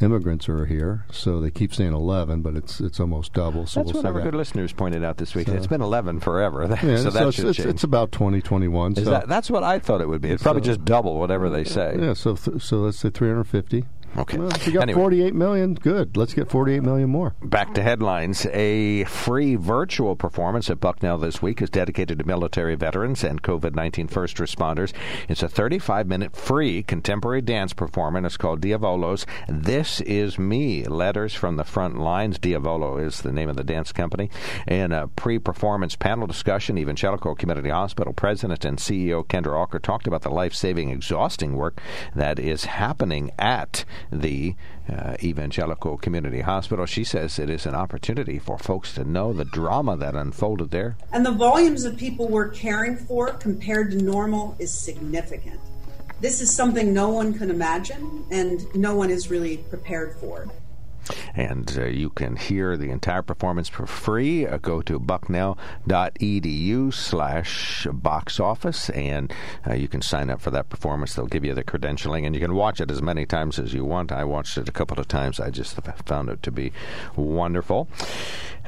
immigrants 0.00 0.48
are 0.48 0.66
here. 0.66 1.04
So 1.12 1.40
they 1.40 1.50
keep 1.50 1.74
saying 1.74 1.92
11, 1.92 2.42
but 2.42 2.56
it's 2.56 2.80
it's 2.80 2.98
almost 3.00 3.32
double. 3.32 3.66
So 3.66 3.80
That's 3.80 3.92
we'll 3.92 4.02
what 4.02 4.08
our 4.12 4.18
that. 4.18 4.24
good 4.24 4.34
listeners 4.34 4.72
pointed 4.72 5.04
out 5.04 5.16
this 5.18 5.34
week. 5.34 5.46
So- 5.48 5.54
it's 5.54 5.66
been 5.66 5.82
11 5.82 6.20
forever. 6.20 6.60
Yeah, 6.82 6.96
so 6.96 7.10
that 7.10 7.26
it's, 7.26 7.36
should 7.36 7.46
it's, 7.46 7.56
change. 7.58 7.68
it's 7.68 7.84
about 7.84 8.10
20, 8.12 8.40
21. 8.40 8.92
is 8.92 9.04
so 9.04 9.10
that, 9.10 9.28
that's 9.28 9.50
what 9.50 9.62
I 9.62 9.78
thought 9.78 10.00
it 10.00 10.08
would 10.08 10.20
be. 10.22 10.30
It's 10.30 10.42
probably 10.42 10.62
just 10.62 10.84
double 10.84 11.18
whatever 11.18 11.50
they 11.50 11.64
say. 11.64 11.96
yeah, 11.98 12.14
so 12.14 12.36
th- 12.36 12.62
so 12.62 12.78
let's 12.78 12.98
say 12.98 13.10
350. 13.10 13.84
Okay. 14.16 14.38
Well, 14.38 14.48
if 14.48 14.66
you 14.66 14.72
got 14.72 14.82
Anyway. 14.82 15.00
48 15.00 15.34
million, 15.34 15.74
good. 15.74 16.16
Let's 16.16 16.34
get 16.34 16.50
48 16.50 16.82
million 16.82 17.08
more. 17.10 17.34
Back 17.42 17.74
to 17.74 17.82
headlines. 17.82 18.44
A 18.46 19.04
free 19.04 19.54
virtual 19.54 20.16
performance 20.16 20.68
at 20.68 20.80
Bucknell 20.80 21.18
this 21.18 21.40
week 21.40 21.62
is 21.62 21.70
dedicated 21.70 22.18
to 22.18 22.24
military 22.26 22.74
veterans 22.74 23.22
and 23.22 23.42
COVID 23.42 23.74
19 23.74 24.08
first 24.08 24.38
responders. 24.38 24.92
It's 25.28 25.42
a 25.42 25.48
35 25.48 26.06
minute 26.06 26.34
free 26.36 26.82
contemporary 26.82 27.40
dance 27.40 27.72
performance. 27.72 28.26
It's 28.26 28.36
called 28.36 28.60
Diavolos. 28.60 29.26
This 29.48 30.00
is 30.02 30.38
Me. 30.38 30.84
Letters 30.84 31.34
from 31.34 31.56
the 31.56 31.64
Front 31.64 31.98
Lines. 31.98 32.38
Diavolo 32.38 32.96
is 32.98 33.20
the 33.22 33.32
name 33.32 33.48
of 33.48 33.56
the 33.56 33.64
dance 33.64 33.92
company. 33.92 34.28
In 34.66 34.92
a 34.92 35.08
pre 35.08 35.38
performance 35.38 35.94
panel 35.94 36.26
discussion, 36.26 36.78
Evangelical 36.78 37.34
Community 37.34 37.70
Hospital 37.70 38.12
President 38.12 38.64
and 38.64 38.78
CEO 38.78 39.24
Kendra 39.24 39.54
Aucker 39.54 39.80
talked 39.80 40.06
about 40.06 40.22
the 40.22 40.30
life 40.30 40.54
saving, 40.54 40.90
exhausting 40.90 41.56
work 41.56 41.80
that 42.14 42.38
is 42.38 42.64
happening 42.64 43.30
at 43.38 43.84
the 44.12 44.54
uh, 44.88 45.16
Evangelical 45.22 45.96
Community 45.98 46.40
Hospital. 46.40 46.86
She 46.86 47.04
says 47.04 47.38
it 47.38 47.50
is 47.50 47.66
an 47.66 47.74
opportunity 47.74 48.38
for 48.38 48.58
folks 48.58 48.94
to 48.94 49.04
know 49.04 49.32
the 49.32 49.44
drama 49.44 49.96
that 49.96 50.14
unfolded 50.14 50.70
there. 50.70 50.96
And 51.12 51.24
the 51.24 51.32
volumes 51.32 51.84
of 51.84 51.96
people 51.96 52.28
we're 52.28 52.48
caring 52.48 52.96
for 52.96 53.32
compared 53.32 53.90
to 53.92 53.98
normal 53.98 54.56
is 54.58 54.72
significant. 54.72 55.60
This 56.20 56.40
is 56.40 56.54
something 56.54 56.92
no 56.92 57.08
one 57.08 57.32
can 57.32 57.50
imagine 57.50 58.24
and 58.30 58.62
no 58.74 58.94
one 58.94 59.10
is 59.10 59.30
really 59.30 59.56
prepared 59.56 60.16
for. 60.16 60.48
And 61.34 61.76
uh, 61.78 61.86
you 61.86 62.10
can 62.10 62.36
hear 62.36 62.76
the 62.76 62.90
entire 62.90 63.22
performance 63.22 63.68
for 63.68 63.86
free. 63.86 64.46
Uh, 64.46 64.58
go 64.58 64.82
to 64.82 64.98
bucknell.edu 64.98 66.92
slash 66.92 67.86
box 67.92 68.40
office, 68.40 68.90
and 68.90 69.32
uh, 69.66 69.74
you 69.74 69.88
can 69.88 70.02
sign 70.02 70.30
up 70.30 70.40
for 70.40 70.50
that 70.50 70.68
performance. 70.68 71.14
They'll 71.14 71.26
give 71.26 71.44
you 71.44 71.54
the 71.54 71.64
credentialing, 71.64 72.26
and 72.26 72.34
you 72.34 72.40
can 72.40 72.54
watch 72.54 72.80
it 72.80 72.90
as 72.90 73.02
many 73.02 73.26
times 73.26 73.58
as 73.58 73.72
you 73.74 73.84
want. 73.84 74.12
I 74.12 74.24
watched 74.24 74.58
it 74.58 74.68
a 74.68 74.72
couple 74.72 74.98
of 74.98 75.08
times. 75.08 75.40
I 75.40 75.50
just 75.50 75.76
found 76.04 76.28
it 76.28 76.42
to 76.42 76.50
be 76.50 76.72
wonderful. 77.16 77.88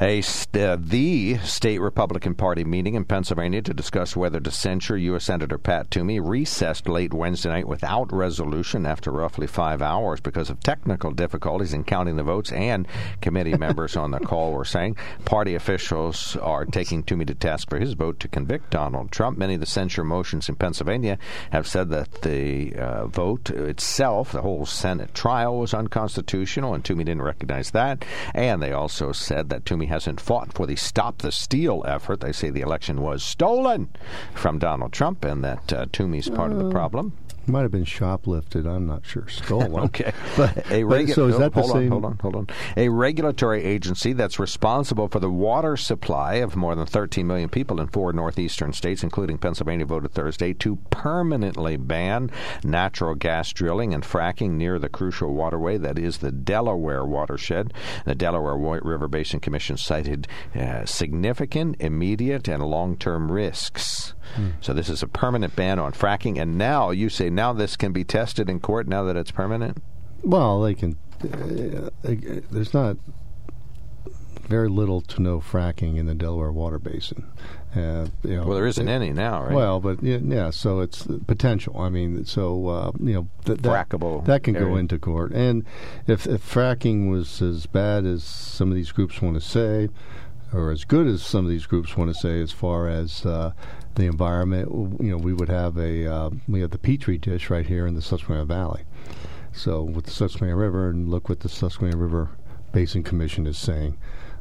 A 0.01 0.23
st- 0.23 0.65
uh, 0.65 0.77
the 0.81 1.37
state 1.39 1.79
Republican 1.79 2.35
Party 2.35 2.65
meeting 2.65 2.95
in 2.95 3.05
Pennsylvania 3.05 3.61
to 3.63 3.75
discuss 3.75 4.17
whether 4.17 4.41
to 4.41 4.51
censure 4.51 4.97
U.S. 4.97 5.25
Senator 5.25 5.59
Pat 5.59 5.91
Toomey 5.91 6.19
recessed 6.19 6.89
late 6.89 7.13
Wednesday 7.13 7.51
night 7.51 7.69
without 7.69 8.13
resolution 8.13 8.87
after 8.87 9.11
roughly 9.11 9.47
five 9.47 9.83
hours 9.83 10.21
because 10.21 10.49
of 10.49 10.61
technical 10.61 11.11
difficulties 11.11 11.75
in 11.75 11.85
counting 11.85 12.17
the 12.17 12.25
votes. 12.33 12.53
And 12.53 12.89
committee 13.21 13.57
members 13.57 13.97
on 13.97 14.11
the 14.11 14.21
call 14.21 14.53
were 14.53 14.65
saying 14.65 14.97
party 15.25 15.55
officials 15.55 16.37
are 16.37 16.65
taking 16.65 17.03
Toomey 17.03 17.27
to 17.27 17.35
task 17.35 17.69
for 17.69 17.79
his 17.79 17.93
vote 17.93 18.19
to 18.21 18.29
convict 18.29 18.71
Donald 18.71 19.11
Trump. 19.11 19.37
Many 19.37 19.55
of 19.55 19.61
the 19.61 19.67
censure 19.67 20.05
motions 20.05 20.49
in 20.49 20.55
Pennsylvania 20.55 21.19
have 21.51 21.67
said 21.67 21.91
that 21.91 22.23
the 22.23 22.75
uh, 22.75 23.07
vote 23.07 23.51
itself, 23.51 24.33
the 24.33 24.43
whole 24.43 24.65
Senate 24.65 25.15
trial, 25.15 25.59
was 25.59 25.75
unconstitutional, 25.75 26.75
and 26.75 26.85
Toomey 26.85 27.05
didn't 27.05 27.23
recognize 27.23 27.71
that. 27.73 28.05
And 28.35 28.63
they 28.63 28.73
also 28.73 29.13
said 29.13 29.51
that 29.51 29.67
Toomey 29.67 29.87
hasn't 29.87 30.21
fought 30.21 30.53
for 30.55 30.67
the 30.67 30.77
Stop 30.77 31.19
the 31.19 31.33
Steal 31.33 31.85
effort. 31.87 32.21
They 32.21 32.33
say 32.33 32.51
the 32.51 32.61
election 32.61 33.03
was 33.03 33.23
stolen 33.23 33.89
from 34.35 34.59
Donald 34.59 34.93
Trump, 34.93 35.25
and 35.25 35.45
that 35.45 35.73
uh, 35.73 35.87
Toomey's 35.93 36.31
part 36.31 36.53
of 36.53 36.59
the 36.59 36.71
problem. 36.71 37.13
Might 37.47 37.63
have 37.63 37.71
been 37.73 37.85
shoplifted. 37.85 38.67
I'm 38.67 38.87
not 38.87 39.05
sure. 39.05 39.27
Stolen. 39.29 39.73
okay. 39.85 40.13
But, 40.37 40.57
a 40.71 40.83
regu- 40.83 41.15
so 41.15 41.27
is 41.27 41.39
that 41.39 41.53
the 41.53 41.61
hold 41.61 41.73
same? 41.73 41.93
On, 41.93 42.03
hold 42.03 42.05
on, 42.05 42.19
hold 42.19 42.37
on. 42.37 42.47
A 42.77 42.89
regulatory 42.89 43.63
agency 43.65 44.13
that's 44.15 44.39
responsible 44.39 45.09
for 45.09 45.21
the 45.21 45.31
water 45.31 45.77
supply 45.77 46.35
of 46.35 46.57
more 46.57 46.75
than 46.75 46.87
13 46.87 47.27
million 47.27 47.51
people 47.51 47.81
in 47.81 47.89
four 47.89 48.13
northeastern 48.15 48.73
states, 48.73 49.03
including 49.03 49.37
Pennsylvania, 49.37 49.85
voted 49.85 50.13
Thursday 50.13 50.55
to 50.55 50.77
permanently 50.91 51.77
ban 51.77 52.31
natural 52.65 53.15
gas 53.15 53.53
drilling 53.53 53.93
and 53.93 54.05
fracking 54.05 54.53
near 54.53 54.79
the 54.79 54.89
crucial 54.89 55.35
waterway 55.35 55.77
that 55.77 55.99
is 55.99 56.19
the 56.19 56.33
Delaware 56.33 57.05
watershed. 57.05 57.75
The 58.07 58.15
Delaware 58.15 58.57
River 58.83 59.09
Basin 59.09 59.41
Commission 59.41 59.77
cited 59.77 60.27
uh, 60.55 60.87
significant, 60.87 61.77
immediate, 61.81 62.49
and 62.49 62.63
long-term 62.63 63.31
risks. 63.31 64.15
So 64.61 64.73
this 64.73 64.89
is 64.89 65.03
a 65.03 65.07
permanent 65.07 65.55
ban 65.57 65.79
on 65.79 65.93
fracking, 65.93 66.41
and 66.41 66.57
now 66.57 66.91
you 66.91 67.09
say 67.09 67.31
now 67.31 67.53
this 67.53 67.77
can 67.77 67.93
be 67.93 68.05
tested 68.05 68.49
in 68.49 68.61
court 68.61 68.87
now 68.89 69.03
that 69.05 69.17
it's 69.17 69.31
permanent. 69.31 69.83
Well, 70.23 70.61
they 70.63 70.75
can. 70.75 70.97
Uh, 71.25 71.91
uh, 72.05 72.41
there's 72.51 72.75
not 72.75 72.97
very 74.49 74.69
little 74.69 75.01
to 75.01 75.23
no 75.23 75.41
fracking 75.41 75.97
in 75.97 76.07
the 76.07 76.15
Delaware 76.15 76.53
Water 76.53 76.79
Basin. 76.79 77.25
Uh, 77.75 78.07
you 78.23 78.37
know, 78.37 78.45
Well, 78.47 78.57
there 78.57 78.67
isn't 78.67 78.89
any 78.89 79.13
now, 79.13 79.45
right? 79.45 79.55
Well, 79.55 79.81
but 79.81 80.03
yeah, 80.03 80.51
so 80.51 80.81
it's 80.81 81.07
potential. 81.27 81.81
I 81.81 81.89
mean, 81.89 82.25
so 82.27 82.69
uh, 82.69 82.93
you 83.01 83.15
know 83.15 83.29
th- 83.45 83.59
that, 83.61 83.89
Frackable 83.89 84.25
that 84.27 84.43
can 84.43 84.55
go 84.55 84.77
into 84.77 84.99
court. 84.99 85.33
And 85.33 85.65
if, 86.07 86.27
if 86.27 86.43
fracking 86.47 87.11
was 87.11 87.41
as 87.41 87.67
bad 87.67 88.05
as 88.05 88.25
some 88.25 88.69
of 88.69 88.75
these 88.75 88.93
groups 88.93 89.23
want 89.23 89.37
to 89.37 89.41
say, 89.41 89.89
or 90.53 90.71
as 90.71 90.85
good 90.85 91.07
as 91.07 91.23
some 91.23 91.47
of 91.47 91.51
these 91.51 91.65
groups 91.67 91.97
want 91.97 92.13
to 92.13 92.21
say, 92.21 92.43
as 92.43 92.53
far 92.53 92.89
as 92.89 93.25
uh, 93.25 93.53
the 93.95 94.07
environment, 94.07 94.69
you 95.01 95.11
know, 95.11 95.17
we 95.17 95.33
would 95.33 95.49
have 95.49 95.77
a 95.77 96.07
uh, 96.07 96.31
we 96.49 96.61
have 96.61 96.71
the 96.71 96.79
petri 96.79 97.19
dish 97.19 97.51
right 97.51 97.67
here 97.67 97.87
in 97.87 97.95
the 97.95 98.03
Susquehanna 98.03 98.45
Valley. 98.45 98.83
So 99.53 99.83
with 99.83 100.07
the 100.07 100.11
Susquehanna 100.11 100.57
River, 100.57 100.89
and 100.89 101.09
look 101.09 101.29
what 101.29 101.41
the 101.41 101.49
Susquehanna 101.49 101.97
River 101.97 102.31
Basin 102.73 103.03
Commission 103.03 103.47
is 103.47 103.59
saying. 103.59 103.99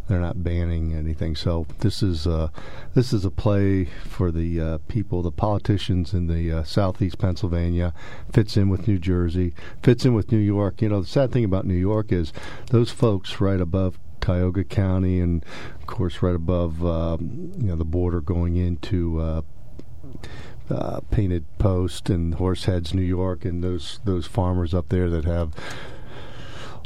They're 0.07 0.19
not 0.19 0.43
banning 0.43 0.93
anything. 0.93 1.35
So 1.35 1.67
this 1.79 2.03
is 2.03 2.27
uh, 2.27 2.49
this 2.95 3.13
is 3.13 3.23
a 3.23 3.31
play 3.31 3.85
for 4.03 4.29
the 4.29 4.59
uh, 4.59 4.77
people, 4.89 5.21
the 5.21 5.31
politicians 5.31 6.13
in 6.13 6.27
the 6.27 6.51
uh, 6.51 6.63
southeast 6.63 7.17
Pennsylvania. 7.17 7.93
Fits 8.33 8.57
in 8.57 8.67
with 8.67 8.87
New 8.87 8.99
Jersey. 8.99 9.53
Fits 9.81 10.03
in 10.03 10.13
with 10.13 10.31
New 10.31 10.39
York. 10.39 10.81
You 10.81 10.89
know, 10.89 11.01
the 11.01 11.07
sad 11.07 11.31
thing 11.31 11.45
about 11.45 11.65
New 11.65 11.75
York 11.75 12.11
is 12.11 12.33
those 12.71 12.91
folks 12.91 13.39
right 13.39 13.61
above 13.61 13.99
Cuyahoga 14.21 14.63
County, 14.63 15.19
and 15.19 15.43
of 15.75 15.87
course 15.87 16.21
right 16.21 16.35
above 16.35 16.85
um, 16.85 17.51
you 17.57 17.67
know 17.67 17.75
the 17.75 17.85
border 17.85 18.21
going 18.21 18.57
into. 18.57 19.19
Uh, 19.19 19.41
uh, 20.69 21.01
Painted 21.11 21.45
Post 21.57 22.09
and 22.09 22.35
Horseheads, 22.35 22.93
New 22.93 23.01
York, 23.01 23.43
and 23.43 23.61
those 23.61 23.99
those 24.05 24.25
farmers 24.25 24.73
up 24.73 24.87
there 24.87 25.09
that 25.09 25.25
have 25.25 25.53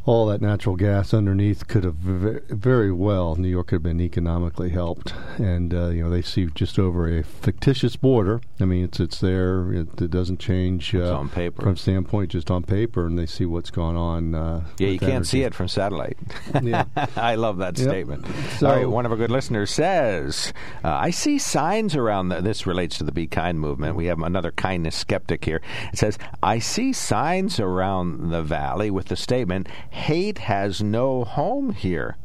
all 0.05 0.27
that 0.27 0.39
natural 0.41 0.75
gas 0.75 1.13
underneath 1.13 1.67
could 1.67 1.83
have 1.83 1.95
very 1.95 2.91
well 2.91 3.35
New 3.35 3.47
York 3.47 3.67
could 3.67 3.75
have 3.77 3.83
been 3.83 3.99
economically 4.01 4.69
helped, 4.69 5.13
and 5.37 5.73
uh, 5.73 5.87
you 5.87 6.03
know 6.03 6.09
they 6.09 6.21
see 6.21 6.45
just 6.53 6.77
over 6.77 7.07
a 7.07 7.23
fictitious 7.23 7.95
border. 7.95 8.39
I 8.59 8.65
mean, 8.65 8.83
it's 8.83 8.99
it's 8.99 9.19
there. 9.19 9.71
It, 9.73 10.01
it 10.01 10.11
doesn't 10.11 10.39
change 10.39 10.93
uh, 10.93 11.15
on 11.17 11.29
paper. 11.29 11.61
from 11.63 11.75
standpoint 11.77 12.31
just 12.31 12.51
on 12.51 12.63
paper, 12.63 13.05
and 13.07 13.17
they 13.17 13.25
see 13.25 13.45
what's 13.45 13.71
going 13.71 13.97
on. 13.97 14.35
Uh, 14.35 14.65
yeah, 14.77 14.89
you 14.89 14.99
can't 14.99 15.25
see 15.25 15.41
it 15.41 15.53
from 15.55 15.67
satellite. 15.67 16.17
Yeah. 16.61 16.85
I 17.15 17.35
love 17.35 17.57
that 17.57 17.77
Yep. 17.77 17.87
statement. 17.89 18.25
So- 18.57 18.67
All 18.69 18.75
right, 18.75 18.89
one 18.89 19.05
of 19.05 19.11
our 19.11 19.17
good 19.17 19.29
listeners 19.31 19.71
says, 19.71 20.53
uh, 20.83 20.89
I 20.89 21.09
see 21.11 21.37
signs 21.37 21.95
around, 21.95 22.29
the, 22.29 22.41
this 22.41 22.65
relates 22.65 22.97
to 22.99 23.03
the 23.03 23.11
Be 23.11 23.27
Kind 23.27 23.59
movement. 23.59 23.95
We 23.95 24.05
have 24.05 24.19
another 24.21 24.51
kindness 24.51 24.95
skeptic 24.95 25.43
here. 25.45 25.61
It 25.91 25.99
says, 25.99 26.17
I 26.41 26.59
see 26.59 26.93
signs 26.93 27.59
around 27.59 28.29
the 28.31 28.41
valley 28.41 28.89
with 28.89 29.07
the 29.07 29.15
statement, 29.15 29.67
hate 29.95 30.39
has 30.39 30.83
no 30.83 31.23
home 31.23 31.71
here. 31.71 32.17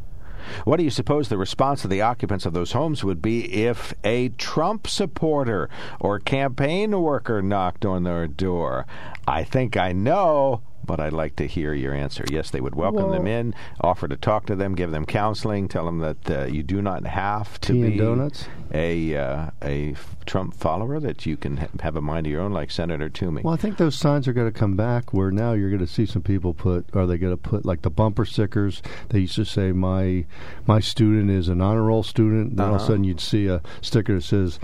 What 0.65 0.79
do 0.79 0.83
you 0.83 0.91
suppose 0.91 1.29
the 1.29 1.39
response 1.39 1.85
of 1.85 1.91
the 1.91 2.03
occupants 2.03 2.45
of 2.45 2.53
those 2.53 2.73
homes 2.73 3.05
would 3.05 3.23
be 3.23 3.65
if 3.65 3.95
a 4.05 4.31
Trump 4.31 4.87
supporter 4.87 5.71
or 6.01 6.19
campaign 6.19 7.01
worker 7.01 7.41
knocked 7.41 7.85
on 7.85 8.03
their 8.03 8.27
door? 8.27 8.87
I 9.27 9.45
think 9.45 9.77
I 9.77 9.93
know, 9.93 10.63
but 10.85 11.01
I'd 11.01 11.13
like 11.13 11.37
to 11.37 11.47
hear 11.47 11.73
your 11.75 11.95
answer. 11.95 12.25
Yes, 12.31 12.51
they 12.51 12.61
would 12.61 12.75
welcome 12.75 13.11
them 13.11 13.27
in, 13.27 13.55
offer 13.81 14.09
to 14.09 14.17
talk 14.17 14.47
to 14.47 14.57
them, 14.57 14.75
give 14.75 14.91
them 14.91 15.05
counseling, 15.07 15.69
tell 15.69 15.85
them 15.87 15.99
that 15.99 16.31
uh, 16.31 16.45
you 16.45 16.63
do 16.63 16.81
not 16.83 17.05
have 17.07 17.61
to 17.63 17.73
be 17.73 17.97
donuts? 17.97 18.47
a 18.73 19.17
uh, 19.17 19.51
a 19.63 19.95
Trump 20.27 20.55
follower, 20.55 21.01
that 21.01 21.27
you 21.27 21.37
can 21.37 21.57
ha- 21.57 21.67
have 21.81 21.97
a 21.97 22.01
mind 22.01 22.27
of 22.27 22.31
your 22.33 22.41
own, 22.41 22.53
like 22.53 22.71
Senator 22.71 23.09
Toomey. 23.09 23.43
Well, 23.43 23.55
I 23.55 23.57
think 23.57 23.79
those 23.79 23.97
signs 23.97 24.29
are 24.29 24.33
going 24.33 24.51
to 24.53 24.57
come 24.59 24.77
back. 24.77 25.13
Where 25.13 25.31
now 25.33 25.53
you're 25.55 25.71
going 25.71 25.81
to 25.81 25.87
see 25.87 26.07
some 26.07 26.23
people 26.23 26.55
put. 26.55 26.87
Are 26.95 27.07
they 27.07 27.19
going 27.19 27.33
to 27.33 27.37
put 27.37 27.65
like 27.65 27.83
the 27.83 27.91
bumper 27.91 28.25
stickers? 28.25 28.81
They 29.09 29.21
used 29.21 29.35
to 29.37 29.45
say 29.45 29.73
my 29.73 30.25
my 30.67 30.79
student 30.81 31.31
is 31.31 31.49
an 31.49 31.61
honor 31.61 31.83
roll 31.83 32.03
student. 32.05 32.57
Then 32.57 32.67
all 32.67 32.75
of 32.75 32.81
a 32.81 32.85
Uh-huh. 32.85 32.87
sudden 32.93 33.05
you'd 33.05 33.21
see 33.21 33.47
a 33.49 33.61
sticker 33.83 34.15
that 34.15 34.23
says 34.23 34.59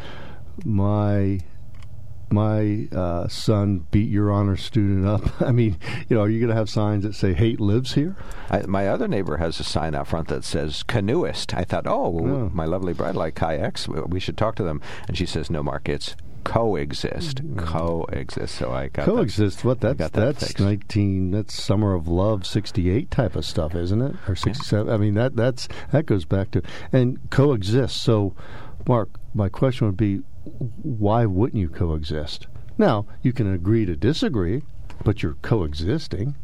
my 0.64 1.40
my 2.30 2.88
uh, 2.92 3.28
son 3.28 3.86
beat 3.90 4.10
your 4.10 4.30
honor 4.32 4.56
student 4.56 5.06
up. 5.06 5.40
I 5.42 5.52
mean, 5.52 5.76
you 6.08 6.16
know, 6.16 6.22
are 6.22 6.28
you 6.28 6.40
going 6.40 6.50
to 6.50 6.56
have 6.56 6.68
signs 6.68 7.04
that 7.04 7.14
say 7.14 7.32
hate 7.34 7.60
lives 7.60 7.94
here? 7.94 8.16
I, 8.50 8.62
my 8.66 8.88
other 8.88 9.06
neighbor 9.08 9.36
has 9.36 9.60
a 9.60 9.64
sign 9.64 9.94
out 9.94 10.08
front 10.08 10.28
that 10.28 10.44
says 10.44 10.82
canoeist. 10.82 11.54
I 11.54 11.64
thought, 11.64 11.86
oh, 11.86 12.08
well, 12.10 12.34
Oh. 12.34 12.50
my 12.52 12.64
lovely 12.64 12.92
bride 12.92 13.14
like 13.16 13.34
kayaks. 13.34 13.86
We- 13.88 14.20
should 14.20 14.36
talk 14.38 14.54
to 14.56 14.62
them. 14.64 14.80
And 15.08 15.16
she 15.16 15.26
says, 15.26 15.50
no, 15.50 15.62
Mark, 15.62 15.88
it's 15.88 16.16
coexist. 16.42 17.40
Coexist. 17.56 18.54
So 18.54 18.72
I 18.72 18.88
got 18.88 19.04
that- 19.06 19.12
Coexist. 19.12 19.64
What 19.64 19.84
I 19.84 19.92
that's 19.92 19.98
got 19.98 20.12
that 20.14 20.20
that's 20.20 20.46
fixed. 20.46 20.60
nineteen. 20.60 21.30
That's 21.32 21.54
Summer 21.62 21.94
of 21.94 22.08
Love 22.08 22.46
sixty 22.46 22.88
eight 22.90 23.10
type 23.10 23.36
of 23.36 23.44
stuff, 23.44 23.74
isn't 23.74 24.00
it? 24.00 24.16
Or 24.28 24.34
sixty 24.36 24.64
seven. 24.64 24.92
I 24.92 24.96
mean 24.96 25.14
that 25.14 25.36
that's 25.36 25.68
that 25.92 26.06
goes 26.06 26.24
back 26.24 26.50
to 26.52 26.62
and 26.92 27.18
coexist. 27.30 28.00
So, 28.02 28.34
Mark, 28.88 29.10
my 29.34 29.48
question 29.48 29.86
would 29.86 29.96
be, 29.96 30.22
why 30.82 31.26
wouldn't 31.26 31.60
you 31.60 31.68
coexist? 31.68 32.46
Now 32.78 33.06
you 33.22 33.32
can 33.32 33.52
agree 33.52 33.86
to 33.86 33.96
disagree, 33.96 34.62
but 35.04 35.22
you're 35.22 35.36
coexisting. 35.42 36.36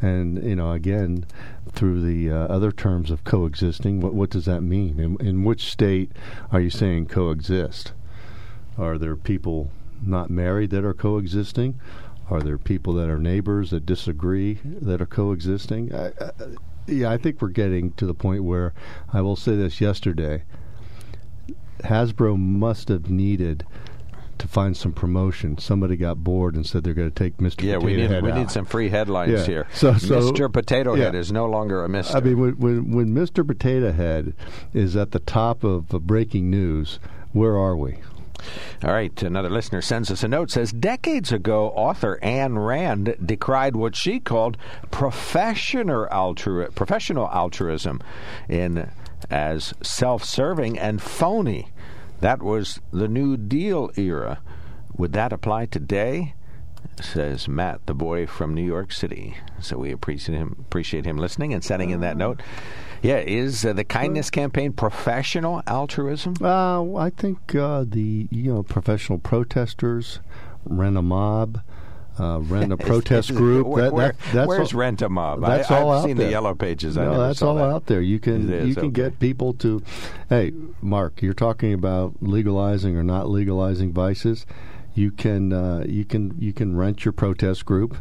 And 0.00 0.42
you 0.42 0.56
know, 0.56 0.72
again, 0.72 1.26
through 1.70 2.02
the 2.02 2.30
uh, 2.30 2.46
other 2.48 2.72
terms 2.72 3.10
of 3.10 3.24
coexisting, 3.24 4.00
what 4.00 4.14
what 4.14 4.30
does 4.30 4.46
that 4.46 4.62
mean? 4.62 4.98
In, 4.98 5.16
in 5.24 5.44
which 5.44 5.70
state 5.70 6.10
are 6.50 6.60
you 6.60 6.70
saying 6.70 7.06
coexist? 7.06 7.92
Are 8.78 8.98
there 8.98 9.16
people 9.16 9.70
not 10.02 10.30
married 10.30 10.70
that 10.70 10.84
are 10.84 10.94
coexisting? 10.94 11.78
Are 12.30 12.40
there 12.40 12.58
people 12.58 12.94
that 12.94 13.10
are 13.10 13.18
neighbors 13.18 13.70
that 13.70 13.86
disagree 13.86 14.58
that 14.64 15.00
are 15.00 15.06
coexisting? 15.06 15.94
I, 15.94 16.06
I, 16.08 16.30
yeah, 16.86 17.10
I 17.10 17.18
think 17.18 17.40
we're 17.40 17.48
getting 17.48 17.92
to 17.92 18.06
the 18.06 18.14
point 18.14 18.44
where 18.44 18.72
I 19.12 19.20
will 19.20 19.36
say 19.36 19.54
this 19.54 19.80
yesterday. 19.80 20.44
Hasbro 21.82 22.38
must 22.38 22.88
have 22.88 23.10
needed 23.10 23.64
to 24.38 24.48
find 24.48 24.76
some 24.76 24.92
promotion. 24.92 25.56
Somebody 25.58 25.96
got 25.96 26.24
bored 26.24 26.56
and 26.56 26.66
said 26.66 26.82
they're 26.82 26.94
going 26.94 27.10
to 27.10 27.14
take 27.14 27.36
Mr. 27.36 27.62
Yeah, 27.62 27.74
Potato 27.74 27.84
we 27.86 27.96
need 27.96 28.10
Head 28.10 28.22
we 28.24 28.32
out. 28.32 28.38
need 28.38 28.50
some 28.50 28.64
free 28.64 28.88
headlines 28.88 29.30
Yeah. 29.32 29.44
here. 29.44 29.66
So- 29.72 29.94
so- 29.94 30.32
Mr. 30.32 30.52
Potato 30.52 30.96
Head 30.96 31.14
is 31.14 31.30
no 31.30 31.46
longer 31.46 31.84
a 31.84 31.88
Mister. 31.88 32.16
I 32.16 32.20
mean, 32.20 32.38
when, 32.40 32.58
when 32.58 32.90
when 32.92 33.08
Mr. 33.14 33.46
Potato 33.46 33.92
Head 33.92 34.34
is 34.74 34.96
at 34.96 35.12
the 35.12 35.20
top 35.20 35.62
of 35.62 35.94
uh, 35.94 35.98
breaking 36.00 36.50
news, 36.50 36.98
where 37.32 37.56
are 37.56 37.76
we? 37.76 37.98
All 38.82 38.90
right, 38.92 39.22
another 39.22 39.48
listener 39.50 39.80
sends 39.80 40.10
us 40.10 40.24
a 40.24 40.28
note 40.28 40.50
says 40.50 40.72
decades 40.72 41.30
ago 41.30 41.68
author 41.76 42.18
Ayn 42.24 42.66
Rand 42.66 43.14
decried 43.24 43.76
what 43.76 43.94
she 43.94 44.18
called 44.18 44.56
professional 44.90 46.06
altru- 46.10 46.74
professional 46.74 47.28
altruism 47.28 48.00
in 48.48 48.90
as 49.32 49.74
self-serving 49.82 50.78
and 50.78 51.02
phony. 51.02 51.72
That 52.20 52.42
was 52.42 52.80
the 52.92 53.08
New 53.08 53.36
Deal 53.36 53.90
era. 53.96 54.40
Would 54.96 55.12
that 55.14 55.32
apply 55.32 55.66
today? 55.66 56.34
Says 57.00 57.48
Matt, 57.48 57.84
the 57.86 57.94
boy 57.94 58.26
from 58.26 58.54
New 58.54 58.64
York 58.64 58.92
City. 58.92 59.36
So 59.60 59.78
we 59.78 59.90
appreciate 59.90 60.36
him 60.36 60.56
appreciate 60.60 61.04
him 61.04 61.16
listening 61.16 61.54
and 61.54 61.64
sending 61.64 61.90
in 61.90 62.00
that 62.00 62.16
note. 62.16 62.40
Yeah, 63.02 63.18
is 63.18 63.64
uh, 63.64 63.72
the 63.72 63.82
kindness 63.82 64.30
campaign 64.30 64.72
professional 64.72 65.62
altruism? 65.66 66.34
Uh, 66.40 66.94
I 66.94 67.10
think 67.10 67.54
uh, 67.54 67.84
the 67.88 68.28
you 68.30 68.52
know 68.52 68.62
professional 68.62 69.18
protesters 69.18 70.20
rent 70.64 70.96
a 70.96 71.02
mob. 71.02 71.60
Uh, 72.18 72.40
rent 72.40 72.72
a 72.72 72.76
protest 72.78 73.34
group. 73.34 73.66
Where, 73.66 73.90
that, 73.90 73.96
that, 73.96 74.16
that's 74.32 74.48
where's 74.48 74.74
all, 74.74 74.80
rent 74.80 75.00
a 75.00 75.08
mob? 75.08 75.40
That's 75.40 75.70
I, 75.70 75.80
all 75.80 75.90
I've 75.90 75.98
out 76.00 76.04
seen 76.04 76.16
there. 76.18 76.26
the 76.26 76.30
yellow 76.30 76.54
pages. 76.54 76.98
I 76.98 77.04
No, 77.04 77.18
that's 77.18 77.40
all 77.40 77.54
that. 77.56 77.64
out 77.64 77.86
there. 77.86 78.02
You 78.02 78.18
can 78.20 78.52
is, 78.52 78.68
you 78.68 78.74
can 78.74 78.86
okay. 78.86 79.02
get 79.02 79.18
people 79.18 79.54
to. 79.54 79.82
Hey, 80.28 80.52
Mark, 80.82 81.22
you're 81.22 81.32
talking 81.32 81.72
about 81.72 82.14
legalizing 82.20 82.96
or 82.96 83.02
not 83.02 83.30
legalizing 83.30 83.92
vices. 83.92 84.44
You 84.94 85.10
can 85.10 85.52
uh, 85.52 85.84
you 85.88 86.04
can 86.04 86.34
you 86.38 86.52
can 86.52 86.76
rent 86.76 87.04
your 87.04 87.12
protest 87.12 87.64
group. 87.64 87.96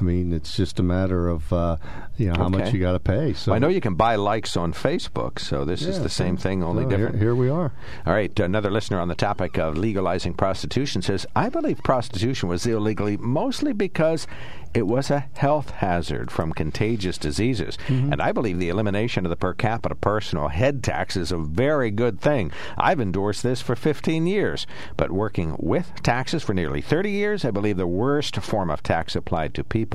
I 0.00 0.02
mean, 0.02 0.32
it's 0.32 0.56
just 0.56 0.78
a 0.78 0.82
matter 0.82 1.28
of 1.28 1.52
uh, 1.52 1.76
you 2.16 2.28
know 2.28 2.34
how 2.34 2.48
much 2.48 2.72
you 2.72 2.80
got 2.80 2.92
to 2.92 3.00
pay. 3.00 3.34
So 3.34 3.52
I 3.52 3.58
know 3.58 3.68
you 3.68 3.80
can 3.80 3.94
buy 3.94 4.16
likes 4.16 4.56
on 4.56 4.72
Facebook, 4.72 5.38
so 5.38 5.64
this 5.64 5.82
is 5.82 6.02
the 6.02 6.08
same 6.08 6.36
thing, 6.36 6.62
only 6.62 6.84
so 6.84 6.90
different. 6.90 7.18
Here, 7.18 7.34
we 7.34 7.50
are. 7.50 7.72
All 8.06 8.12
right, 8.12 8.38
another 8.40 8.70
listener 8.70 8.98
on 8.98 9.08
the 9.08 9.14
topic 9.14 9.58
of 9.58 9.76
legalizing 9.76 10.34
prostitution 10.34 11.02
says, 11.02 11.26
I 11.36 11.48
believe 11.48 11.78
prostitution 11.84 12.48
was 12.48 12.64
illegally 12.66 13.16
mostly 13.16 13.72
because 13.72 14.26
it 14.72 14.86
was 14.86 15.10
a 15.10 15.26
health 15.34 15.70
hazard 15.70 16.30
from 16.30 16.52
contagious 16.52 17.18
diseases. 17.18 17.76
And 17.88 18.22
I 18.22 18.30
believe 18.30 18.58
the 18.60 18.68
elimination 18.68 19.26
of 19.26 19.30
the 19.30 19.36
per 19.36 19.52
capita 19.52 19.96
personal 19.96 20.46
head 20.48 20.84
tax 20.84 21.16
is 21.16 21.32
a 21.32 21.38
very 21.38 21.90
good 21.90 22.20
thing. 22.20 22.52
I've 22.78 23.00
endorsed 23.00 23.42
this 23.42 23.60
for 23.60 23.74
15 23.74 24.28
years, 24.28 24.68
but 24.96 25.10
working 25.10 25.56
with 25.58 25.90
taxes 26.04 26.44
for 26.44 26.54
nearly 26.54 26.80
30 26.80 27.10
years, 27.10 27.44
I 27.44 27.50
believe 27.50 27.78
the 27.78 27.86
worst 27.86 28.36
form 28.36 28.70
of 28.70 28.82
tax 28.82 29.16
applied 29.16 29.54
to 29.54 29.64
people 29.64 29.89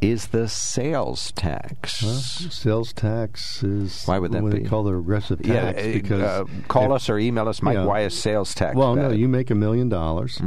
is 0.00 0.28
the 0.28 0.48
sales 0.48 1.30
tax. 1.36 2.02
Well, 2.02 2.14
sales 2.14 2.92
tax 2.92 3.62
is 3.62 4.04
Why 4.04 4.18
would 4.18 4.32
that 4.32 4.42
what 4.42 4.52
be? 4.52 4.60
they 4.62 4.68
call 4.68 4.82
the 4.82 4.94
regressive 4.96 5.40
tax 5.42 5.78
uh, 5.80 5.90
because 5.92 6.22
uh, 6.22 6.44
call 6.68 6.86
if- 6.86 6.96
us 6.96 7.08
or 7.08 7.18
email 7.18 7.48
us, 7.48 7.62
Mike. 7.62 7.74
Yeah. 7.76 7.84
Why 7.84 8.00
is 8.00 8.18
sales 8.20 8.52
tax? 8.54 8.74
Well, 8.74 8.96
no, 8.96 9.10
you 9.10 9.28
make 9.28 9.50
a 9.50 9.54
million 9.54 9.88
dollars, 9.88 10.40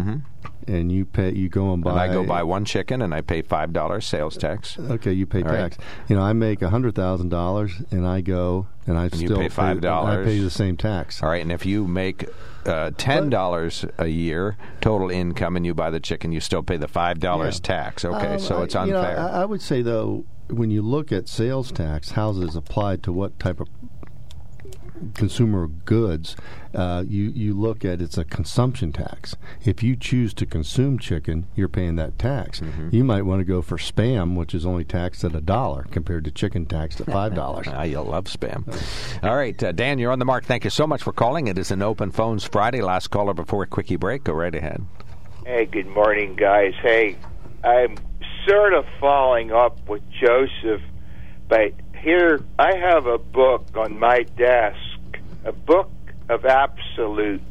and 0.68 0.92
you 0.92 1.06
pay. 1.06 1.34
You 1.34 1.50
go 1.50 1.74
and 1.74 1.84
buy. 1.84 1.92
and 1.92 2.00
I 2.00 2.08
go 2.14 2.24
buy 2.24 2.44
one 2.44 2.66
chicken 2.66 3.02
and 3.02 3.14
I 3.14 3.22
pay 3.22 3.42
five 3.42 3.74
dollars 3.74 4.06
sales 4.08 4.38
tax. 4.38 4.78
Okay, 4.80 5.14
you 5.14 5.26
pay 5.26 5.42
All 5.44 5.50
right. 5.50 5.72
tax. 5.72 5.78
You 6.08 6.16
know, 6.16 6.22
I 6.22 6.34
make 6.34 6.62
a 6.62 6.70
hundred 6.70 6.96
thousand 6.96 7.30
dollars, 7.30 7.74
and 7.92 8.08
I 8.08 8.22
go 8.22 8.68
and 8.88 8.98
I 8.98 9.06
And 9.06 9.16
you 9.22 9.28
still 9.28 9.38
pay 9.40 9.50
$5. 9.50 9.86
I 9.86 10.24
pay 10.24 10.40
the 10.40 10.50
same 10.50 10.78
tax. 10.78 11.22
All 11.24 11.30
right, 11.30 11.42
and 11.42 11.52
if 11.52 11.66
you 11.66 11.88
make 11.88 12.26
uh, 12.66 12.92
ten 12.98 13.30
dollars 13.30 13.86
a 13.98 14.08
year 14.08 14.58
total 14.82 15.10
income 15.10 15.56
and 15.56 15.66
you 15.66 15.74
buy 15.74 15.90
the 15.90 16.00
chicken, 16.00 16.32
you 16.32 16.40
still 16.40 16.64
pay 16.64 16.78
the 16.78 16.88
five 16.88 17.20
dollars 17.20 17.58
Yeah. 17.64 17.68
tax. 17.68 18.06
Okay, 18.06 18.34
Um, 18.34 18.40
so 18.40 18.58
I- 18.60 18.64
it's 18.64 18.74
you 18.76 18.86
know, 18.88 18.98
unfair. 19.00 19.20
I, 19.20 19.42
I 19.42 19.46
would 19.46 19.62
say 19.62 19.82
though, 19.82 20.26
when 20.50 20.70
you 20.72 20.82
look 20.82 21.12
at 21.12 21.28
sales 21.28 21.72
tax, 21.72 22.12
how 22.12 22.30
is 22.32 22.38
it 22.40 22.56
applied 22.56 23.02
to 23.04 23.12
what 23.12 23.40
type 23.40 23.60
of 23.60 23.68
consumer 25.14 25.68
goods? 25.68 26.36
Uh, 26.74 27.04
you 27.08 27.26
you 27.26 27.54
look 27.54 27.86
at 27.86 28.02
it's 28.02 28.18
a 28.18 28.26
consumption 28.26 28.92
tax. 28.92 29.36
If 29.64 29.82
you 29.82 29.96
choose 29.96 30.34
to 30.36 30.46
consume 30.46 31.00
chicken, 31.00 31.48
you're 31.56 31.70
paying 31.70 31.96
that 31.96 32.20
tax. 32.20 32.60
Mm-hmm. 32.60 32.90
You 32.92 33.04
might 33.04 33.24
want 33.24 33.40
to 33.40 33.46
go 33.46 33.62
for 33.62 33.78
spam, 33.78 34.36
which 34.36 34.54
is 34.54 34.66
only 34.66 34.84
taxed 34.84 35.24
at 35.24 35.36
a 35.36 35.42
dollar 35.42 35.86
compared 35.92 36.26
to 36.26 36.32
chicken 36.32 36.66
taxed 36.66 37.00
at 37.02 37.08
five 37.08 37.34
dollars. 37.34 37.68
Ah, 37.76 37.84
you 37.84 38.00
love 38.00 38.26
spam. 38.26 38.64
All 39.22 39.36
right, 39.36 39.62
uh, 39.62 39.74
Dan, 39.74 40.00
you're 40.00 40.12
on 40.12 40.20
the 40.20 40.26
mark. 40.26 40.46
Thank 40.46 40.64
you 40.64 40.70
so 40.70 40.88
much 40.88 41.04
for 41.04 41.12
calling. 41.12 41.48
It 41.48 41.58
is 41.58 41.72
an 41.72 41.82
open 41.82 42.12
phones 42.12 42.46
Friday. 42.46 42.82
Last 42.82 43.10
caller 43.10 43.34
before 43.34 43.64
a 43.64 43.68
quickie 43.68 43.98
break. 43.98 44.24
Go 44.24 44.34
right 44.34 44.54
ahead. 44.56 44.86
Hey, 45.46 45.66
good 45.66 45.88
morning, 45.88 46.36
guys. 46.36 46.74
Hey, 46.82 47.18
I'm 47.64 47.98
sort 48.48 48.74
of 48.74 48.86
following 49.00 49.52
up 49.52 49.88
with 49.90 50.04
Joseph, 50.10 50.82
but 51.50 51.74
here 52.06 52.40
I 52.60 52.78
have 52.78 53.08
a 53.08 53.18
book 53.18 53.66
on 53.76 53.98
my 53.98 54.22
desk, 54.38 54.78
a 55.44 55.52
book 55.52 55.90
of 56.30 56.46
absolutes. 56.46 57.44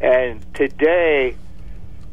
And 0.00 0.54
today, 0.54 1.34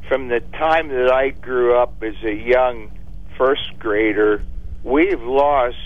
from 0.10 0.30
the 0.30 0.40
time 0.40 0.88
that 0.88 1.12
I 1.14 1.30
grew 1.30 1.78
up 1.78 2.02
as 2.02 2.16
a 2.24 2.34
young 2.34 2.92
first 3.38 3.78
grader, 3.78 4.42
we've 4.84 5.22
lost 5.22 5.78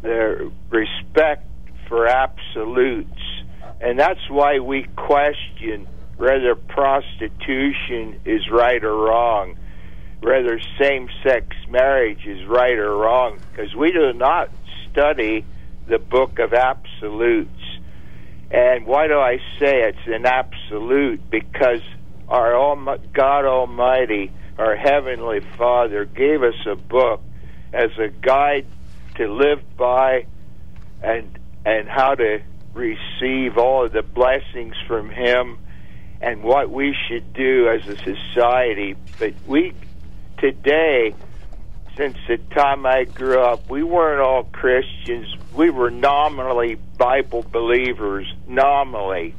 the 0.00 0.50
respect 0.70 1.46
for 1.86 2.06
absolutes. 2.06 3.20
And 3.82 3.98
that's 3.98 4.30
why 4.30 4.58
we 4.58 4.84
question 4.96 5.86
whether 6.16 6.54
prostitution 6.54 8.22
is 8.24 8.48
right 8.50 8.82
or 8.82 8.96
wrong, 8.96 9.56
whether 10.20 10.58
same 10.80 11.10
sex 11.22 11.54
marriage 11.68 12.24
is 12.24 12.46
right 12.46 12.78
or 12.78 12.96
wrong, 12.96 13.38
because 13.50 13.74
we 13.74 13.92
do 13.92 14.10
not 14.14 14.48
study 14.94 15.44
the 15.88 15.98
book 15.98 16.38
of 16.38 16.54
absolutes. 16.54 17.50
And 18.50 18.86
why 18.86 19.08
do 19.08 19.18
I 19.18 19.38
say 19.58 19.82
it's 19.82 20.06
an 20.06 20.24
absolute? 20.24 21.28
Because 21.28 21.80
our 22.28 22.52
God 23.12 23.44
Almighty, 23.44 24.30
our 24.56 24.76
Heavenly 24.76 25.40
Father, 25.58 26.04
gave 26.04 26.42
us 26.42 26.54
a 26.66 26.76
book 26.76 27.20
as 27.72 27.90
a 27.98 28.08
guide 28.08 28.66
to 29.16 29.32
live 29.32 29.60
by 29.76 30.26
and 31.02 31.38
and 31.66 31.88
how 31.88 32.14
to 32.14 32.40
receive 32.74 33.58
all 33.58 33.86
of 33.86 33.92
the 33.92 34.02
blessings 34.02 34.74
from 34.86 35.10
Him 35.10 35.58
and 36.20 36.42
what 36.42 36.70
we 36.70 36.96
should 37.08 37.32
do 37.32 37.68
as 37.68 37.86
a 37.88 37.96
society. 37.96 38.94
But 39.18 39.34
we 39.46 39.72
today, 40.38 41.14
since 41.96 42.16
the 42.26 42.38
time 42.54 42.86
I 42.86 43.04
grew 43.04 43.40
up, 43.40 43.70
we 43.70 43.82
weren't 43.82 44.20
all 44.20 44.44
Christians. 44.44 45.26
We 45.54 45.70
were 45.70 45.90
nominally 45.90 46.76
Bible 46.98 47.44
believers. 47.50 48.32
Nominally, 48.48 49.34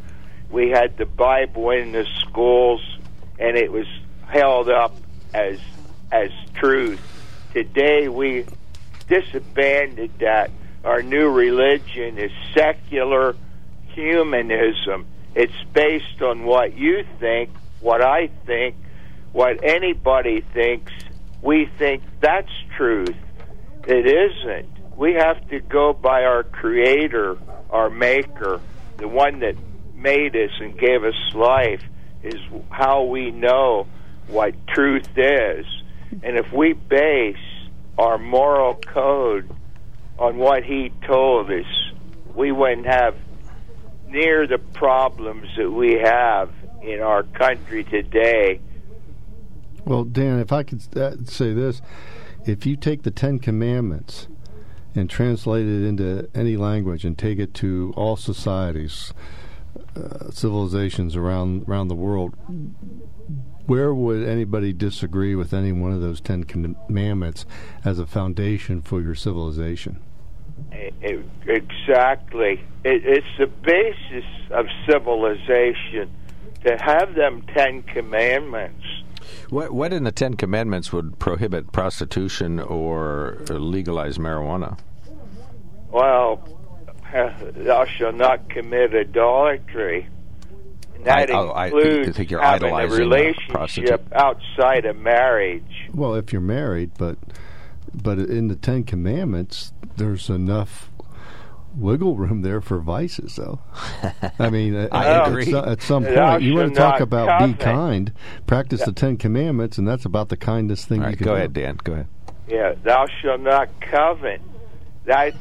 we 0.49 0.69
had 0.69 0.97
the 0.97 1.05
Bible 1.05 1.71
in 1.71 1.91
the 1.91 2.05
schools, 2.21 2.81
and 3.37 3.57
it 3.57 3.71
was 3.71 3.87
held 4.27 4.69
up 4.69 4.95
as 5.33 5.59
as 6.11 6.29
truth. 6.53 7.01
Today, 7.53 8.07
we 8.07 8.45
disbanded 9.07 10.11
that. 10.19 10.51
Our 10.83 11.01
new 11.01 11.29
religion 11.29 12.19
is 12.19 12.31
secular 12.53 13.35
humanism. 13.87 15.07
It's 15.33 15.63
based 15.73 16.21
on 16.21 16.45
what 16.45 16.77
you 16.77 17.03
think, 17.19 17.49
what 17.81 18.01
I 18.03 18.27
think, 18.45 18.75
what 19.31 19.63
anybody 19.63 20.41
thinks. 20.53 20.93
We 21.45 21.69
think 21.77 22.01
that's 22.21 22.49
truth. 22.75 23.15
It 23.87 24.07
isn't. 24.07 24.97
We 24.97 25.13
have 25.13 25.47
to 25.49 25.59
go 25.59 25.93
by 25.93 26.23
our 26.23 26.41
Creator, 26.41 27.37
our 27.69 27.91
Maker, 27.91 28.59
the 28.97 29.07
one 29.07 29.41
that 29.41 29.55
made 29.93 30.35
us 30.35 30.49
and 30.59 30.75
gave 30.75 31.03
us 31.03 31.13
life, 31.35 31.83
is 32.23 32.41
how 32.71 33.03
we 33.03 33.29
know 33.29 33.85
what 34.27 34.55
truth 34.69 35.07
is. 35.15 35.67
And 36.23 36.35
if 36.35 36.51
we 36.51 36.73
base 36.73 37.37
our 37.95 38.17
moral 38.17 38.73
code 38.73 39.47
on 40.17 40.37
what 40.37 40.63
He 40.63 40.91
told 41.05 41.51
us, 41.51 41.93
we 42.33 42.51
wouldn't 42.51 42.87
have 42.87 43.15
near 44.07 44.47
the 44.47 44.57
problems 44.57 45.47
that 45.57 45.69
we 45.69 45.99
have 46.03 46.49
in 46.81 47.01
our 47.01 47.21
country 47.21 47.83
today. 47.83 48.61
Well, 49.85 50.03
Dan, 50.03 50.39
if 50.39 50.51
I 50.51 50.63
could 50.63 50.81
uh, 50.97 51.15
say 51.25 51.53
this, 51.53 51.81
if 52.45 52.65
you 52.65 52.75
take 52.75 53.03
the 53.03 53.11
Ten 53.11 53.39
Commandments 53.39 54.27
and 54.95 55.09
translate 55.09 55.67
it 55.67 55.85
into 55.87 56.29
any 56.33 56.57
language 56.57 57.05
and 57.05 57.17
take 57.17 57.37
it 57.37 57.53
to 57.55 57.93
all 57.95 58.17
societies, 58.17 59.13
uh, 59.95 60.31
civilizations 60.31 61.15
around 61.15 61.67
around 61.67 61.89
the 61.89 61.95
world, 61.95 62.33
where 63.67 63.93
would 63.93 64.27
anybody 64.27 64.73
disagree 64.73 65.35
with 65.35 65.53
any 65.53 65.71
one 65.71 65.91
of 65.91 66.01
those 66.01 66.21
Ten 66.21 66.43
Commandments 66.43 67.45
as 67.83 67.99
a 67.99 68.05
foundation 68.05 68.81
for 68.81 69.01
your 69.01 69.15
civilization? 69.15 69.99
E- 70.73 71.23
Exactly. 71.47 72.59
It, 72.83 73.05
it's 73.05 73.27
the 73.37 73.47
basis 73.47 74.25
of 74.49 74.65
civilization 74.89 76.11
to 76.65 76.77
have 76.77 77.13
them 77.13 77.43
Ten 77.55 77.83
Commandments. 77.83 78.83
What, 79.49 79.71
what 79.71 79.93
in 79.93 80.03
the 80.03 80.11
Ten 80.11 80.35
Commandments 80.35 80.91
would 80.93 81.19
prohibit 81.19 81.71
prostitution 81.71 82.59
or 82.59 83.37
legalize 83.49 84.17
marijuana? 84.17 84.77
Well, 85.91 86.41
thou 87.53 87.85
shalt 87.85 88.15
not 88.15 88.49
commit 88.49 88.93
idolatry. 88.93 90.07
That 91.03 91.29
I- 91.29 91.33
oh, 91.33 91.49
I- 91.49 91.65
includes 91.67 92.09
I 92.09 92.11
think 92.13 92.31
you're 92.31 92.41
having 92.41 92.71
a 92.71 92.75
idolizing 92.75 92.97
a 92.97 93.03
relationship 93.09 93.49
prostitute. 93.53 94.01
outside 94.13 94.85
of 94.85 94.97
marriage. 94.97 95.89
Well, 95.93 96.15
if 96.15 96.31
you're 96.33 96.41
married, 96.41 96.91
but 96.97 97.17
but 97.93 98.17
in 98.19 98.47
the 98.49 98.55
Ten 98.55 98.83
Commandments, 98.83 99.71
there's 99.97 100.29
enough 100.29 100.89
wiggle 101.77 102.15
room 102.15 102.41
there 102.41 102.61
for 102.61 102.79
vices, 102.79 103.35
though. 103.35 103.59
I 104.39 104.49
mean, 104.49 104.75
at- 104.75 104.93
I 104.93 105.05
at, 105.21 105.27
agree. 105.27 105.51
so- 105.51 105.63
At, 105.63 105.81
some 105.81 106.03
Thou 106.03 106.31
point, 106.31 106.43
you 106.43 106.55
want 106.55 106.73
to 106.73 106.79
talk 106.79 106.99
about 106.99 107.39
be 107.39 107.53
covet. 107.53 107.59
kind, 107.59 108.13
practice 108.47 108.83
the 108.83 108.91
Ten 108.93 109.17
Commandments, 109.17 109.77
and 109.77 109.87
that's 109.87 110.05
about 110.05 110.29
the 110.29 110.37
kindest 110.37 110.87
thing 110.87 110.99
All 110.99 111.05
you 111.05 111.09
right, 111.09 111.17
can 111.17 111.25
go 111.25 111.31
do. 111.31 111.35
ahead, 111.37 111.53
Dan. 111.53 111.77
Go 111.83 111.93
ahead. 111.93 112.07
Yeah, 112.47 112.73
thou 112.83 113.07
shalt 113.21 113.41
not 113.41 113.69
covet. 113.81 114.41
That 115.05 115.33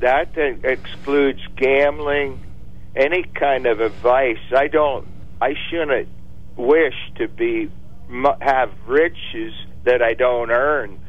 that 0.00 0.36
excludes 0.64 1.40
gambling, 1.56 2.40
any 2.96 3.22
kind 3.22 3.66
of 3.66 3.80
advice. 3.80 4.38
I 4.56 4.66
don't. 4.68 5.06
I 5.40 5.54
shouldn't 5.70 6.08
wish 6.56 6.94
to 7.16 7.28
be 7.28 7.70
have 8.40 8.70
riches 8.86 9.52
that 9.84 10.02
I 10.02 10.14
don't 10.14 10.50
earn, 10.50 10.99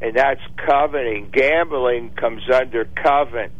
and 0.00 0.16
that's 0.16 0.40
coveting. 0.56 1.30
Gambling 1.30 2.10
comes 2.10 2.42
under 2.52 2.84
covet 2.84 3.50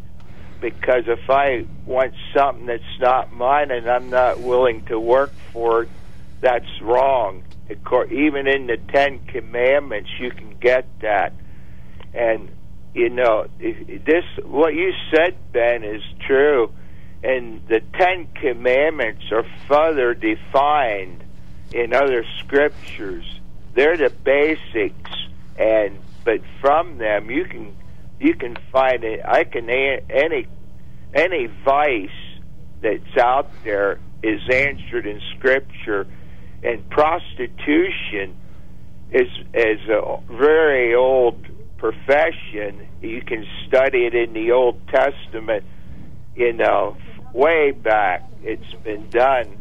because 0.61 1.05
if 1.07 1.31
I 1.31 1.67
want 1.87 2.15
something 2.35 2.67
that's 2.67 2.83
not 3.01 3.33
mine 3.33 3.71
and 3.71 3.89
I'm 3.89 4.11
not 4.11 4.41
willing 4.41 4.85
to 4.87 4.99
work 4.99 5.33
for 5.53 5.83
it, 5.83 5.89
that's 6.41 6.81
wrong. 6.81 7.43
Even 8.11 8.47
in 8.47 8.67
the 8.67 8.79
Ten 8.93 9.21
Commandments, 9.27 10.11
you 10.19 10.31
can 10.31 10.57
get 10.59 10.87
that. 11.01 11.33
And 12.15 12.49
you 12.95 13.11
know, 13.11 13.47
this 13.59 14.25
what 14.43 14.75
you 14.75 14.93
said, 15.15 15.37
Ben, 15.53 15.85
is 15.85 16.03
true. 16.27 16.73
And 17.23 17.67
the 17.67 17.81
Ten 17.95 18.29
Commandments 18.35 19.25
are 19.33 19.45
further 19.67 20.15
defined 20.15 21.23
in 21.73 21.93
other 21.93 22.25
scriptures. 22.39 23.25
They're 23.75 23.97
the 23.97 24.11
basics, 24.11 25.11
and 25.59 25.99
but 26.29 26.43
from 26.61 26.99
them 26.99 27.31
you 27.31 27.47
can 27.47 27.75
you 28.21 28.35
can 28.35 28.55
find 28.71 29.03
it. 29.03 29.21
I 29.25 29.45
can 29.45 29.71
any 29.71 30.47
any 31.15 31.47
vice 31.65 32.11
that's 32.83 33.17
out 33.17 33.51
there 33.65 33.99
is 34.23 34.43
answered 34.53 35.07
in 35.07 35.23
Scripture, 35.39 36.07
and 36.63 36.87
prostitution 36.91 38.37
is 39.11 39.29
is 39.55 39.89
a 39.89 40.19
very 40.31 40.95
old 40.95 41.47
profession. 41.79 42.87
You 43.01 43.23
can 43.23 43.47
study 43.67 44.05
it 44.05 44.15
in 44.15 44.35
the 44.35 44.53
Old 44.53 44.87
Testament. 44.89 45.65
You 46.37 46.53
know, 46.53 46.99
way 47.33 47.71
back 47.71 48.29
it's 48.43 48.75
been 48.85 49.09
done, 49.09 49.57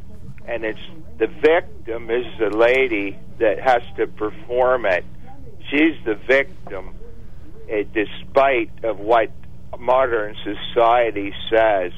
and 0.45 0.65
it's 0.65 0.85
the 1.17 1.27
victim 1.27 2.09
is 2.09 2.25
the 2.37 2.49
lady 2.49 3.17
that 3.39 3.57
has 3.61 3.83
to 3.95 4.05
perform 4.05 4.85
it. 4.85 5.05
She's 5.69 5.95
the 6.05 6.15
victim, 6.15 6.95
eh, 7.69 7.83
despite 7.93 8.71
of 8.83 8.99
what 8.99 9.31
modern 9.79 10.35
society 10.43 11.33
says. 11.49 11.91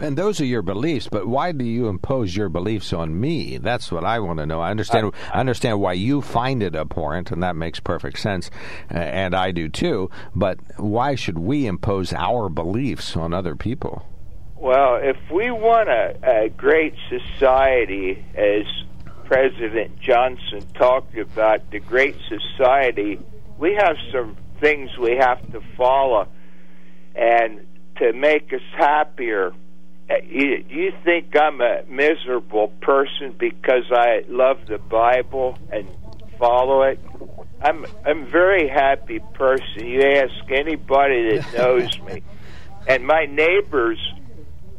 And 0.00 0.16
those 0.16 0.40
are 0.40 0.44
your 0.44 0.62
beliefs, 0.62 1.08
but 1.10 1.26
why 1.26 1.52
do 1.52 1.64
you 1.64 1.88
impose 1.88 2.36
your 2.36 2.48
beliefs 2.48 2.92
on 2.92 3.18
me? 3.18 3.58
That's 3.58 3.90
what 3.90 4.04
I 4.04 4.18
want 4.20 4.38
to 4.38 4.46
know. 4.46 4.60
I 4.60 4.70
understand. 4.70 5.12
I 5.32 5.40
understand 5.40 5.80
why 5.80 5.94
you 5.94 6.20
find 6.20 6.62
it 6.62 6.74
abhorrent, 6.74 7.30
and 7.30 7.42
that 7.42 7.56
makes 7.56 7.80
perfect 7.80 8.18
sense, 8.18 8.50
uh, 8.92 8.98
and 8.98 9.34
I 9.34 9.50
do 9.50 9.68
too. 9.68 10.10
But 10.34 10.58
why 10.76 11.14
should 11.14 11.38
we 11.38 11.66
impose 11.66 12.12
our 12.12 12.48
beliefs 12.48 13.16
on 13.16 13.32
other 13.32 13.56
people? 13.56 14.06
Well, 14.56 14.96
if 14.96 15.16
we 15.30 15.50
want 15.50 15.88
a, 15.88 16.44
a 16.44 16.48
great 16.48 16.94
society, 17.08 18.24
as 18.34 18.64
President 19.28 20.00
Johnson 20.00 20.66
talked 20.72 21.14
about, 21.18 21.70
the 21.70 21.80
great 21.80 22.16
society, 22.30 23.20
we 23.58 23.74
have 23.74 23.96
some 24.10 24.38
things 24.58 24.96
we 24.96 25.18
have 25.20 25.52
to 25.52 25.60
follow. 25.76 26.26
And 27.14 27.66
to 27.98 28.14
make 28.14 28.50
us 28.54 28.62
happier, 28.74 29.52
uh, 30.08 30.14
you, 30.24 30.64
you 30.70 30.92
think 31.04 31.36
I'm 31.36 31.60
a 31.60 31.82
miserable 31.86 32.68
person 32.80 33.34
because 33.38 33.84
I 33.92 34.24
love 34.28 34.66
the 34.66 34.78
Bible 34.78 35.58
and 35.70 35.86
follow 36.38 36.84
it? 36.84 36.98
I'm 37.60 37.84
I'm 38.06 38.22
a 38.22 38.30
very 38.30 38.66
happy 38.66 39.18
person. 39.34 39.84
You 39.84 40.00
ask 40.04 40.50
anybody 40.50 41.36
that 41.36 41.52
knows 41.58 42.00
me, 42.00 42.22
and 42.86 43.06
my 43.06 43.26
neighbors 43.26 43.98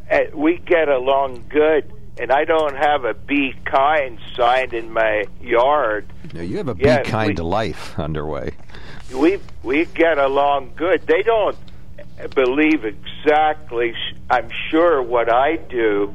uh, 0.09 0.21
we 0.33 0.57
get 0.57 0.89
along 0.89 1.45
good, 1.49 1.91
and 2.19 2.31
I 2.31 2.43
don't 2.45 2.75
have 2.75 3.05
a 3.05 3.13
"Be 3.13 3.53
Kind" 3.65 4.19
sign 4.35 4.73
in 4.75 4.91
my 4.91 5.25
yard. 5.41 6.05
Now, 6.33 6.41
you 6.41 6.57
have 6.57 6.67
a 6.69 6.75
Yeah, 6.77 7.01
be 7.03 7.09
kind 7.09 7.39
we- 7.39 7.43
life 7.45 7.97
underway. 7.97 8.51
We 9.15 9.39
we 9.63 9.85
get 9.85 10.17
along 10.19 10.73
good. 10.75 11.01
They 11.07 11.23
don't 11.23 11.57
believe 12.35 12.85
exactly. 12.85 13.93
I'm 14.29 14.49
sure 14.69 15.01
what 15.01 15.31
I 15.33 15.55
do, 15.55 16.13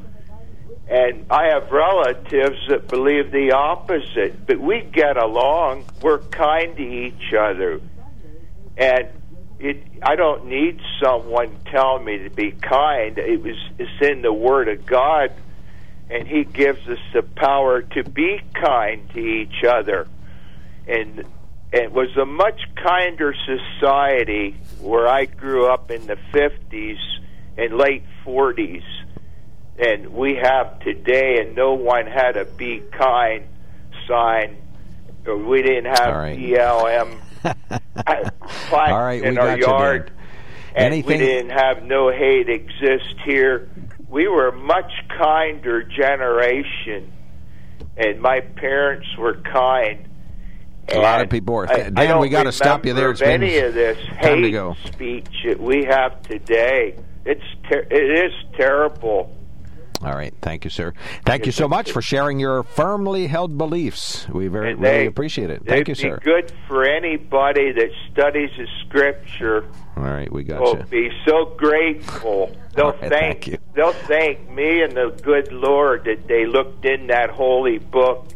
and 0.88 1.26
I 1.30 1.46
have 1.48 1.72
relatives 1.72 2.58
that 2.68 2.86
believe 2.88 3.32
the 3.32 3.52
opposite. 3.52 4.46
But 4.46 4.60
we 4.60 4.82
get 4.82 5.16
along. 5.16 5.84
We're 6.02 6.18
kind 6.18 6.76
to 6.76 6.82
each 6.82 7.32
other, 7.34 7.80
and 8.76 9.08
it. 9.58 9.82
I 10.02 10.14
don't 10.16 10.46
need 10.46 10.80
someone 11.02 11.56
telling 11.72 12.04
me 12.04 12.18
to 12.18 12.30
be 12.30 12.52
kind. 12.52 13.18
It 13.18 13.42
was. 13.42 13.56
It's 13.78 14.00
in 14.08 14.22
the 14.22 14.32
Word 14.32 14.68
of 14.68 14.84
God, 14.86 15.32
and 16.10 16.26
He 16.28 16.44
gives 16.44 16.86
us 16.88 16.98
the 17.12 17.22
power 17.22 17.82
to 17.82 18.04
be 18.04 18.40
kind 18.54 19.08
to 19.10 19.20
each 19.20 19.64
other, 19.64 20.08
and. 20.86 21.24
It 21.76 21.90
was 21.90 22.16
a 22.16 22.24
much 22.24 22.60
kinder 22.76 23.34
society 23.34 24.54
where 24.80 25.08
I 25.08 25.24
grew 25.24 25.66
up 25.66 25.90
in 25.90 26.06
the 26.06 26.16
50s 26.32 26.98
and 27.58 27.76
late 27.76 28.04
40s 28.24 28.84
and 29.78 30.12
we 30.12 30.36
have 30.40 30.78
today, 30.80 31.38
and 31.40 31.56
no 31.56 31.74
one 31.74 32.06
had 32.06 32.36
a 32.36 32.44
"Be 32.44 32.82
Kind" 32.92 33.44
sign. 34.06 34.56
Or 35.26 35.36
we 35.36 35.62
didn't 35.62 35.86
have 35.86 36.14
right. 36.14 36.38
BLM 36.38 37.18
right, 38.76 39.22
in 39.22 39.34
we 39.34 39.40
our 39.40 39.56
got 39.56 39.58
yard, 39.58 40.12
and 40.74 40.92
Anything- 40.92 41.18
we 41.18 41.26
didn't 41.26 41.50
have 41.50 41.82
"No 41.82 42.10
Hate 42.10 42.48
Exist" 42.48 43.16
here. 43.24 43.68
We 44.14 44.28
were 44.28 44.46
a 44.46 44.56
much 44.56 44.92
kinder 45.18 45.82
generation, 45.82 47.12
and 47.96 48.20
my 48.20 48.42
parents 48.42 49.08
were 49.18 49.42
kind. 49.52 50.06
A 50.88 51.00
lot 51.00 51.20
of 51.20 51.28
people 51.30 51.56
are. 51.56 51.66
Dan, 51.66 51.98
I 51.98 52.16
we 52.20 52.28
gotta 52.28 52.52
stop 52.52 52.86
you 52.86 52.94
there. 52.94 53.10
It's 53.10 53.20
of 53.20 53.26
been 53.26 53.42
any 53.42 53.58
of 53.58 53.74
this 53.74 53.98
to 53.98 54.14
hate 54.14 54.76
speech 54.86 55.28
that 55.44 55.60
we 55.60 55.84
have 55.90 56.22
today. 56.22 56.96
It's 57.24 57.42
ter- 57.68 57.88
it 57.90 58.24
is 58.24 58.32
terrible. 58.56 59.36
All 60.00 60.14
right, 60.14 60.34
thank 60.42 60.62
you, 60.62 60.70
sir. 60.70 60.94
Thank 61.26 61.44
you 61.44 61.52
so 61.52 61.66
much 61.66 61.90
for 61.90 62.00
sharing 62.00 62.38
your 62.38 62.62
firmly 62.62 63.26
held 63.26 63.58
beliefs. 63.58 64.28
We 64.28 64.46
very 64.46 64.72
And 64.72 64.80
really 64.80 65.06
appreciate 65.06 65.50
it. 65.50 65.66
Thank 65.66 65.88
you, 65.88 65.96
sir. 65.96 66.18
be 66.18 66.24
good 66.24 66.52
for 66.68 66.84
anybody 66.84 67.72
that 67.72 67.90
studies 68.12 68.50
the 68.56 68.68
scripture. 68.86 69.64
All 69.96 70.02
right, 70.02 70.30
we 70.32 70.42
got 70.42 70.60
Will 70.60 70.78
you. 70.78 70.84
be 70.84 71.10
so 71.24 71.46
grateful. 71.56 72.54
They'll 72.74 72.90
right, 72.90 72.98
thank, 73.00 73.12
thank 73.12 73.46
you. 73.46 73.58
They'll 73.74 73.92
thank 73.92 74.50
me 74.50 74.82
and 74.82 74.92
the 74.92 75.16
good 75.22 75.52
Lord 75.52 76.04
that 76.04 76.26
they 76.26 76.46
looked 76.46 76.84
in 76.84 77.06
that 77.08 77.30
holy 77.30 77.78
book 77.78 78.26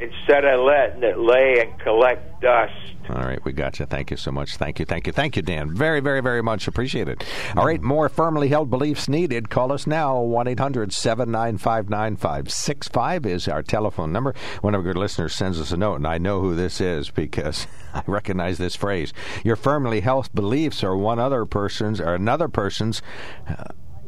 instead 0.00 0.44
of 0.44 0.60
letting 0.60 1.02
it 1.02 1.18
lay 1.18 1.60
and 1.60 1.78
collect 1.80 2.40
dust. 2.40 2.72
All 3.10 3.22
right, 3.22 3.44
we 3.44 3.52
got 3.52 3.80
you. 3.80 3.86
Thank 3.86 4.10
you 4.10 4.16
so 4.16 4.30
much. 4.30 4.56
Thank 4.56 4.78
you, 4.78 4.84
thank 4.84 5.06
you, 5.06 5.12
thank 5.12 5.34
you, 5.34 5.42
Dan. 5.42 5.74
Very, 5.74 6.00
very, 6.00 6.20
very 6.20 6.42
much 6.42 6.68
appreciated. 6.68 7.24
All 7.56 7.66
right, 7.66 7.82
more 7.82 8.08
firmly 8.08 8.48
held 8.48 8.70
beliefs 8.70 9.08
needed. 9.08 9.50
Call 9.50 9.72
us 9.72 9.86
now. 9.86 10.20
1 10.20 10.46
800 10.46 10.92
795 10.92 11.90
9565 11.90 13.26
is 13.26 13.48
our 13.48 13.62
telephone 13.62 14.12
number. 14.12 14.34
One 14.60 14.74
of 14.74 14.86
our 14.86 14.94
listeners 14.94 15.34
sends 15.34 15.60
us 15.60 15.72
a 15.72 15.76
note, 15.76 15.96
and 15.96 16.06
I 16.06 16.18
know 16.18 16.40
who 16.40 16.54
this 16.54 16.80
is 16.80 17.10
because 17.10 17.66
I 17.94 18.02
recognize 18.06 18.58
this 18.58 18.76
phrase. 18.76 19.12
Your 19.44 19.56
firmly 19.56 20.00
held 20.00 20.32
beliefs 20.32 20.84
are 20.84 20.96
one 20.96 21.18
other 21.18 21.44
person's 21.46 22.00
or 22.00 22.14
another 22.14 22.48
person's. 22.48 23.02
Uh, 23.48 23.64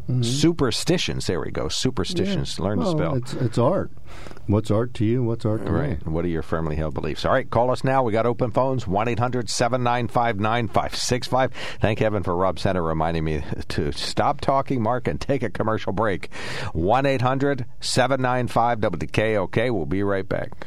Mm-hmm. 0.09 0.23
Superstitions. 0.23 1.27
There 1.29 1.41
we 1.41 1.51
go. 1.53 1.69
Superstitions. 1.69 2.59
Learn 2.59 2.81
to 2.81 2.87
spell. 2.91 3.15
It's, 3.15 3.35
it's 3.35 3.57
art. 3.57 3.91
What's 4.49 4.71
art 4.71 4.95
to 4.95 5.05
you? 5.05 5.23
What's 5.23 5.45
art 5.47 5.65
to 5.65 5.71
Right. 5.73 6.05
me? 6.05 6.13
What 6.13 6.25
are 6.25 6.29
your 6.29 6.43
firmly 6.43 6.75
held 6.75 6.95
beliefs? 6.95 7.25
All 7.25 7.33
right, 7.33 7.49
call 7.49 7.71
us 7.71 7.85
now. 7.85 8.03
We 8.03 8.11
got 8.13 8.27
open 8.27 8.51
phones 8.51 8.87
1 8.87 9.07
800 9.09 9.49
795 9.49 10.41
9565. 10.41 11.53
Thank 11.81 12.01
heaven 12.01 12.25
for 12.25 12.35
Rob 12.35 12.59
Center 12.59 12.83
reminding 12.83 13.23
me 13.25 13.45
to 13.69 13.93
stop 13.93 14.41
talking, 14.41 14.83
Mark, 14.83 15.07
and 15.07 15.21
take 15.21 15.45
a 15.45 15.51
commercial 15.51 15.93
break. 15.93 16.33
1 16.73 17.07
800 17.07 17.65
795 17.81 18.81
WKOK. 18.81 19.71
We'll 19.73 19.87
be 19.87 20.03
right 20.03 20.29
back. 20.29 20.67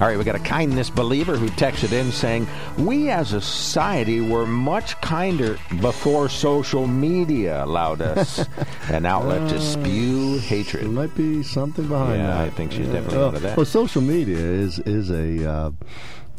All 0.00 0.06
right, 0.06 0.16
we 0.16 0.24
got 0.24 0.34
a 0.34 0.38
kindness 0.38 0.88
believer 0.88 1.36
who 1.36 1.48
texted 1.50 1.92
in 1.92 2.10
saying, 2.10 2.46
We 2.78 3.10
as 3.10 3.34
a 3.34 3.40
society 3.40 4.20
were 4.22 4.46
much 4.46 4.98
kinder 5.02 5.58
before 5.80 6.28
social 6.30 6.86
media 6.86 7.62
allowed 7.64 8.00
us 8.00 8.46
an 8.88 9.04
outlet 9.04 9.50
to 9.50 9.60
spew 9.60 10.38
hatred. 10.38 10.84
There 10.84 10.90
might 10.90 11.14
be 11.14 11.42
something 11.42 11.86
behind 11.86 12.18
Yeah, 12.20 12.28
that. 12.28 12.36
I 12.40 12.50
think 12.50 12.72
she's 12.72 12.86
definitely 12.86 13.18
well, 13.18 13.30
that. 13.32 13.56
Well, 13.58 13.66
social 13.66 14.00
media 14.00 14.38
is 14.38 14.78
is 14.80 15.10
a 15.10 15.50
uh, 15.50 15.70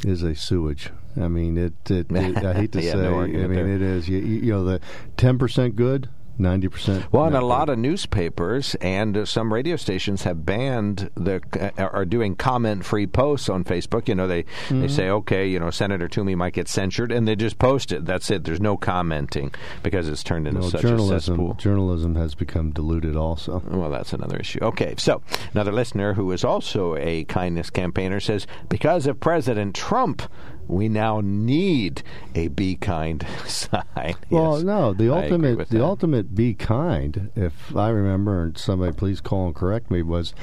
is 0.05 0.23
a 0.23 0.33
sewage. 0.33 0.89
I 1.15 1.27
mean, 1.27 1.57
it. 1.57 1.73
it, 1.91 2.07
it 2.11 2.37
I 2.43 2.53
hate 2.53 2.71
to 2.71 2.81
Yeah, 2.81 2.93
say. 2.93 2.97
no 2.97 3.21
I 3.21 3.27
mean, 3.27 3.49
there. 3.53 3.67
it 3.67 3.81
is. 3.83 4.09
You, 4.09 4.17
you 4.19 4.39
you 4.39 4.51
know, 4.53 4.63
the 4.63 4.81
ten 5.17 5.37
percent 5.37 5.75
good, 5.75 6.09
ninety 6.41 6.67
percent. 6.67 7.11
Well, 7.11 7.25
and 7.25 7.35
a 7.35 7.41
lot 7.45 7.69
of 7.69 7.77
newspapers 7.79 8.75
and 8.81 9.15
uh, 9.17 9.25
some 9.25 9.53
radio 9.53 9.75
stations 9.75 10.23
have 10.23 10.45
banned 10.45 11.09
the 11.15 11.41
uh, 11.77 11.83
are 11.83 12.05
doing 12.05 12.35
comment-free 12.35 13.07
posts 13.07 13.47
on 13.49 13.63
Facebook. 13.63 14.07
You 14.07 14.15
know, 14.15 14.27
they 14.27 14.41
they 14.41 14.47
Mm-hmm. 14.81 14.87
say, 14.87 15.09
okay, 15.09 15.47
you 15.47 15.59
know, 15.59 15.69
Senator 15.69 16.07
Toomey 16.07 16.35
might 16.35 16.53
get 16.53 16.67
censured, 16.67 17.11
and 17.11 17.27
they 17.27 17.35
just 17.35 17.59
post 17.59 17.91
it. 17.91 18.05
That's 18.05 18.29
it. 18.31 18.43
There's 18.43 18.59
no 18.61 18.77
commenting 18.77 19.53
because 19.83 20.07
it's 20.09 20.23
turned 20.23 20.47
into 20.47 20.63
such 20.63 20.83
a 20.83 20.97
cesspool. 20.99 21.53
journalism 21.55 22.15
has 22.15 22.35
become 22.35 22.71
diluted. 22.71 23.15
Also, 23.15 23.61
Well, 23.69 23.89
that's 23.91 24.13
another 24.13 24.37
issue. 24.37 24.59
Okay, 24.61 24.95
so 24.97 25.21
another 25.53 25.71
listener 25.71 26.13
who 26.15 26.31
is 26.31 26.43
also 26.43 26.95
a 26.97 27.23
kindness 27.25 27.69
campaigner 27.69 28.19
says, 28.19 28.47
because 28.69 29.05
of 29.07 29.19
President 29.19 29.75
Trump, 29.75 30.23
we 30.67 30.87
now 30.89 31.21
need 31.23 32.03
a 32.35 32.47
be 32.49 32.75
kind 32.75 33.25
sign. 33.47 34.15
Well, 34.29 34.55
Yes, 34.57 34.63
no, 34.63 34.93
the 34.93 35.13
ultimate, 35.13 35.69
the 35.69 35.77
that. 35.79 35.83
ultimate 35.83 36.35
be 36.35 36.53
kind. 36.53 37.31
If 37.35 37.75
I 37.75 37.89
remember, 37.89 38.43
and 38.43 38.57
somebody 38.57 38.93
please 38.93 39.21
call 39.21 39.47
and 39.47 39.55
correct 39.55 39.91
me, 39.91 40.01
was 40.01 40.33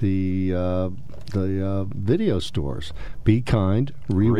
the 0.00 0.54
uh, 0.56 0.90
the 1.30 1.66
uh, 1.66 1.84
video 1.94 2.38
stores. 2.38 2.92
Be 3.24 3.42
kind, 3.42 3.92
rewind. 4.08 4.36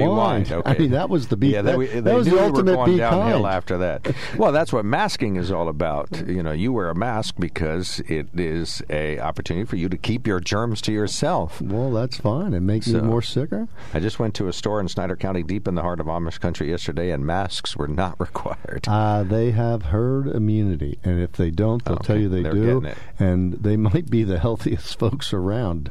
Rewind. 0.51 0.53
Okay. 0.61 0.71
I 0.71 0.79
mean, 0.79 0.91
that 0.93 1.09
was 1.09 1.29
the 1.29 1.37
be. 1.37 1.49
Yeah, 1.49 1.63
that, 1.63 1.73
they, 1.73 1.77
we- 1.79 1.87
that 1.87 2.15
was 2.15 2.27
knew 2.27 2.33
the 2.33 2.37
we 2.37 2.43
were 2.43 2.49
ultimate 2.49 2.75
going 2.75 2.91
be 2.93 2.97
downhill 2.99 3.43
kind. 3.43 3.55
after 3.55 3.79
that. 3.79 4.15
Well, 4.37 4.53
that's 4.53 4.73
what 4.73 4.85
masking 4.85 5.37
is 5.37 5.51
all 5.51 5.69
about. 5.69 6.27
You 6.29 6.43
know, 6.43 6.53
you 6.53 6.73
wear 6.73 6.89
a 6.91 6.95
mask 6.95 7.35
because 7.39 8.01
it 8.09 8.29
is 8.35 8.83
a 8.91 9.19
opportunity 9.19 9.65
for 9.67 9.77
you 9.77 9.89
to 9.89 9.97
keep 9.97 10.27
your 10.27 10.41
germs 10.41 10.81
to 10.83 10.93
yourself. 10.93 11.61
Well, 11.61 11.91
that's 11.91 12.17
fine. 12.17 12.55
It 12.55 12.61
makes 12.61 12.87
So- 12.87 13.01
me 13.01 13.07
more 13.07 13.23
sicker. 13.23 13.69
I 13.95 14.01
just 14.01 14.19
went 14.19 14.35
to 14.35 14.49
a 14.49 14.53
store 14.53 14.81
in 14.81 14.89
Snyder 14.89 15.17
County, 15.17 15.43
deep 15.43 15.67
in 15.69 15.75
the 15.75 15.83
heart 15.83 16.01
of 16.01 16.07
Amish 16.07 16.41
country, 16.41 16.71
yesterday, 16.71 17.11
and 17.11 17.27
masks 17.27 17.77
were 17.77 17.89
not 17.89 18.19
required. 18.21 18.85
Uh, 18.89 19.23
they 19.25 19.51
have 19.51 19.85
herd 19.85 20.27
immunity, 20.29 20.99
and 21.05 21.21
if 21.21 21.33
they 21.33 21.51
don't, 21.51 21.85
they'll 21.85 21.95
Okay, 21.97 22.07
tell 22.07 22.19
you 22.19 22.29
they 22.29 22.43
they're 22.43 22.53
do, 22.55 22.85
it. 22.85 22.97
and 23.19 23.55
they 23.55 23.77
might 23.77 24.09
be 24.11 24.25
the 24.25 24.39
healthiest 24.39 24.99
folks 24.99 25.33
around. 25.33 25.91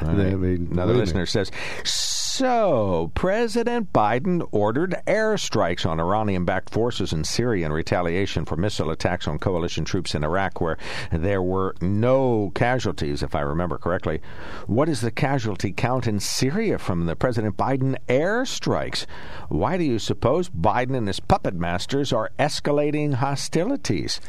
Right. 0.00 0.10
I 0.10 0.34
mean, 0.34 0.68
Another 0.70 0.92
believe 0.92 0.94
me. 0.94 1.00
listener 1.00 1.26
says, 1.26 1.50
so 1.84 3.10
President 3.14 3.92
Biden 3.92 4.48
ordered 4.52 4.96
airstrikes 5.06 5.84
on 5.84 6.00
Iranian-backed 6.00 6.70
forces 6.70 7.12
in 7.12 7.24
Syria 7.24 7.66
in 7.66 7.72
retaliation 7.72 8.46
for 8.46 8.56
missile 8.56 8.90
attacks 8.90 9.28
on 9.28 9.38
coalition 9.38 9.84
troops 9.84 10.14
in 10.14 10.24
Iraq, 10.24 10.60
where 10.60 10.78
there 11.10 11.42
were 11.42 11.74
no 11.82 12.50
casualties, 12.54 13.22
if 13.22 13.34
I 13.34 13.40
remember 13.40 13.76
correctly. 13.76 14.22
What 14.66 14.88
is 14.88 15.02
the 15.02 15.10
casualty 15.10 15.72
count 15.72 16.06
in 16.06 16.20
Syria 16.20 16.78
from 16.78 17.04
the 17.04 17.16
President 17.16 17.58
Biden 17.58 17.96
airstrikes? 18.08 19.04
Why 19.50 19.76
do 19.76 19.84
you 19.84 19.98
suppose 19.98 20.48
Biden 20.48 20.96
and 20.96 21.06
his 21.06 21.20
puppet 21.20 21.54
masters 21.54 22.14
are 22.14 22.30
escalating 22.38 23.14
hostilities? 23.14 24.20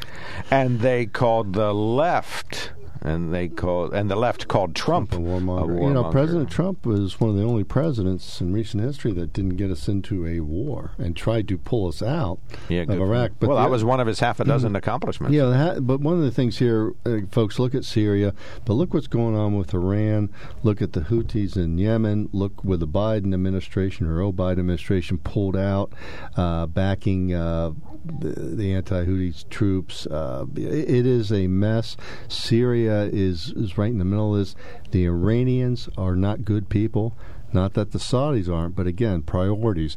And 0.51 0.82
they 0.82 1.05
called 1.05 1.53
the 1.53 1.74
left. 1.74 2.72
And 3.06 3.34
they 3.34 3.49
called, 3.49 3.93
and 3.93 4.10
the 4.10 4.16
left 4.16 4.47
called 4.47 4.76
Trump 4.76 5.12
a 5.12 5.18
warmonger. 5.18 5.82
You 5.82 5.93
know, 5.93 6.10
President 6.10 6.49
Trump 6.49 6.86
was 6.86 7.20
one 7.20 7.30
of 7.30 7.36
the 7.36 7.43
only 7.43 7.66
presidents 7.66 8.39
in 8.39 8.54
recent 8.54 8.82
history 8.82 9.12
that 9.12 9.34
didn't 9.34 9.58
get 9.58 9.70
us 9.70 9.89
into 9.89 10.26
a 10.26 10.39
war 10.39 10.91
and 10.97 11.14
tried 11.14 11.49
to 11.49 11.58
pull 11.58 11.89
us 11.89 12.01
out 12.01 12.39
yeah, 12.70 12.84
of 12.84 12.91
Iraq. 12.91 13.32
But 13.39 13.49
well, 13.49 13.58
the- 13.58 13.64
that 13.64 13.70
was 13.70 13.84
one 13.84 13.99
of 13.99 14.08
his 14.08 14.22
half 14.22 14.39
a 14.39 14.45
dozen 14.45 14.78
accomplishments. 14.78 15.36
Yeah, 15.36 15.47
that, 15.47 15.86
but 15.86 15.99
one 15.99 16.16
of 16.16 16.22
the 16.22 16.32
things 16.32 16.60
here, 16.60 16.93
uh, 17.06 17.18
folks, 17.30 17.60
look 17.60 17.76
at 17.76 17.84
Syria, 17.84 18.34
but 18.64 18.74
look 18.74 18.93
what's 18.93 19.08
going 19.08 19.36
on 19.36 19.58
with 19.58 19.74
Iran. 19.74 20.30
Look 20.64 20.82
at 20.82 20.93
the 20.93 21.01
Houthis 21.01 21.58
in 21.58 21.78
Yemen. 21.78 22.30
Look 22.32 22.64
with 22.64 22.80
the 22.80 22.88
Biden 22.88 23.34
administration 23.34 24.08
or 24.08 24.32
Biden 24.32 24.60
administration 24.60 25.18
pulled 25.18 25.58
out, 25.58 25.91
uh, 26.38 26.68
backing 26.68 27.34
uh, 27.34 27.72
the, 28.06 28.30
the 28.30 28.74
anti-Houthi 28.74 29.47
troops. 29.49 30.06
Uh, 30.08 30.45
it, 30.56 30.89
it 30.89 31.06
is 31.06 31.32
a 31.32 31.47
mess. 31.47 31.97
Syria 32.28 33.04
is 33.06 33.51
is 33.56 33.78
right 33.78 33.91
in 33.91 33.99
the 33.99 34.06
middle 34.06 34.34
of 34.34 34.39
this. 34.39 34.56
The 34.91 35.06
Iranians 35.06 35.89
are 35.97 36.16
not 36.16 36.45
good 36.45 36.70
people. 36.70 37.16
Not 37.51 37.74
that 37.76 37.91
the 37.91 37.99
Saudis 37.99 38.49
aren't, 38.51 38.76
but 38.76 38.88
again, 38.88 39.22
priorities. 39.22 39.95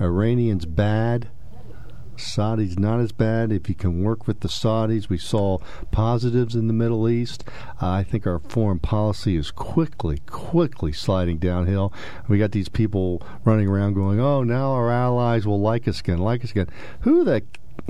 Iranians 0.00 0.66
bad. 0.66 1.28
Saudis 2.18 2.78
not 2.78 3.00
as 3.00 3.12
bad. 3.12 3.52
If 3.52 3.68
you 3.68 3.74
can 3.74 4.02
work 4.02 4.26
with 4.26 4.40
the 4.40 4.48
Saudis, 4.48 5.08
we 5.08 5.18
saw 5.18 5.58
positives 5.90 6.54
in 6.54 6.66
the 6.66 6.72
Middle 6.72 7.08
East. 7.08 7.44
Uh, 7.80 7.88
I 7.88 8.04
think 8.04 8.26
our 8.26 8.38
foreign 8.38 8.78
policy 8.78 9.36
is 9.36 9.50
quickly, 9.50 10.18
quickly 10.26 10.92
sliding 10.92 11.38
downhill. 11.38 11.92
We 12.28 12.38
got 12.38 12.52
these 12.52 12.68
people 12.68 13.22
running 13.44 13.68
around 13.68 13.94
going, 13.94 14.20
"Oh, 14.20 14.42
now 14.42 14.72
our 14.72 14.90
allies 14.90 15.46
will 15.46 15.60
like 15.60 15.88
us 15.88 16.00
again, 16.00 16.18
like 16.18 16.44
us 16.44 16.50
again." 16.50 16.68
Who 17.00 17.24
the 17.24 17.42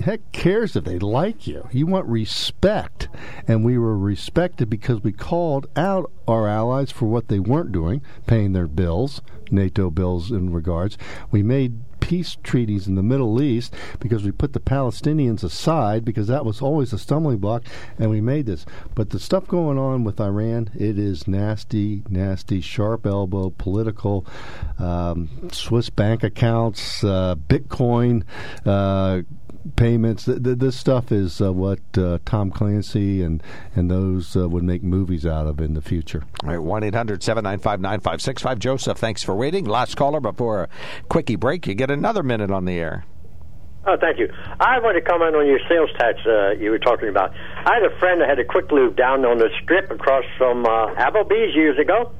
heck 0.03 0.20
cares 0.33 0.76
if 0.76 0.85
they 0.85 0.99
like 0.99 1.47
you? 1.47 1.68
You 1.72 1.87
want 1.87 2.07
respect, 2.07 3.09
and 3.47 3.64
we 3.64 3.79
were 3.79 3.99
respected 3.99 4.70
because 4.70 5.03
we 5.03 5.12
called 5.12 5.66
out 5.76 6.11
our 6.26 6.47
allies 6.47 6.93
for 6.93 7.07
what 7.07 7.29
they 7.29 7.41
weren't 7.41 7.72
doing, 7.72 8.03
paying 8.26 8.53
their 8.53 8.68
bills, 8.68 9.20
NATO 9.51 9.91
bills 9.91 10.31
in 10.31 10.53
regards. 10.53 10.99
We 11.31 11.43
made 11.43 11.81
peace 12.01 12.36
treaties 12.42 12.86
in 12.86 12.94
the 12.94 13.03
Middle 13.03 13.40
East 13.40 13.74
because 14.01 14.24
we 14.24 14.30
put 14.30 14.53
the 14.53 14.61
Palestinians 14.61 15.42
aside 15.42 16.05
because 16.05 16.26
that 16.28 16.44
was 16.44 16.62
always 16.62 16.92
a 16.92 16.99
stumbling 16.99 17.38
block, 17.38 17.64
and 17.99 18.11
we 18.11 18.20
made 18.20 18.46
this. 18.46 18.64
But 18.94 19.11
the 19.11 19.18
stuff 19.18 19.46
going 19.46 19.78
on 19.78 20.05
with 20.05 20.20
Iran, 20.20 20.70
it 20.74 20.99
is 20.99 21.28
nasty, 21.28 22.03
nasty, 22.09 22.61
sharp 22.61 23.07
elbow, 23.07 23.51
political, 23.51 24.26
um, 24.78 25.28
Swiss 25.53 25.90
bank 25.90 26.22
accounts, 26.22 27.03
uh, 27.05 27.34
Bitcoin. 27.36 28.24
Uh, 28.64 29.22
payments. 29.77 30.25
Th- 30.25 30.43
th- 30.43 30.59
this 30.59 30.77
stuff 30.77 31.13
is 31.13 31.41
uh, 31.41 31.53
what 31.53 31.81
uh, 31.97 32.19
Tom 32.25 32.51
Clancy 32.51 33.23
and 33.23 33.43
and 33.75 33.91
those 33.91 34.37
uh, 34.37 34.49
would 34.49 34.65
make 34.65 34.83
movies 34.83 35.27
out 35.27 35.47
of 35.47 35.61
in 35.61 35.75
the 35.75 35.83
future. 35.83 36.25
All 36.45 36.51
right, 36.51 36.59
1 36.59 36.83
800 36.85 37.23
795 37.23 37.81
9565. 37.81 38.59
Joseph, 38.59 38.99
thanks 38.99 39.23
for 39.23 39.35
waiting. 39.35 39.65
Last 39.65 39.97
caller 39.97 40.21
before 40.21 40.65
a 40.65 40.69
quickie 41.09 41.37
break. 41.37 41.67
You 41.67 41.75
get 41.75 41.91
another 41.91 42.23
minute 42.23 42.51
on 42.51 42.65
the 42.65 42.79
air. 42.79 43.05
Oh, 43.87 43.97
thank 43.99 44.19
you. 44.19 44.29
I 44.61 44.81
want 44.81 44.97
to 44.97 45.01
comment 45.01 45.35
on 45.35 45.47
your 45.47 45.61
sales 45.69 45.89
tax 45.99 46.19
uh, 46.27 46.51
you 46.51 46.71
were 46.71 46.79
talking 46.79 47.09
about. 47.09 47.33
I 47.33 47.75
had 47.75 47.85
a 47.85 47.99
friend 47.99 48.21
that 48.21 48.29
had 48.29 48.39
a 48.39 48.45
quick 48.45 48.71
lube 48.71 48.97
down 48.97 49.25
on 49.25 49.39
the 49.39 49.49
strip 49.63 49.91
across 49.91 50.25
from 50.37 50.67
uh, 50.67 50.95
Applebee's 50.97 51.55
years 51.55 51.79
ago, 51.79 52.13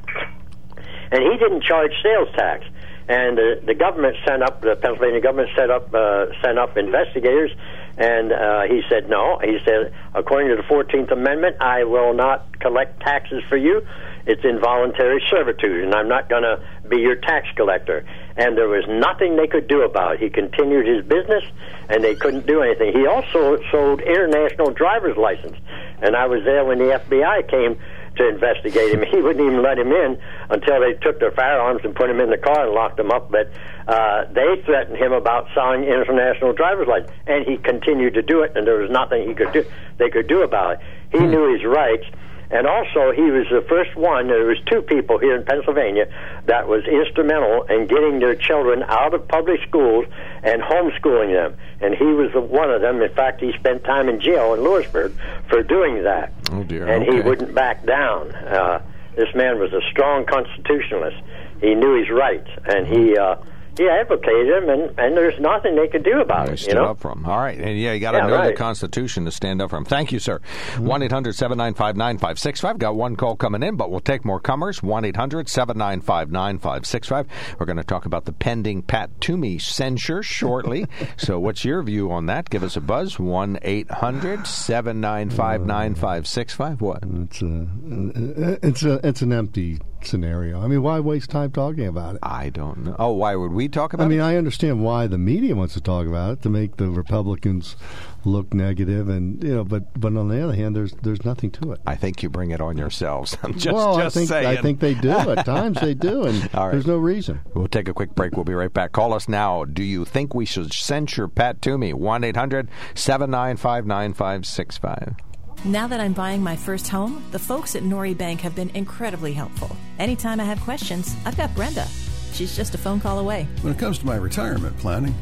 and 1.11 1.23
he 1.23 1.37
didn't 1.37 1.63
charge 1.63 1.93
sales 2.03 2.29
tax. 2.37 2.65
And 3.09 3.39
uh, 3.39 3.43
the 3.65 3.75
government 3.75 4.17
sent 4.27 4.43
up 4.43 4.61
the 4.61 4.77
Pennsylvania 4.77 5.21
government 5.21 5.49
set 5.57 5.71
up 5.71 5.93
uh, 5.95 6.27
sent 6.43 6.59
up 6.59 6.77
investigators, 6.77 7.51
and 7.97 8.33
uh, 8.33 8.63
he 8.63 8.83
said 8.91 9.09
no. 9.09 9.39
He 9.43 9.59
said 9.65 9.95
according 10.15 10.51
to 10.51 10.57
the 10.57 10.63
Fourteenth 10.69 11.11
Amendment, 11.11 11.57
I 11.61 11.85
will 11.85 12.13
not 12.13 12.61
collect 12.61 13.01
taxes 13.01 13.43
for 13.49 13.57
you. 13.57 13.81
It's 14.27 14.45
involuntary 14.45 15.23
servitude, 15.31 15.85
and 15.85 15.95
I'm 15.95 16.09
not 16.09 16.29
going 16.29 16.43
to 16.43 16.61
be 16.87 16.99
your 16.99 17.17
tax 17.17 17.47
collector. 17.57 18.05
And 18.37 18.59
there 18.59 18.69
was 18.69 18.85
nothing 18.87 19.37
they 19.37 19.47
could 19.47 19.69
do 19.69 19.81
about 19.83 20.17
it. 20.17 20.21
He 20.21 20.29
continued 20.29 20.87
his 20.87 21.03
business, 21.03 21.45
and 21.89 22.05
they 22.05 22.15
couldn't 22.15 22.47
do 22.47 22.61
anything. 22.61 22.93
He 22.93 23.07
also 23.07 23.57
sold 23.71 24.03
international 24.03 24.71
driver's 24.71 25.17
license, 25.17 25.57
and 26.03 26.15
I 26.15 26.27
was 26.27 26.45
there 26.45 26.63
when 26.67 26.77
the 26.77 27.01
FBI 27.01 27.49
came 27.49 27.79
to 28.19 28.29
investigate 28.29 28.93
him. 28.93 29.03
He 29.11 29.23
wouldn't 29.23 29.45
even 29.45 29.63
let 29.63 29.79
him 29.79 29.91
in 29.91 30.19
until 30.51 30.81
they 30.81 30.93
took 30.93 31.19
their 31.19 31.31
firearms 31.33 31.81
and 31.83 31.95
put 31.95 32.11
him 32.11 32.21
in 32.21 32.29
the 32.31 32.37
car 32.37 32.67
and 32.67 32.75
locked 32.75 33.01
him 33.01 33.11
up. 33.11 33.31
But 33.31 33.51
uh, 33.89 34.25
they 34.33 34.61
threatened 34.67 34.97
him 34.99 35.13
about 35.13 35.49
selling 35.55 35.85
international 35.85 36.53
driver's 36.53 36.87
license, 36.89 37.11
and 37.27 37.47
he 37.47 37.57
continued 37.57 38.15
to 38.15 38.23
do 38.23 38.43
it. 38.43 38.53
And 38.55 38.67
there 38.67 38.77
was 38.79 38.91
nothing 38.91 39.27
he 39.27 39.35
could 39.35 39.53
do. 39.53 39.65
They 39.97 40.11
could 40.11 40.29
do 40.29 40.43
about 40.43 40.75
it. 40.75 40.81
He 41.11 41.19
Hmm. 41.19 41.31
knew 41.31 41.53
his 41.55 41.65
rights. 41.65 42.05
And 42.51 42.67
also, 42.67 43.13
he 43.13 43.23
was 43.31 43.47
the 43.51 43.61
first 43.69 43.95
one. 43.95 44.29
There 44.29 44.47
was 44.47 44.57
two 44.67 44.81
people 44.81 45.19
here 45.19 45.37
in 45.37 45.45
Pennsylvania 45.45 46.07
that 46.47 46.67
was 46.67 46.83
instrumental 46.87 47.65
in 47.65 47.87
getting 47.87 48.21
their 48.21 48.35
children 48.35 48.83
out 48.85 49.13
of 49.13 49.29
public 49.29 49.61
schools 49.69 50.07
and 50.43 50.63
homeschooling 50.63 51.33
them. 51.35 51.57
And 51.81 51.95
he 51.95 52.07
was 52.07 52.33
the, 52.33 52.41
one 52.41 52.71
of 52.71 52.81
them. 52.81 53.03
In 53.03 53.13
fact, 53.13 53.41
he 53.43 53.53
spent 53.53 53.85
time 53.85 54.09
in 54.09 54.19
jail 54.21 54.55
in 54.55 54.63
Lewisburg 54.63 55.13
for 55.49 55.63
doing 55.63 56.05
that 56.05 56.33
Oh 56.51 56.63
dear. 56.65 56.87
and 56.89 57.05
he 57.05 57.21
wouldn't 57.21 57.55
back 57.55 57.85
down. 57.85 58.35
Uh, 58.35 58.81
this 59.15 59.35
man 59.35 59.59
was 59.59 59.73
a 59.75 59.83
strong 59.91 60.25
constitutionalist. 60.25 61.19
He 61.61 61.75
knew 61.75 61.99
his 61.99 62.09
rights, 62.09 62.49
and 62.65 62.87
he 62.87 63.17
uh, 63.19 63.37
he 63.79 63.89
advocated 63.89 64.49
them, 64.53 64.69
and, 64.69 64.99
and 64.99 65.17
there's 65.17 65.39
nothing 65.41 65.77
they 65.77 65.89
could 65.89 66.05
do 66.05 66.21
about 66.21 66.49
They 66.49 66.53
it. 66.55 66.59
stood 66.59 66.69
You 66.73 66.75
know, 66.81 66.85
up 66.91 67.01
for 67.01 67.13
him. 67.13 67.25
All 67.25 67.39
right. 67.39 67.59
And 67.59 67.79
yeah, 67.79 67.93
you 67.93 68.01
got 68.01 68.11
to 68.13 68.19
Yeah, 68.19 68.27
know 68.27 68.47
the. 68.47 68.53
Constitution 68.53 69.25
to 69.25 69.31
stand 69.31 69.63
up 69.63 69.71
for 69.71 69.77
him. 69.77 69.85
Thank 69.85 70.11
you, 70.13 70.19
sir. 70.19 70.41
Mm-hmm. 70.73 70.85
1 70.87 71.03
800 71.05 71.35
795 71.35 71.97
9565. 71.97 72.79
Got 72.79 72.97
one 72.97 73.17
call 73.17 73.37
coming 73.37 73.63
in, 73.63 73.77
but 73.77 73.91
we'll 73.91 74.01
take 74.01 74.25
more 74.25 74.41
comers. 74.41 74.83
1 74.83 75.05
800 75.05 75.49
795 75.49 76.31
9565. 76.31 77.27
We're 77.59 77.67
going 77.67 77.77
to 77.77 77.85
talk 77.85 78.05
about 78.05 78.25
the 78.25 78.33
pending 78.33 78.83
Pat 78.83 79.21
Toomey 79.21 79.59
censure 79.59 80.23
shortly. 80.23 80.87
so, 81.17 81.39
what's 81.39 81.65
your 81.65 81.83
view 81.83 82.11
on 82.11 82.27
that? 82.27 82.51
Give 82.51 82.63
us 82.65 82.77
a 82.77 82.81
buzz. 82.81 83.19
1 83.19 83.59
800 83.63 84.47
795 84.47 85.65
9565. 85.67 86.81
What? 86.81 87.03
It's 87.05 87.43
a, 87.43 88.59
it's 88.63 88.83
a, 88.83 89.01
it's 89.07 89.23
an 89.23 89.33
empty 89.33 89.79
scenario. 90.09 90.61
I 90.61 90.67
mean, 90.67 90.83
why 90.83 91.01
waste 91.01 91.31
time 91.31 91.53
talking 91.53 91.87
about 91.87 92.17
it? 92.17 92.21
I 92.23 92.51
don't 92.51 92.79
know. 92.79 92.97
Oh, 92.99 93.13
why 93.13 93.37
would 93.37 93.53
we 93.53 93.69
talk 93.69 93.93
about 93.93 94.05
it? 94.05 94.07
I 94.07 94.09
mean, 94.09 94.21
it? 94.21 94.25
I 94.25 94.37
understand 94.37 94.83
why 94.83 95.07
the 95.07 95.19
media 95.19 95.55
wants 95.55 95.75
to 95.75 95.81
talk 95.81 96.07
about 96.07 96.33
it 96.33 96.43
to 96.43 96.49
make 96.49 96.77
the 96.77 96.91
Republicans 96.91 97.77
look 98.25 98.53
negative, 98.53 99.09
and 99.09 99.43
you 99.43 99.55
know, 99.55 99.65
but 99.65 99.99
but 99.99 100.17
on 100.17 100.29
the 100.29 100.43
other 100.43 100.55
hand, 100.55 100.75
there's 100.75 100.93
there's 101.03 101.25
nothing 101.25 101.51
to 101.53 101.73
it. 101.73 101.81
I 101.87 101.95
think 101.95 102.23
you 102.23 102.31
bring 102.31 102.51
it 102.51 102.61
on 102.61 102.77
yourselves. 102.77 103.37
I'm 103.43 103.55
just, 103.55 103.75
well, 103.75 103.99
just 103.99 104.17
I 104.17 104.21
think 104.21 104.29
saying. 104.29 104.47
I 104.47 104.61
think 104.61 104.81
they 104.81 104.95
do 104.95 105.11
at 105.11 105.45
times. 105.47 105.81
They 105.81 105.95
do, 105.95 106.25
and 106.25 106.43
right. 106.55 106.73
there's 106.73 106.87
no 106.87 106.97
reason. 106.97 107.41
We'll 107.55 107.69
take 107.69 107.89
a 107.89 107.95
quick 107.95 108.15
break. 108.15 108.35
We'll 108.35 108.45
be 108.45 108.55
right 108.55 108.73
back. 108.73 108.93
Call 108.93 109.13
us 109.13 109.29
now. 109.29 109.65
Do 109.65 109.83
you 109.83 110.05
think 110.05 110.35
we 110.35 110.47
should 110.47 110.73
censure 110.73 111.29
Pat 111.29 111.63
Toomey? 111.63 111.93
1 111.93 112.25
800 112.25 112.69
795 112.95 113.87
9565. 113.87 115.28
Now 115.65 115.89
that 115.89 115.99
I'm 115.99 116.13
buying 116.13 116.41
my 116.41 116.55
first 116.55 116.87
home, 116.87 117.25
the 117.33 117.39
folks 117.39 117.75
at 117.75 117.83
Norry 117.83 118.15
Bank 118.15 118.41
have 118.43 118.55
been 118.55 118.71
incredibly 118.71 119.33
helpful. 119.33 119.75
Anytime 119.99 120.39
I 120.39 120.45
have 120.45 120.61
questions, 120.61 121.17
I've 121.27 121.37
got 121.37 121.53
Brenda. 121.57 121.85
She's 122.33 122.55
just 122.55 122.77
a 122.77 122.79
phone 122.79 123.01
call 123.01 123.19
away. 123.19 123.49
When 123.63 123.73
it 123.73 123.79
comes 123.79 123.99
to 123.99 124.07
my 124.07 124.15
retirement 124.15 124.79
planning, 124.79 125.17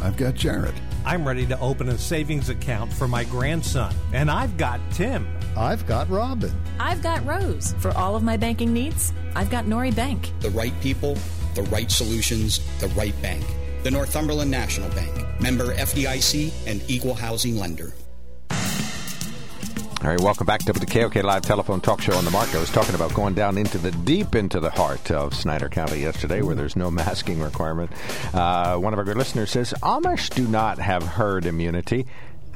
I've 0.00 0.16
got 0.16 0.34
Jared. 0.34 0.74
I'm 1.04 1.28
ready 1.28 1.44
to 1.46 1.60
open 1.60 1.90
a 1.90 1.98
savings 1.98 2.48
account 2.48 2.90
for 2.90 3.06
my 3.06 3.24
grandson, 3.24 3.94
and 4.14 4.30
I've 4.30 4.56
got 4.56 4.80
Tim. 4.92 5.26
I've 5.58 5.86
got 5.86 6.08
Robin. 6.08 6.52
I've 6.80 7.02
got 7.02 7.24
Rose. 7.26 7.74
For 7.78 7.90
all 7.90 8.16
of 8.16 8.22
my 8.22 8.38
banking 8.38 8.72
needs, 8.72 9.12
I've 9.36 9.50
got 9.50 9.66
Norry 9.66 9.90
Bank. 9.90 10.32
The 10.40 10.50
right 10.50 10.72
people, 10.80 11.18
the 11.54 11.64
right 11.64 11.90
solutions, 11.90 12.60
the 12.78 12.88
right 12.88 13.20
bank. 13.20 13.44
The 13.82 13.90
Northumberland 13.90 14.50
National 14.50 14.88
Bank. 14.90 15.38
Member 15.38 15.74
FDIC 15.74 16.50
and 16.66 16.82
equal 16.88 17.14
housing 17.14 17.58
lender. 17.58 17.92
All 20.02 20.08
right, 20.08 20.20
welcome 20.20 20.48
back 20.48 20.64
to 20.64 20.72
the 20.72 20.84
KOK 20.84 21.22
Live 21.22 21.42
Telephone 21.42 21.80
Talk 21.80 22.00
Show 22.00 22.14
on 22.14 22.24
the 22.24 22.32
Mark. 22.32 22.52
I 22.56 22.58
was 22.58 22.70
talking 22.70 22.96
about 22.96 23.14
going 23.14 23.34
down 23.34 23.56
into 23.56 23.78
the 23.78 23.92
deep 23.92 24.34
into 24.34 24.58
the 24.58 24.70
heart 24.70 25.12
of 25.12 25.32
Snyder 25.32 25.68
County 25.68 26.00
yesterday, 26.00 26.42
where 26.42 26.56
there's 26.56 26.74
no 26.74 26.90
masking 26.90 27.38
requirement. 27.38 27.92
Uh, 28.34 28.78
one 28.78 28.92
of 28.92 28.98
our 28.98 29.04
good 29.04 29.16
listeners 29.16 29.52
says 29.52 29.72
Amish 29.80 30.34
do 30.34 30.48
not 30.48 30.80
have 30.80 31.04
herd 31.04 31.46
immunity. 31.46 32.04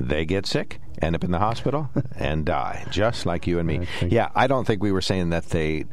They 0.01 0.25
get 0.25 0.45
sick, 0.45 0.81
end 1.01 1.15
up 1.15 1.23
in 1.23 1.31
the 1.31 1.39
hospital, 1.39 1.89
and 2.17 2.45
die, 2.45 2.85
just 2.91 3.27
like 3.27 3.47
you 3.47 3.61
and 3.61 3.69
me. 3.69 3.87
Yeah, 4.03 4.29
I 4.35 4.49
don't 4.49 4.67
think 4.67 4.83
we 4.83 4.91
were 4.91 5.01
saying 5.01 5.31
that 5.31 5.51
they 5.51 5.85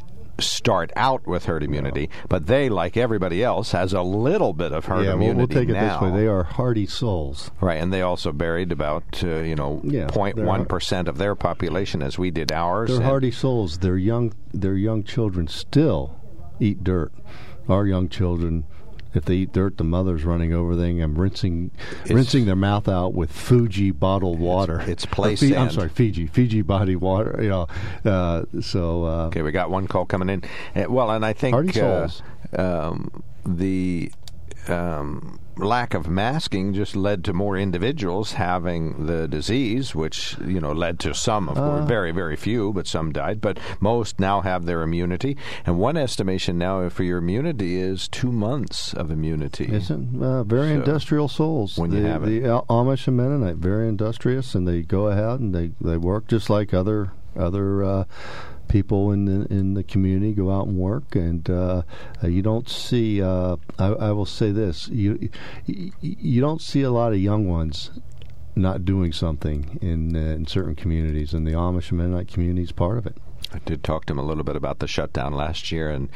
start 0.52 0.92
out 0.96 1.26
with 1.28 1.46
herd 1.46 1.64
immunity, 1.64 2.10
but 2.30 2.48
they, 2.48 2.70
like 2.70 2.98
everybody 2.98 3.44
else, 3.44 3.72
has 3.72 3.94
a 3.94 4.02
little 4.02 4.54
bit 4.54 4.72
of 4.72 4.86
herd 4.86 5.06
yeah, 5.06 5.14
immunity 5.14 5.38
we'll 5.38 5.48
take 5.48 5.70
it 5.70 5.74
now. 5.74 6.00
this 6.00 6.12
way. 6.12 6.20
They 6.22 6.28
are 6.28 6.44
hardy 6.44 6.86
souls. 6.86 7.52
Right, 7.62 7.82
and 7.82 7.94
they 7.94 8.02
also 8.02 8.32
buried 8.32 8.72
about 8.72 9.24
uh, 9.24 9.38
you 9.42 9.56
know 9.56 9.82
Yeah, 9.84 10.08
0.1 10.08 10.68
percent 10.68 11.08
of 11.08 11.18
their 11.18 11.36
population 11.36 12.02
as 12.02 12.18
we 12.18 12.32
did 12.32 12.52
ours. 12.52 12.90
They're 12.90 13.02
hardy 13.02 13.32
souls. 13.32 13.80
Their 13.80 13.98
young 13.98 14.34
their 14.54 14.76
young 14.76 15.04
children 15.04 15.48
still 15.48 16.20
eat 16.60 16.84
dirt. 16.84 17.12
Our 17.70 17.86
young 17.86 18.10
children, 18.10 18.66
if 19.16 19.26
they 19.26 19.36
eat 19.36 19.54
dirt, 19.54 19.78
the 19.78 19.84
mother's 19.84 20.24
running 20.24 20.54
over 20.54 20.76
them 20.76 21.00
and 21.02 21.18
rinsing 21.18 21.72
rinsing 22.10 22.46
their 22.46 22.56
mouth 22.56 22.88
out 22.88 23.14
with 23.14 23.32
Fuji 23.32 23.92
bottled 23.92 24.40
water. 24.40 24.82
it's 24.82 25.06
Or 25.06 25.08
place 25.08 25.40
Fi- 25.40 25.56
I'm 25.56 25.70
sorry, 25.70 25.90
Fiji 25.90 26.28
Fiji 26.28 26.62
body 26.62 26.96
water. 26.96 27.40
You 27.42 27.50
know, 27.50 27.68
uh, 28.06 28.44
so 28.62 29.06
uh, 29.06 29.28
Okay, 29.28 29.42
we 29.42 29.52
got 29.52 29.70
one 29.70 29.88
call 29.88 30.06
coming 30.06 30.30
in. 30.30 30.44
Uh, 30.76 30.92
well, 30.92 31.12
and 31.12 31.26
I 31.26 31.34
think 31.34 31.78
uh, 31.78 32.08
um, 32.58 33.24
the 33.46 34.12
um, 34.68 35.40
lack 35.58 35.94
of 35.94 36.08
masking 36.10 36.74
just 36.74 36.96
led 36.96 37.24
to 37.26 37.34
more 37.34 37.58
individuals 37.58 38.34
having 38.34 39.06
the 39.06 39.28
disease, 39.28 39.94
which 39.94 40.36
you 40.46 40.60
know 40.60 40.72
led 40.72 41.00
to 41.00 41.14
some, 41.14 41.48
of 41.50 41.56
course, 41.56 41.82
Uh. 41.84 41.86
very 41.86 42.12
very 42.12 42.36
few, 42.36 42.74
but 42.74 42.88
some 42.88 43.12
died. 43.12 43.40
But 43.42 43.60
most 43.80 44.20
now 44.20 44.42
have 44.42 44.66
their 44.66 44.82
immunity, 44.82 45.38
and 45.66 45.78
one 45.78 45.98
estimation 45.98 46.58
now 46.58 46.90
for 46.90 47.04
your 47.04 47.20
immunity 47.20 47.78
is 47.80 48.08
two 48.08 48.32
months 48.32 48.94
of 48.94 49.12
immunity. 49.12 49.70
Isn't 49.72 50.22
uh, 50.22 50.44
very 50.44 50.70
So, 50.70 50.74
industrial 50.76 51.28
souls. 51.28 51.78
when 51.78 51.90
the, 51.92 51.98
you 51.98 52.06
have 52.06 52.24
it. 52.24 52.28
the 52.42 52.46
Al- 52.50 52.66
Amish 52.70 53.08
and 53.08 53.18
Mennonite, 53.18 53.58
very 53.58 53.88
industrious, 53.88 54.56
and 54.56 54.68
they 54.68 54.82
go 54.82 55.08
ahead 55.08 55.40
and 55.40 55.54
they, 55.54 55.72
they 55.80 55.98
work 55.98 56.28
just 56.28 56.50
like 56.50 56.74
other 56.74 57.12
other 57.36 57.84
uh, 57.84 58.04
people 58.68 59.12
in 59.12 59.26
the 59.26 59.54
in 59.54 59.74
the 59.74 59.84
community 59.84 60.34
go 60.34 60.52
out 60.52 60.68
and 60.68 60.78
work, 60.78 61.16
and 61.16 61.50
uh, 61.50 61.84
uh, 62.24 62.28
you 62.28 62.42
don't 62.42 62.70
see. 62.70 63.22
Uh, 63.22 63.58
I, 63.78 63.88
I 63.88 64.12
will 64.12 64.26
say 64.26 64.52
this: 64.52 64.88
you 64.90 65.30
you 65.66 66.42
don't 66.42 66.62
see 66.62 66.82
a 66.82 66.92
lot 66.92 67.14
of 67.14 67.20
young 67.20 67.48
ones 67.48 67.92
not 68.56 68.86
doing 68.86 69.12
something 69.12 69.78
in 69.82 70.16
uh, 70.16 70.20
in 70.20 70.48
certain 70.48 70.76
communities, 70.76 71.34
and 71.34 71.46
the 71.48 71.52
Amish 71.52 71.90
and 71.90 72.00
Mennonite 72.00 72.28
community 72.28 72.64
is 72.64 72.72
part 72.72 72.98
of 72.98 73.06
it. 73.06 73.18
I 73.54 73.60
did 73.60 73.84
talk 73.84 74.06
to 74.06 74.14
him 74.14 74.20
a 74.20 74.24
little 74.24 74.44
bit 74.44 74.56
about 74.56 74.80
the 74.80 74.88
shutdown 74.88 75.34
last 75.34 75.72
year, 75.72 75.90
and 75.90 76.10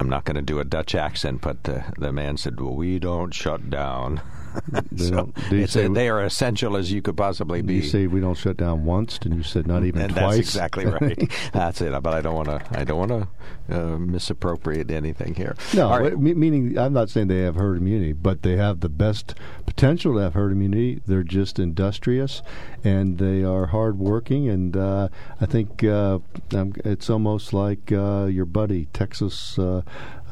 I'm 0.00 0.08
not 0.08 0.24
going 0.24 0.36
to 0.36 0.42
do 0.42 0.58
a 0.58 0.64
Dutch 0.64 0.94
accent, 0.94 1.40
but 1.42 1.68
uh, 1.68 1.82
the 1.98 2.12
man 2.12 2.36
said, 2.36 2.60
"Well, 2.60 2.74
we 2.74 2.98
don't 2.98 3.32
shut 3.32 3.70
down." 3.70 4.20
They 4.92 5.06
so 5.06 5.32
say- 5.66 5.86
a- 5.86 5.88
they 5.88 6.08
are 6.08 6.22
essential 6.24 6.76
as 6.76 6.92
you 6.92 7.02
could 7.02 7.16
possibly 7.16 7.62
be. 7.62 7.76
You 7.76 7.82
say 7.82 8.06
we 8.06 8.20
don't 8.20 8.36
shut 8.36 8.56
down 8.56 8.84
once, 8.84 9.18
and 9.22 9.34
you 9.34 9.42
said 9.42 9.66
not 9.66 9.84
even 9.84 10.02
and 10.02 10.12
twice. 10.12 10.36
that's 10.36 10.38
exactly 10.38 10.86
right. 11.00 11.30
that's 11.52 11.80
it. 11.80 11.90
But 12.02 12.14
I 12.14 12.20
don't 12.20 12.34
want 12.34 12.48
to. 12.48 12.78
I 12.78 12.84
don't 12.84 12.98
want 13.08 13.28
to 13.68 13.74
uh, 13.94 13.98
misappropriate 13.98 14.90
anything 14.90 15.34
here. 15.34 15.56
No, 15.74 15.90
right. 15.90 16.18
me- 16.18 16.34
meaning 16.34 16.78
I'm 16.78 16.92
not 16.92 17.10
saying 17.10 17.28
they 17.28 17.40
have 17.40 17.56
herd 17.56 17.76
immunity, 17.78 18.12
but 18.12 18.42
they 18.42 18.56
have 18.56 18.80
the 18.80 18.88
best 18.88 19.34
potential 19.66 20.14
to 20.14 20.18
have 20.20 20.34
herd 20.34 20.52
immunity. 20.52 21.00
They're 21.06 21.22
just 21.22 21.58
industrious, 21.58 22.42
and 22.84 23.18
they 23.18 23.42
are 23.44 23.66
hardworking. 23.66 24.48
And 24.48 24.76
uh, 24.76 25.08
I 25.40 25.46
think 25.46 25.82
uh, 25.84 26.18
um, 26.54 26.72
it's 26.84 27.08
almost 27.10 27.52
like 27.52 27.90
uh, 27.92 28.26
your 28.30 28.44
buddy 28.46 28.86
Texas 28.92 29.58
uh, 29.58 29.82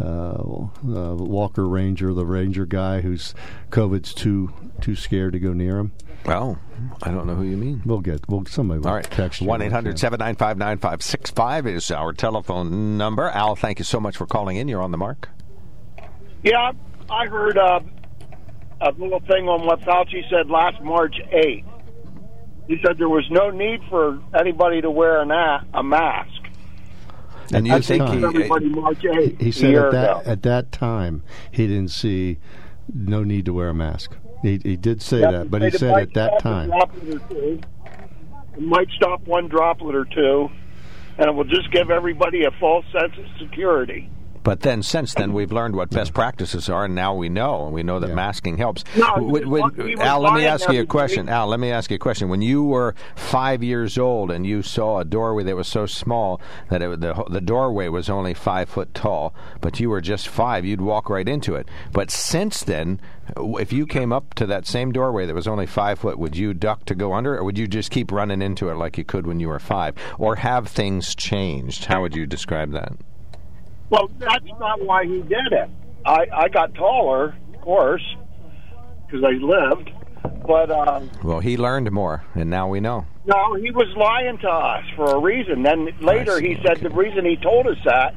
Walker 0.00 1.66
Ranger, 1.68 2.12
the 2.14 2.26
Ranger 2.26 2.66
guy 2.66 3.00
who's 3.00 3.34
COVID's 3.70 4.14
too 4.14 4.52
too 4.80 4.94
scared 4.96 5.32
to 5.34 5.38
go 5.38 5.52
near 5.52 5.78
him. 5.78 5.92
Well, 6.24 6.58
I 7.02 7.10
don't 7.10 7.26
know 7.26 7.34
who 7.34 7.44
you 7.44 7.56
mean. 7.56 7.82
We'll 7.86 8.00
get. 8.00 8.28
Well, 8.28 8.44
somebody 8.46 8.80
will 8.80 8.88
All 8.88 8.94
right. 8.94 9.04
text 9.04 9.40
you. 9.40 9.46
1 9.46 9.62
800 9.62 9.98
795 9.98 10.58
9565 10.58 11.66
is 11.66 11.90
our 11.90 12.12
telephone 12.12 12.98
number. 12.98 13.28
Al, 13.30 13.56
thank 13.56 13.78
you 13.78 13.84
so 13.84 14.00
much 14.00 14.16
for 14.16 14.26
calling 14.26 14.56
in. 14.56 14.68
You're 14.68 14.82
on 14.82 14.90
the 14.90 14.98
mark. 14.98 15.28
Yeah, 16.42 16.72
I 17.10 17.26
heard 17.26 17.56
uh, 17.58 17.80
a 18.82 18.90
little 18.98 19.20
thing 19.20 19.48
on 19.48 19.66
what 19.66 19.80
Fauci 19.80 20.28
said 20.30 20.50
last 20.50 20.82
March 20.82 21.14
8th. 21.32 21.64
He 22.68 22.76
said 22.84 22.98
there 22.98 23.08
was 23.08 23.26
no 23.30 23.50
need 23.50 23.80
for 23.88 24.20
anybody 24.38 24.80
to 24.82 24.90
wear 24.90 25.22
a, 25.22 25.26
na- 25.26 25.62
a 25.74 25.82
mask. 25.82 26.39
And 27.52 27.66
you 27.66 27.72
That's 27.74 27.88
think 27.88 28.02
what 28.48 28.62
he, 28.62 28.68
March 28.68 28.98
8th, 28.98 29.40
He 29.40 29.50
said 29.52 29.74
at 29.74 29.92
that 29.92 30.10
ago. 30.20 30.22
at 30.24 30.42
that 30.42 30.72
time 30.72 31.22
he 31.50 31.66
didn't 31.66 31.90
see 31.90 32.38
no 32.92 33.24
need 33.24 33.44
to 33.46 33.52
wear 33.52 33.68
a 33.70 33.74
mask. 33.74 34.12
He, 34.42 34.58
he 34.62 34.76
did 34.76 35.02
say 35.02 35.20
Yeah, 35.20 35.30
that, 35.32 35.50
but 35.50 35.62
he 35.62 35.70
said 35.70 35.98
at 35.98 36.14
that 36.14 36.38
time. 36.40 36.68
droplet 36.70 37.14
or 37.14 37.28
two. 37.28 37.60
It 38.56 38.62
might 38.62 38.88
stop 38.90 39.22
one 39.26 39.48
droplet 39.48 39.94
or 39.94 40.04
two, 40.06 40.48
and 41.18 41.26
it 41.28 41.32
will 41.34 41.44
just 41.44 41.70
give 41.72 41.90
everybody 41.90 42.44
a 42.44 42.50
false 42.52 42.84
sense 42.92 43.12
of 43.18 43.24
security. 43.38 44.08
But 44.42 44.60
then, 44.60 44.82
since 44.82 45.12
then, 45.14 45.32
we've 45.34 45.52
learned 45.52 45.76
what 45.76 45.90
best 45.90 46.14
practices 46.14 46.68
are, 46.70 46.86
and 46.86 46.94
now 46.94 47.14
we 47.14 47.28
know. 47.28 47.68
We 47.70 47.82
know 47.82 48.00
that 48.00 48.14
masking 48.14 48.56
helps. 48.56 48.84
No, 48.96 49.16
When- 49.18 49.50
when- 49.50 49.70
he 49.74 49.94
Al, 49.96 50.20
let 50.20 50.32
me 50.34 50.46
ask 50.46 50.70
you 50.70 50.80
a 50.80 50.86
question. 50.86 51.28
Al, 51.28 51.46
let 51.46 51.60
me 51.60 51.70
ask 51.70 51.90
you 51.90 51.96
a 51.96 51.98
question. 51.98 52.28
When 52.28 52.40
you 52.40 52.64
were 52.64 52.94
five 53.14 53.62
years 53.62 53.98
old 53.98 54.30
and 54.30 54.46
you 54.46 54.62
saw 54.62 55.00
a 55.00 55.04
doorway 55.04 55.44
that 55.44 55.56
was 55.56 55.68
so 55.68 55.84
small 55.86 56.40
that 56.70 56.80
it, 56.82 57.00
the 57.00 57.22
the 57.28 57.40
doorway 57.40 57.88
was 57.88 58.08
only 58.08 58.32
five 58.32 58.68
foot 58.68 58.94
tall, 58.94 59.34
but 59.60 59.78
you 59.78 59.90
were 59.90 60.00
just 60.00 60.26
five, 60.28 60.64
you'd 60.64 60.80
walk 60.80 61.10
right 61.10 61.28
into 61.28 61.54
it. 61.54 61.68
But 61.92 62.10
since 62.10 62.62
then, 62.62 63.00
if 63.36 63.72
you 63.72 63.86
came 63.86 64.12
up 64.12 64.34
to 64.34 64.46
that 64.46 64.66
same 64.66 64.90
doorway 64.90 65.26
that 65.26 65.34
was 65.34 65.46
only 65.48 65.66
five 65.66 65.98
foot, 65.98 66.18
would 66.18 66.36
you 66.36 66.54
duck 66.54 66.84
to 66.86 66.94
go 66.94 67.12
under, 67.12 67.36
or 67.36 67.44
would 67.44 67.58
you 67.58 67.66
just 67.66 67.90
keep 67.90 68.10
running 68.10 68.40
into 68.42 68.70
it 68.70 68.74
like 68.76 68.96
you 68.96 69.04
could 69.04 69.26
when 69.26 69.38
you 69.38 69.48
were 69.48 69.58
five, 69.58 69.94
or 70.18 70.36
have 70.36 70.66
things 70.68 71.14
changed? 71.14 71.84
How 71.84 72.00
would 72.00 72.16
you 72.16 72.26
describe 72.26 72.72
that? 72.72 72.92
Well, 73.90 74.10
that's 74.18 74.44
not 74.58 74.84
why 74.84 75.04
he 75.04 75.20
did 75.22 75.52
it. 75.52 75.68
I, 76.06 76.26
I 76.32 76.48
got 76.48 76.74
taller, 76.74 77.34
of 77.54 77.60
course, 77.60 78.02
because 79.06 79.24
I 79.24 79.32
lived. 79.32 79.90
But 80.46 80.70
uh, 80.70 81.00
Well, 81.22 81.40
he 81.40 81.56
learned 81.56 81.90
more, 81.90 82.24
and 82.34 82.48
now 82.50 82.68
we 82.68 82.80
know. 82.80 83.06
no, 83.26 83.54
he 83.54 83.70
was 83.70 83.88
lying 83.96 84.38
to 84.38 84.48
us 84.48 84.84
for 84.96 85.04
a 85.16 85.18
reason. 85.20 85.62
Then 85.62 85.88
later 86.00 86.40
he 86.40 86.56
said 86.64 86.78
the 86.78 86.90
reason 86.90 87.24
he 87.24 87.36
told 87.36 87.66
us 87.66 87.76
that 87.84 88.14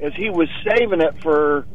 is 0.00 0.12
he 0.14 0.30
was 0.30 0.48
saving 0.66 1.00
it 1.00 1.20
for 1.22 1.66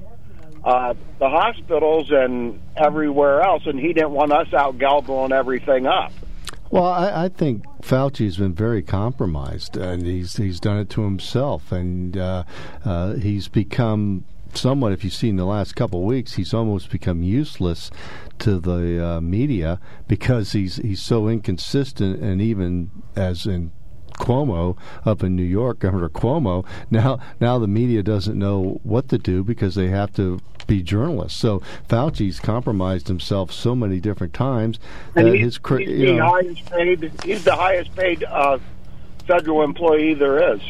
uh, 0.64 0.94
the 1.20 1.30
hospitals 1.30 2.12
and 2.12 2.60
everywhere 2.78 3.42
else, 3.42 3.64
and 3.66 3.80
he 3.80 3.94
didn't 3.94 4.12
want 4.12 4.32
us 4.32 4.54
out 4.54 4.78
gobbling 4.78 5.32
everything 5.32 5.88
up. 5.88 6.12
Well, 6.72 6.86
I, 6.86 7.26
I 7.26 7.30
think 7.30 7.66
Fauci's 7.82 8.38
been 8.38 8.54
very 8.54 8.82
compromised, 8.82 9.76
and 9.76 10.06
he's 10.06 10.38
he's 10.38 10.62
done 10.62 10.78
it 10.78 10.90
to 10.92 11.02
himself, 11.02 11.70
and 11.70 12.18
uh, 12.18 12.46
uh, 12.86 13.16
he's 13.16 13.50
become 13.50 14.24
somewhat. 14.54 14.94
If 14.94 15.04
you've 15.04 15.14
seen 15.14 15.36
the 15.36 15.46
last 15.46 15.76
couple 15.76 16.00
of 16.00 16.06
weeks, 16.06 16.36
he's 16.36 16.54
almost 16.54 16.90
become 16.90 17.24
useless 17.24 17.92
to 18.40 18.58
the 18.58 19.06
uh, 19.06 19.22
media 19.22 19.82
because 20.08 20.54
he's 20.54 20.78
he's 20.78 21.02
so 21.02 21.28
inconsistent, 21.28 22.22
and 22.22 22.42
even 22.42 22.90
as 23.18 23.46
in 23.46 23.74
Cuomo 24.14 24.78
up 25.06 25.24
in 25.24 25.36
New 25.36 25.44
York, 25.44 25.80
Governor 25.80 26.10
Cuomo. 26.10 26.66
Now, 26.90 27.20
now 27.42 27.60
the 27.60 27.68
media 27.68 28.02
doesn't 28.02 28.38
know 28.38 28.80
what 28.84 29.10
to 29.10 29.18
do 29.18 29.44
because 29.44 29.76
they 29.76 29.90
have 29.90 30.14
to 30.14 30.40
be 30.72 30.82
journalists. 30.82 31.38
So 31.40 31.62
Fauci's 31.90 32.40
compromised 32.40 33.08
himself 33.08 33.52
so 33.52 33.76
many 33.76 34.00
different 34.00 34.34
times 34.34 34.80
And 35.16 35.28
that 35.28 35.34
he's, 35.36 35.44
his 35.44 35.58
cri- 35.58 35.86
he's 35.86 36.00
you 36.00 36.06
the 36.08 36.14
know, 36.14 36.30
highest 36.30 36.66
paid. 36.72 37.12
He's 37.26 37.44
the 37.44 37.56
highest 37.56 37.94
paid 37.96 38.24
uh, 38.24 38.58
federal 39.28 39.64
employee 39.64 40.14
there 40.14 40.54
is. 40.56 40.62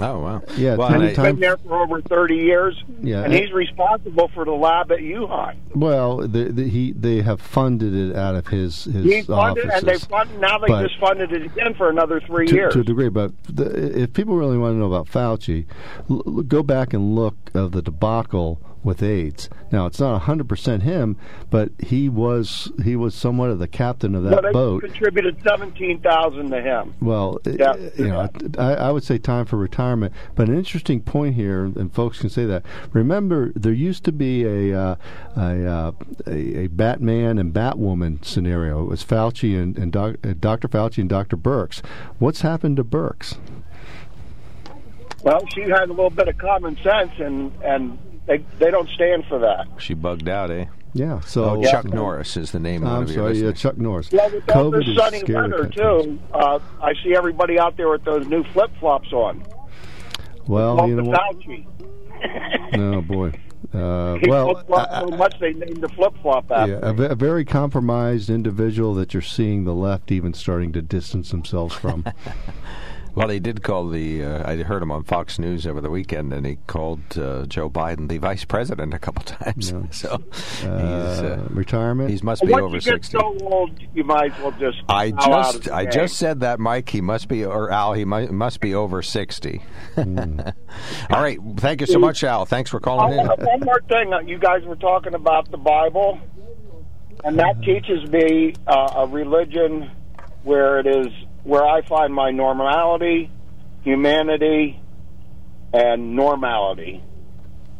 Oh 0.00 0.20
wow! 0.20 0.42
Yeah, 0.56 0.76
Well, 0.76 0.86
and 0.94 1.02
I- 1.02 1.08
He's 1.08 1.16
been 1.16 1.40
there 1.40 1.56
for 1.56 1.82
over 1.82 2.00
thirty 2.00 2.36
years, 2.36 2.80
Yeah, 3.02 3.24
and 3.24 3.34
and- 3.34 3.34
he's 3.34 3.50
responsible 3.52 4.28
for 4.28 4.44
the 4.44 4.52
lab 4.52 4.92
at 4.92 5.00
Wuhan. 5.00 5.56
Well, 5.74 6.18
the, 6.18 6.44
the, 6.44 6.68
he 6.68 6.92
they 6.92 7.22
have 7.22 7.40
funded 7.40 7.92
it 7.92 8.14
out 8.14 8.36
of 8.36 8.46
his 8.46 8.84
his 8.84 9.04
He 9.04 9.22
funded, 9.22 9.64
offices. 9.68 9.70
and 9.74 9.86
they 9.88 9.98
fund, 9.98 10.40
now 10.40 10.58
they 10.58 10.68
But- 10.68 10.86
just 10.86 11.00
funded 11.00 11.32
it 11.32 11.42
again 11.46 11.74
for 11.74 11.90
another 11.90 12.20
three 12.20 12.46
to, 12.46 12.54
years. 12.54 12.72
to 12.74 12.80
a 12.80 12.84
degree. 12.84 13.08
But 13.08 13.32
the, 13.48 14.02
if 14.02 14.12
people 14.12 14.36
really 14.36 14.58
want 14.58 14.74
to 14.74 14.78
know 14.78 14.86
about 14.86 15.08
Fauci, 15.08 15.66
l- 16.08 16.22
l- 16.24 16.42
go 16.44 16.62
back 16.62 16.94
and 16.94 17.16
look 17.16 17.34
of 17.52 17.72
the 17.72 17.82
debacle 17.82 18.60
with 18.82 19.02
AIDS. 19.02 19.48
Now, 19.70 19.86
it's 19.86 20.00
not 20.00 20.18
hundred 20.22 20.48
percent 20.48 20.82
him, 20.82 21.16
but 21.50 21.70
he 21.78 22.08
was 22.08 22.72
he 22.84 22.96
was 22.96 23.14
somewhat 23.14 23.50
of 23.50 23.58
the 23.58 23.68
captain 23.68 24.14
of 24.14 24.22
that 24.24 24.42
they 24.42 24.50
boat. 24.52 24.82
contributed 24.82 25.36
seventeen 25.46 26.00
thousand 26.00 26.50
to 26.50 26.60
him. 26.60 26.94
Well, 27.00 27.40
Yeah. 27.44 27.74
you 27.96 28.08
know, 28.08 28.28
I, 28.58 28.74
I 28.74 28.90
would 28.90 29.04
say 29.04 29.18
time 29.18 29.44
for 29.46 29.56
retirement. 29.56 30.12
But 30.34 30.48
an 30.48 30.56
interesting 30.56 31.00
point 31.02 31.34
here, 31.34 31.64
and 31.64 31.92
folks 31.92 32.20
can 32.20 32.30
say 32.30 32.46
that. 32.46 32.64
Remember, 32.92 33.52
there 33.54 33.72
used 33.72 34.04
to 34.04 34.12
be 34.12 34.44
a 34.44 34.78
uh, 34.78 34.96
a, 35.36 35.66
uh, 35.66 35.92
a 36.26 36.60
a 36.60 36.66
Batman 36.68 37.38
and 37.38 37.52
Batwoman 37.52 38.24
scenario. 38.24 38.82
It 38.82 38.88
was 38.88 39.04
Fauci 39.04 39.60
and, 39.60 39.76
and 39.78 39.92
doc, 39.92 40.16
uh, 40.24 40.34
Dr. 40.38 40.68
Fauci 40.68 40.98
and 40.98 41.08
Dr. 41.08 41.36
Birx. 41.36 41.80
What's 42.18 42.40
happened 42.40 42.76
to 42.78 42.84
Birx? 42.84 43.36
Well, 45.22 45.44
she 45.54 45.62
had 45.62 45.84
a 45.84 45.92
little 45.92 46.10
bit 46.10 46.28
of 46.28 46.38
common 46.38 46.76
sense, 46.82 47.12
and 47.18 47.52
and 47.62 47.98
they 48.30 48.44
they 48.58 48.70
don't 48.70 48.88
stand 48.90 49.24
for 49.26 49.40
that. 49.40 49.66
She 49.78 49.94
bugged 49.94 50.28
out, 50.28 50.50
eh? 50.52 50.66
Yeah. 50.92 51.20
So 51.20 51.50
oh, 51.50 51.62
Chuck 51.64 51.84
Norris 51.86 52.36
is 52.36 52.52
the 52.52 52.60
name 52.60 52.82
of 52.82 52.88
one 52.88 52.96
I'm 52.96 53.02
of 53.02 53.10
your 53.10 53.34
sorry, 53.34 53.38
yeah. 53.44 53.52
Chuck 53.52 53.76
Norris. 53.76 54.08
Yeah, 54.12 54.26
with 54.28 54.48
all 54.50 54.70
COVID 54.70 54.86
this 54.86 54.96
sunny 54.96 55.22
weather 55.24 55.66
too, 55.66 56.18
uh, 56.32 56.58
I 56.80 56.94
see 57.02 57.14
everybody 57.16 57.58
out 57.58 57.76
there 57.76 57.88
with 57.88 58.04
those 58.04 58.26
new 58.28 58.44
flip 58.52 58.70
flops 58.78 59.12
on. 59.12 59.44
Well, 60.46 60.76
Well, 60.76 60.88
you 60.88 60.96
know 60.96 61.04
what? 61.04 61.20
Fauci. 61.20 61.66
Oh 62.74 63.00
boy. 63.02 63.32
Uh, 63.74 64.18
well, 64.26 64.64
flip 64.64 64.88
so 64.98 65.06
much 65.16 65.38
they 65.38 65.52
named 65.52 65.80
the 65.80 65.88
flip 65.90 66.12
flop 66.22 66.50
after. 66.50 66.72
Yeah, 66.72 67.06
a, 67.06 67.12
a 67.12 67.14
very 67.14 67.44
compromised 67.44 68.28
individual 68.28 68.94
that 68.94 69.14
you're 69.14 69.22
seeing 69.22 69.62
the 69.62 69.74
left 69.74 70.10
even 70.10 70.34
starting 70.34 70.72
to 70.72 70.82
distance 70.82 71.30
themselves 71.30 71.76
from. 71.76 72.04
Well, 73.14 73.28
he 73.28 73.40
did 73.40 73.62
call 73.62 73.88
the. 73.88 74.24
Uh, 74.24 74.50
I 74.50 74.56
heard 74.62 74.82
him 74.82 74.90
on 74.92 75.02
Fox 75.04 75.38
News 75.38 75.66
over 75.66 75.80
the 75.80 75.90
weekend, 75.90 76.32
and 76.32 76.46
he 76.46 76.56
called 76.66 77.00
uh, 77.18 77.44
Joe 77.46 77.68
Biden 77.68 78.08
the 78.08 78.18
vice 78.18 78.44
president 78.44 78.94
a 78.94 78.98
couple 78.98 79.22
times. 79.24 79.72
So 79.90 80.22
he's 80.32 80.64
uh, 80.64 81.46
retirement. 81.50 82.10
He 82.10 82.18
must 82.22 82.42
be 82.42 82.52
Once 82.52 82.62
over 82.62 82.76
you 82.76 82.80
get 82.80 82.92
sixty. 82.94 83.18
so 83.18 83.36
old, 83.42 83.72
you 83.94 84.04
might 84.04 84.32
as 84.32 84.38
well 84.40 84.52
just. 84.52 84.78
I 84.88 85.10
bow 85.10 85.32
out 85.32 85.54
of 85.56 85.62
just 85.62 85.74
I 85.74 85.82
game. 85.84 85.92
just 85.92 86.16
said 86.16 86.40
that, 86.40 86.60
Mike. 86.60 86.88
He 86.88 87.00
must 87.00 87.28
be, 87.28 87.44
or 87.44 87.70
Al. 87.70 87.94
He 87.94 88.04
mu- 88.04 88.28
must 88.32 88.60
be 88.60 88.74
over 88.74 89.02
sixty. 89.02 89.62
Hmm. 89.96 90.40
All 91.10 91.20
right. 91.20 91.38
Thank 91.56 91.80
you 91.80 91.86
so 91.86 91.98
much, 91.98 92.22
Al. 92.24 92.46
Thanks 92.46 92.70
for 92.70 92.80
calling 92.80 93.18
in. 93.18 93.26
one 93.26 93.60
more 93.60 93.80
thing. 93.88 94.12
Uh, 94.12 94.20
You 94.20 94.38
guys 94.38 94.62
were 94.64 94.76
talking 94.76 95.14
about 95.14 95.50
the 95.50 95.56
Bible, 95.58 96.18
and 97.24 97.38
that 97.38 97.60
teaches 97.62 98.08
me 98.10 98.54
uh, 98.66 98.92
a 98.98 99.06
religion 99.06 99.90
where 100.44 100.78
it 100.78 100.86
is 100.86 101.08
where 101.42 101.64
I 101.64 101.82
find 101.82 102.14
my 102.14 102.30
normality, 102.30 103.30
humanity, 103.82 104.80
and 105.72 106.16
normality. 106.16 107.02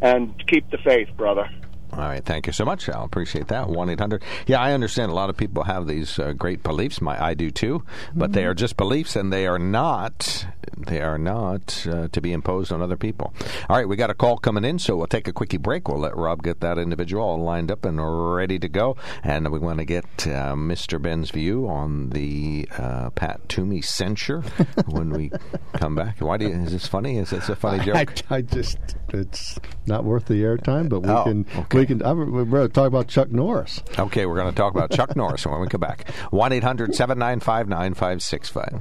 And 0.01 0.35
keep 0.47 0.71
the 0.71 0.79
faith, 0.79 1.09
brother. 1.17 1.49
All 1.93 1.99
right, 1.99 2.25
thank 2.25 2.47
you 2.47 2.53
so 2.53 2.65
much, 2.65 2.89
Al. 2.89 3.05
Appreciate 3.05 3.49
that. 3.49 3.69
One 3.69 3.91
eight 3.91 3.99
hundred. 3.99 4.23
Yeah, 4.47 4.61
I 4.61 4.73
understand. 4.73 5.11
A 5.11 5.15
lot 5.15 5.29
of 5.29 5.37
people 5.37 5.65
have 5.65 5.87
these 5.87 6.19
uh, 6.19 6.33
great 6.33 6.63
beliefs. 6.63 7.01
My, 7.01 7.23
I 7.23 7.35
do 7.35 7.51
too, 7.51 7.83
but 8.15 8.33
they 8.33 8.45
are 8.45 8.55
just 8.55 8.77
beliefs, 8.77 9.17
and 9.17 9.33
they 9.33 9.47
are 9.47 9.59
not. 9.59 10.47
They 10.77 11.01
are 11.01 11.19
not 11.19 11.87
uh, 11.91 12.09
to 12.09 12.21
be 12.21 12.33
imposed 12.33 12.73
on 12.73 12.81
other 12.81 12.97
people. 12.97 13.35
All 13.69 13.77
right, 13.77 13.89
we 13.89 13.97
got 13.97 14.09
a 14.09 14.15
call 14.15 14.39
coming 14.39 14.65
in, 14.65 14.79
so 14.79 14.97
we'll 14.97 15.09
take 15.09 15.27
a 15.27 15.33
quickie 15.33 15.57
break. 15.59 15.89
We'll 15.89 15.99
let 15.99 16.17
Rob 16.17 16.43
get 16.43 16.61
that 16.61 16.79
individual 16.79 17.23
all 17.23 17.43
lined 17.43 17.71
up 17.73 17.85
and 17.85 18.01
ready 18.35 18.59
to 18.61 18.69
go, 18.69 18.97
and 19.25 19.51
we 19.51 19.59
want 19.59 19.79
to 19.79 19.85
get 19.85 20.05
uh, 20.27 20.55
Mr. 20.55 21.03
Ben's 21.03 21.31
view 21.31 21.69
on 21.69 22.11
the 22.11 22.69
uh, 22.79 23.11
Pat 23.11 23.49
Toomey 23.49 23.83
censure 23.83 24.41
when 24.87 25.11
we 25.11 25.33
come 25.75 25.97
back. 25.97 26.21
Why 26.21 26.37
do 26.37 26.47
you? 26.47 26.55
Is 26.55 26.73
this 26.73 26.87
funny? 26.87 27.19
Is 27.19 27.31
this 27.31 27.49
a 27.49 27.57
funny 27.57 27.85
joke? 27.85 27.97
I, 28.31 28.37
I 28.37 28.43
just 28.43 28.79
it's 29.15 29.59
not 29.87 30.05
worth 30.05 30.27
the 30.27 30.43
airtime, 30.43 30.89
but 30.89 31.01
we 31.01 31.09
Oh, 31.11 31.25
can 31.25 31.47
okay. 31.57 31.79
we 31.79 31.87
can. 31.87 31.99
We're 31.99 32.45
going 32.45 32.69
to 32.69 32.73
talk 32.73 32.87
about 32.87 33.09
Chuck 33.09 33.31
Norris. 33.31 33.83
Okay, 33.99 34.27
we're 34.27 34.37
going 34.37 34.51
to 34.53 34.57
talk 34.57 34.75
about 34.75 34.91
Chuck 34.91 35.17
Norris 35.17 35.47
when 35.47 35.61
we 35.61 35.67
come 35.69 35.81
back. 35.81 36.11
1 36.31 36.53
800 36.53 36.95
795 36.95 37.69
9565. 37.69 38.81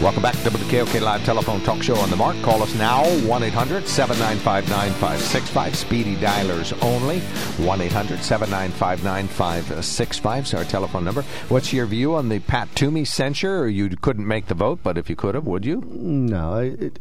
Welcome 0.00 0.22
back 0.22 0.34
to 0.44 0.48
the 0.48 0.58
KOK 0.70 1.02
Live 1.02 1.22
Telephone 1.26 1.60
Talk 1.60 1.82
Show 1.82 1.94
on 1.96 2.08
the 2.08 2.16
Mark. 2.16 2.34
Call 2.40 2.62
us 2.62 2.74
now, 2.76 3.04
1 3.04 3.42
800 3.42 3.86
795 3.86 4.70
9565. 4.70 5.76
Speedy 5.76 6.16
dialers 6.16 6.82
only. 6.82 7.20
1 7.20 7.80
800 7.82 8.22
795 8.22 9.04
9565 9.04 10.44
is 10.44 10.54
our 10.54 10.64
telephone 10.64 11.04
number. 11.04 11.20
What's 11.50 11.74
your 11.74 11.84
view 11.84 12.14
on 12.14 12.30
the 12.30 12.38
Pat 12.38 12.74
Toomey 12.74 13.04
censure? 13.04 13.68
You 13.68 13.90
couldn't 13.90 14.26
make 14.26 14.46
the 14.46 14.54
vote, 14.54 14.78
but 14.82 14.96
if 14.96 15.10
you 15.10 15.16
could 15.16 15.34
have, 15.34 15.46
would 15.46 15.66
you? 15.66 15.82
No, 15.82 16.56
it, 16.56 16.98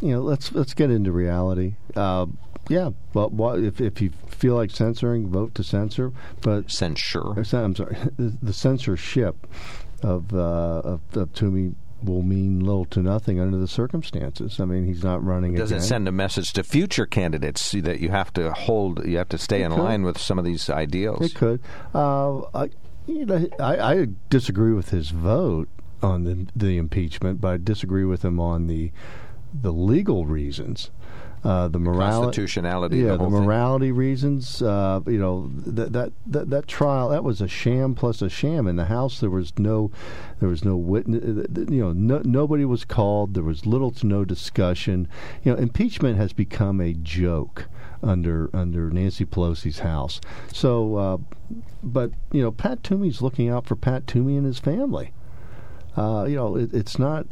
you 0.00 0.12
know, 0.12 0.22
let's 0.22 0.50
let's 0.52 0.72
get 0.72 0.90
into 0.90 1.12
reality. 1.12 1.74
Uh, 1.94 2.24
yeah, 2.70 2.88
but 3.12 3.32
what, 3.32 3.58
if 3.58 3.82
if 3.82 4.00
you 4.00 4.12
feel 4.28 4.54
like 4.54 4.70
censoring, 4.70 5.28
vote 5.28 5.54
to 5.56 5.62
censor. 5.62 6.10
But 6.40 6.70
censure. 6.70 7.32
I'm 7.32 7.44
sorry, 7.44 7.98
the, 8.16 8.38
the 8.40 8.54
censorship 8.54 9.46
of, 10.02 10.32
uh, 10.32 10.80
of 10.82 11.00
of 11.14 11.34
Toomey 11.34 11.74
will 12.02 12.22
mean 12.22 12.60
little 12.60 12.84
to 12.86 13.02
nothing 13.02 13.40
under 13.40 13.58
the 13.58 13.68
circumstances. 13.68 14.58
I 14.60 14.64
mean, 14.64 14.84
he's 14.86 15.02
not 15.04 15.24
running. 15.24 15.54
Does 15.54 15.70
again. 15.70 15.82
it 15.82 15.86
send 15.86 16.08
a 16.08 16.12
message 16.12 16.52
to 16.54 16.62
future 16.62 17.06
candidates 17.06 17.70
that 17.72 18.00
you 18.00 18.08
have 18.10 18.32
to 18.34 18.52
hold, 18.52 19.04
you 19.06 19.18
have 19.18 19.28
to 19.30 19.38
stay 19.38 19.62
It 19.62 19.66
in 19.66 19.72
could. 19.72 19.80
line 19.82 20.02
with 20.02 20.18
some 20.18 20.38
of 20.38 20.44
these 20.44 20.68
ideals? 20.70 21.20
It 21.24 21.34
could. 21.34 21.60
Uh, 21.94 22.40
I, 22.54 22.70
you 23.06 23.26
know, 23.26 23.48
I, 23.58 23.76
I 23.94 24.06
disagree 24.28 24.72
with 24.72 24.90
his 24.90 25.10
vote 25.10 25.68
on 26.02 26.24
the 26.24 26.46
the 26.56 26.78
impeachment, 26.78 27.40
but 27.40 27.48
I 27.48 27.56
disagree 27.58 28.04
with 28.04 28.24
him 28.24 28.40
on 28.40 28.66
the 28.66 28.92
the 29.52 29.72
legal 29.72 30.26
reasons. 30.26 30.90
Uh, 31.42 31.68
the 31.68 31.78
morality, 31.78 32.24
constitutionality, 32.24 32.98
yeah, 32.98 33.04
the 33.04 33.12
the, 33.12 33.18
whole 33.18 33.30
thing. 33.30 33.44
morality 33.44 33.92
reasons. 33.92 34.60
Uh, 34.60 35.00
you 35.06 35.18
know 35.18 35.50
that, 35.54 35.90
that 35.92 36.12
that 36.26 36.50
that 36.50 36.68
trial 36.68 37.08
that 37.08 37.24
was 37.24 37.40
a 37.40 37.48
sham 37.48 37.94
plus 37.94 38.20
a 38.20 38.28
sham. 38.28 38.66
In 38.66 38.76
the 38.76 38.84
House, 38.84 39.20
there 39.20 39.30
was 39.30 39.58
no, 39.58 39.90
there 40.38 40.50
was 40.50 40.66
no 40.66 40.76
witness. 40.76 41.46
You 41.70 41.80
know, 41.80 41.92
no, 41.92 42.20
nobody 42.24 42.66
was 42.66 42.84
called. 42.84 43.32
There 43.32 43.42
was 43.42 43.64
little 43.64 43.90
to 43.92 44.06
no 44.06 44.22
discussion. 44.22 45.08
You 45.42 45.52
know, 45.52 45.58
impeachment 45.58 46.18
has 46.18 46.34
become 46.34 46.78
a 46.78 46.92
joke 46.92 47.68
under 48.02 48.50
under 48.52 48.90
Nancy 48.90 49.24
Pelosi's 49.24 49.78
House. 49.78 50.20
So, 50.52 50.96
uh, 50.96 51.16
but 51.82 52.10
you 52.32 52.42
know, 52.42 52.50
Pat 52.50 52.82
Toomey's 52.82 53.22
looking 53.22 53.48
out 53.48 53.66
for 53.66 53.76
Pat 53.76 54.06
Toomey 54.06 54.36
and 54.36 54.44
his 54.44 54.58
family. 54.58 55.14
Uh, 55.96 56.26
you 56.28 56.36
know, 56.36 56.56
it, 56.56 56.74
it's 56.74 56.98
not 56.98 57.26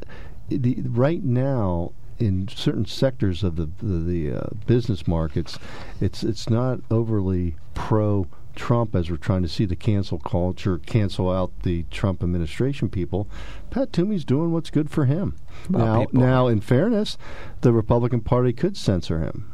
the 0.48 0.80
right 0.86 1.22
now 1.22 1.92
in 2.18 2.48
certain 2.48 2.84
sectors 2.86 3.42
of 3.44 3.56
the 3.56 3.68
the, 3.82 3.98
the 3.98 4.32
uh, 4.32 4.46
business 4.66 5.06
markets. 5.06 5.58
It's 6.00 6.22
it's 6.22 6.48
not 6.50 6.80
overly 6.90 7.56
pro. 7.74 8.26
Trump, 8.54 8.96
as 8.96 9.08
we're 9.08 9.16
trying 9.16 9.42
to 9.42 9.48
see 9.48 9.64
the 9.64 9.76
cancel 9.76 10.18
culture 10.18 10.78
cancel 10.78 11.30
out 11.30 11.52
the 11.62 11.84
Trump 11.92 12.24
administration 12.24 12.88
people, 12.88 13.28
Pat 13.70 13.92
Toomey's 13.92 14.24
doing 14.24 14.50
what's 14.50 14.68
good 14.68 14.90
for 14.90 15.04
him. 15.04 15.36
Well, 15.70 15.84
now, 15.84 16.00
people- 16.00 16.20
now, 16.20 16.46
in 16.48 16.60
fairness, 16.60 17.16
the 17.60 17.72
Republican 17.72 18.20
Party 18.20 18.52
could 18.52 18.76
censor 18.76 19.20
him. 19.20 19.52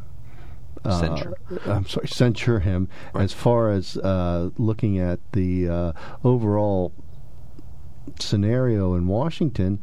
Uh, 0.86 1.00
Censure. 1.00 1.34
I'm 1.66 1.86
sorry, 1.86 2.08
censure 2.08 2.60
him 2.60 2.88
as 3.14 3.34
far 3.34 3.70
as 3.70 3.98
uh, 3.98 4.48
looking 4.56 4.98
at 4.98 5.20
the 5.32 5.68
uh, 5.68 5.92
overall 6.24 6.92
scenario 8.18 8.94
in 8.94 9.06
Washington. 9.06 9.82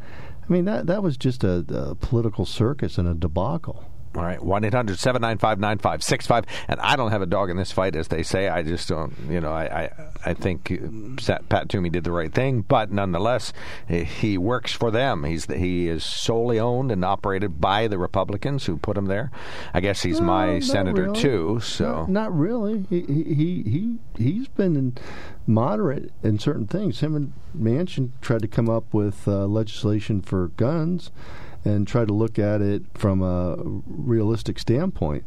I 0.52 0.54
mean 0.54 0.66
that 0.66 0.86
that 0.88 1.02
was 1.02 1.16
just 1.16 1.46
a, 1.46 1.64
a 1.70 1.96
political 1.96 2.46
circus 2.46 2.98
and 2.98 3.08
a 3.08 3.14
debacle. 3.14 3.86
All 4.14 4.24
right, 4.24 4.44
1 4.44 4.64
800 4.66 5.00
795 5.00 5.60
9565. 5.60 6.46
And 6.68 6.80
I 6.82 6.96
don't 6.96 7.12
have 7.12 7.22
a 7.22 7.26
dog 7.26 7.50
in 7.50 7.56
this 7.58 7.72
fight, 7.72 7.96
as 7.96 8.10
they 8.10 8.24
say. 8.24 8.50
I 8.50 8.62
just 8.62 8.90
don't, 8.90 9.14
you 9.30 9.40
know, 9.40 9.54
I, 9.54 9.84
I, 9.84 9.90
I 10.26 10.34
think 10.34 10.72
uh, 11.30 11.38
Pat 11.48 11.70
Toomey 11.70 11.90
did 11.90 12.04
the 12.04 12.12
right 12.12 12.34
thing, 12.34 12.62
but 12.62 12.92
nonetheless, 12.92 13.54
he 13.88 14.38
works 14.38 14.74
for 14.74 14.92
them. 14.92 15.24
He's 15.24 15.46
the, 15.46 15.58
He 15.58 15.88
is 15.88 16.04
solely 16.04 16.60
owned 16.60 16.92
and 16.92 17.06
operated 17.06 17.62
by 17.62 17.88
the 17.88 17.98
Republicans 17.98 18.66
who 18.66 18.78
put 18.78 18.98
him 18.98 19.06
there. 19.06 19.32
I 19.74 19.80
guess 19.80 20.02
he's 20.02 20.20
No, 20.20 20.26
my 20.28 20.60
senator, 20.60 21.04
really. 21.04 21.20
too, 21.22 21.60
so. 21.62 22.06
Not, 22.08 22.10
not 22.10 22.38
really. 22.38 22.86
He 22.90 23.02
he 23.02 23.64
he 23.64 23.98
he's 24.18 24.48
been 24.48 24.94
moderate 25.48 26.12
in 26.24 26.40
certain 26.40 26.68
things. 26.68 27.00
Him 27.00 27.16
and 27.16 27.34
Manchin 27.58 28.12
tried 28.22 28.42
to 28.42 28.48
come 28.48 28.70
up 28.70 28.94
with 28.94 29.28
uh, 29.28 29.46
legislation 29.46 30.22
for 30.22 30.50
guns, 30.50 31.12
and 31.64 31.88
try 31.88 32.06
to 32.06 32.14
look 32.14 32.40
at 32.40 32.62
it 32.62 32.84
from 32.94 33.22
a 33.22 33.56
realistic 33.86 34.60
standpoint. 34.60 35.24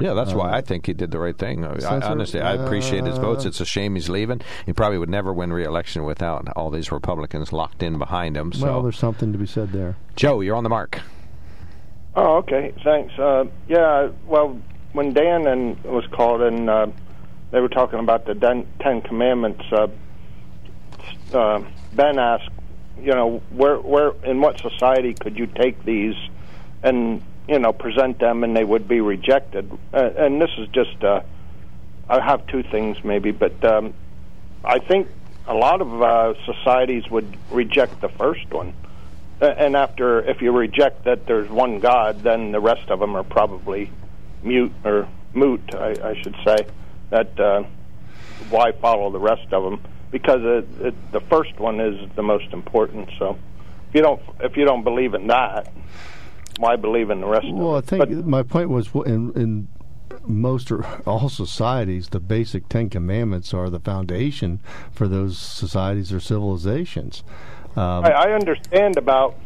Yeah, 0.00 0.14
that's 0.14 0.32
Uh, 0.32 0.36
why 0.38 0.52
I 0.52 0.60
think 0.62 0.86
he 0.86 0.94
did 0.94 1.10
the 1.12 1.18
right 1.18 1.36
thing. 1.36 1.64
I, 1.64 2.00
honestly, 2.00 2.40
I 2.40 2.54
appreciate 2.54 3.04
his 3.04 3.18
votes. 3.18 3.44
uh, 3.44 3.48
It's 3.48 3.60
a 3.60 3.64
shame 3.64 3.94
he's 3.94 4.08
leaving. 4.08 4.40
He 4.66 4.72
probably 4.72 4.98
would 4.98 5.10
never 5.10 5.32
win 5.32 5.52
re-election 5.52 6.04
without 6.04 6.48
all 6.56 6.70
these 6.70 6.90
Republicans 6.90 7.52
locked 7.52 7.82
in 7.82 7.98
behind 7.98 8.36
him. 8.36 8.52
So, 8.52 8.66
Well, 8.66 8.82
there's 8.82 8.98
something 8.98 9.32
to 9.32 9.38
be 9.38 9.46
said 9.46 9.70
there. 9.72 9.96
Joe, 10.16 10.40
you're 10.40 10.56
on 10.56 10.64
the 10.64 10.70
mark. 10.70 11.00
Oh, 12.16 12.36
okay. 12.38 12.72
Thanks. 12.82 13.16
Uh, 13.18 13.44
yeah. 13.68 14.08
Well, 14.26 14.58
when 14.92 15.12
Dan 15.12 15.46
and 15.46 15.82
was 15.84 16.04
called 16.10 16.42
and 16.42 16.68
uh, 16.68 16.86
they 17.52 17.60
were 17.60 17.68
talking 17.68 18.00
about 18.00 18.24
the 18.26 18.34
Ten 18.80 19.02
Commandments, 19.02 19.62
uh, 19.72 19.86
uh, 21.32 21.62
Ben 21.94 22.18
asked, 22.18 22.48
you 22.98 23.12
know, 23.12 23.42
where, 23.50 23.78
where, 23.78 24.12
in 24.24 24.40
what 24.40 24.60
society 24.60 25.14
could 25.14 25.38
you 25.38 25.46
take 25.46 25.84
these 25.84 26.14
and 26.82 27.22
you 27.48 27.58
know 27.58 27.72
present 27.72 28.18
them 28.18 28.44
and 28.44 28.56
they 28.56 28.64
would 28.64 28.88
be 28.88 29.00
rejected? 29.00 29.70
Uh, 29.92 30.10
and 30.16 30.40
this 30.40 30.50
is 30.58 30.68
just, 30.68 31.02
uh, 31.02 31.22
I 32.08 32.20
have 32.20 32.46
two 32.46 32.62
things 32.62 33.02
maybe, 33.04 33.30
but 33.30 33.64
um, 33.64 33.94
I 34.64 34.78
think 34.78 35.08
a 35.46 35.54
lot 35.54 35.80
of 35.80 36.02
uh, 36.02 36.34
societies 36.44 37.08
would 37.10 37.36
reject 37.50 38.00
the 38.00 38.08
first 38.08 38.50
one. 38.50 38.74
And 39.40 39.74
after, 39.74 40.20
if 40.20 40.40
you 40.40 40.52
reject 40.52 41.04
that 41.04 41.26
there's 41.26 41.50
one 41.50 41.80
God, 41.80 42.22
then 42.22 42.52
the 42.52 42.60
rest 42.60 42.88
of 42.90 43.00
them 43.00 43.16
are 43.16 43.24
probably 43.24 43.90
mute 44.44 44.72
or 44.84 45.08
moot, 45.34 45.74
I, 45.74 45.96
I 46.10 46.22
should 46.22 46.36
say. 46.44 46.66
That 47.10 47.40
uh, 47.40 47.64
why 48.50 48.70
follow 48.72 49.10
the 49.10 49.18
rest 49.18 49.52
of 49.52 49.64
them? 49.64 49.80
Because 50.12 50.40
it, 50.42 50.86
it, 50.86 51.12
the 51.12 51.20
first 51.22 51.58
one 51.58 51.80
is 51.80 52.08
the 52.14 52.22
most 52.22 52.52
important. 52.52 53.08
So, 53.18 53.36
if 53.88 53.94
you 53.94 54.02
don't, 54.02 54.22
if 54.40 54.56
you 54.56 54.64
don't 54.64 54.84
believe 54.84 55.14
in 55.14 55.26
that, 55.26 55.72
why 56.58 56.76
believe 56.76 57.10
in 57.10 57.20
the 57.20 57.26
rest 57.26 57.46
Well, 57.50 57.76
I 57.76 57.80
think 57.80 58.10
my 58.24 58.42
point 58.42 58.68
was 58.68 58.88
in 58.94 59.32
in 59.34 59.68
most 60.26 60.70
or 60.70 60.84
all 61.06 61.28
societies, 61.28 62.08
the 62.10 62.20
basic 62.20 62.68
Ten 62.68 62.90
Commandments 62.90 63.54
are 63.54 63.70
the 63.70 63.80
foundation 63.80 64.60
for 64.92 65.08
those 65.08 65.38
societies 65.38 66.12
or 66.12 66.20
civilizations. 66.20 67.24
Um, 67.74 68.04
I, 68.04 68.10
I 68.10 68.32
understand 68.32 68.98
about 68.98 69.36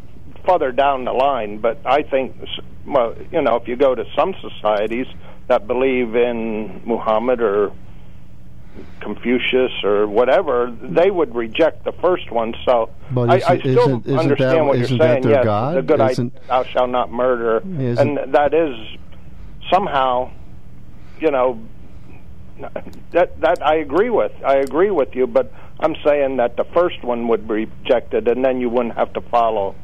further 0.47 0.73
down 0.73 1.05
the 1.05 1.13
line, 1.13 1.59
but 1.59 1.79
I 1.85 2.03
think, 2.03 2.37
well, 2.87 3.15
you 3.31 3.43
know, 3.43 3.57
if 3.57 3.69
you 3.69 3.77
go 3.77 3.95
to 3.95 4.05
some 4.17 4.35
societies 4.41 5.07
that 5.49 5.67
believe 5.67 6.17
in 6.17 6.83
Muhammad 6.85 7.41
or 7.41 7.73
Confucius 9.01 9.73
or 9.85 10.07
whatever, 10.07 10.75
they 10.83 11.11
would 11.11 11.35
reject 11.35 11.85
the 11.85 11.93
first 11.93 12.31
one. 12.31 12.55
So 12.65 12.91
I, 13.17 13.43
I 13.47 13.59
still 13.59 13.79
isn't- 13.79 14.07
isn't 14.07 14.19
understand 14.19 14.59
that- 14.59 14.65
what 14.65 14.79
you're 14.79 14.99
saying. 14.99 15.23
yes, 15.29 15.45
God? 15.45 15.77
the 15.77 15.83
good 15.83 16.01
idea, 16.01 16.13
Isn't- 16.13 16.47
thou 16.49 16.63
shalt 16.65 16.91
not 16.91 17.13
murder, 17.13 17.59
and 17.59 18.19
that 18.35 18.53
is 18.55 18.75
somehow, 19.71 20.31
you 21.21 21.31
know, 21.31 21.59
that 23.13 23.41
that 23.41 23.59
I 23.65 23.77
agree 23.77 24.11
with. 24.11 24.33
I 24.45 24.57
agree 24.57 24.91
with 24.91 25.15
you, 25.15 25.27
but 25.27 25.53
I'm 25.81 25.95
saying 26.05 26.39
that 26.39 26.57
the 26.57 26.65
first 26.65 27.03
one 27.05 27.29
would 27.29 27.47
be 27.47 27.67
rejected, 27.67 28.29
and 28.29 28.45
then 28.45 28.61
you 28.61 28.71
wouldn't 28.71 28.95
have 28.97 29.13
to 29.15 29.21
follow 29.21 29.75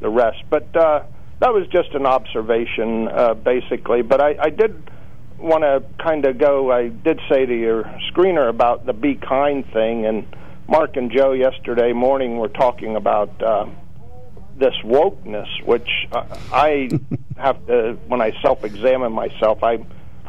the 0.00 0.08
rest. 0.10 0.42
But 0.50 0.74
uh, 0.76 1.02
that 1.40 1.52
was 1.54 1.66
just 1.68 1.94
an 1.94 2.04
observation, 2.06 3.08
uh, 3.08 3.34
basically. 3.34 4.02
But 4.02 4.20
I, 4.20 4.36
I 4.40 4.50
did 4.50 4.90
want 5.38 5.62
to 5.62 5.82
kind 6.02 6.24
of 6.24 6.38
go. 6.38 6.70
I 6.70 6.88
did 6.88 7.20
say 7.28 7.46
to 7.46 7.54
your 7.54 7.84
screener 8.12 8.48
about 8.48 8.86
the 8.86 8.92
be 8.92 9.14
kind 9.14 9.64
thing, 9.72 10.06
and 10.06 10.26
Mark 10.68 10.96
and 10.96 11.10
Joe 11.10 11.32
yesterday 11.32 11.92
morning 11.92 12.38
were 12.38 12.48
talking 12.48 12.96
about. 12.96 13.42
Uh, 13.42 13.66
this 14.58 14.74
wokeness, 14.84 15.46
which 15.64 15.88
uh, 16.10 16.24
I 16.52 16.88
have 17.36 17.64
to, 17.68 17.96
when 18.08 18.20
I 18.20 18.32
self-examine 18.42 19.12
myself, 19.12 19.62
I 19.62 19.78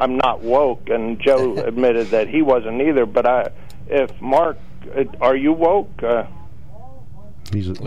I'm 0.00 0.16
not 0.16 0.40
woke, 0.40 0.88
and 0.88 1.20
Joe 1.20 1.56
admitted 1.66 2.08
that 2.08 2.28
he 2.28 2.40
wasn't 2.40 2.80
either. 2.80 3.04
But 3.04 3.26
I, 3.26 3.50
if 3.86 4.18
Mark, 4.20 4.56
uh, 4.96 5.04
are 5.20 5.36
you 5.36 5.52
woke? 5.52 6.02
Uh, 6.02 6.24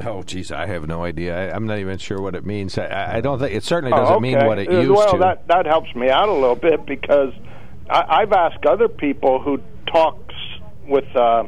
oh, 0.05 0.23
geez, 0.23 0.51
I 0.51 0.65
have 0.67 0.87
no 0.87 1.03
idea. 1.03 1.35
I, 1.51 1.55
I'm 1.55 1.65
not 1.65 1.79
even 1.79 1.97
sure 1.97 2.21
what 2.21 2.35
it 2.35 2.45
means. 2.45 2.77
I, 2.77 3.17
I 3.17 3.21
don't 3.21 3.39
think 3.39 3.53
it 3.53 3.63
certainly 3.63 3.93
Oh, 3.95 4.01
doesn't 4.01 4.21
mean 4.21 4.37
okay. 4.37 4.47
what 4.47 4.59
it 4.59 4.69
Uh, 4.69 4.79
used 4.79 4.91
well, 4.91 5.11
to. 5.13 5.17
that 5.19 5.47
that 5.47 5.65
helps 5.65 5.93
me 5.95 6.09
out 6.09 6.29
a 6.29 6.33
little 6.33 6.55
bit 6.55 6.85
because 6.85 7.33
I, 7.89 8.21
I've 8.21 8.33
asked 8.33 8.65
other 8.65 8.87
people 8.87 9.39
who 9.41 9.59
talk 9.87 10.17
with 10.87 11.05
uh, 11.15 11.45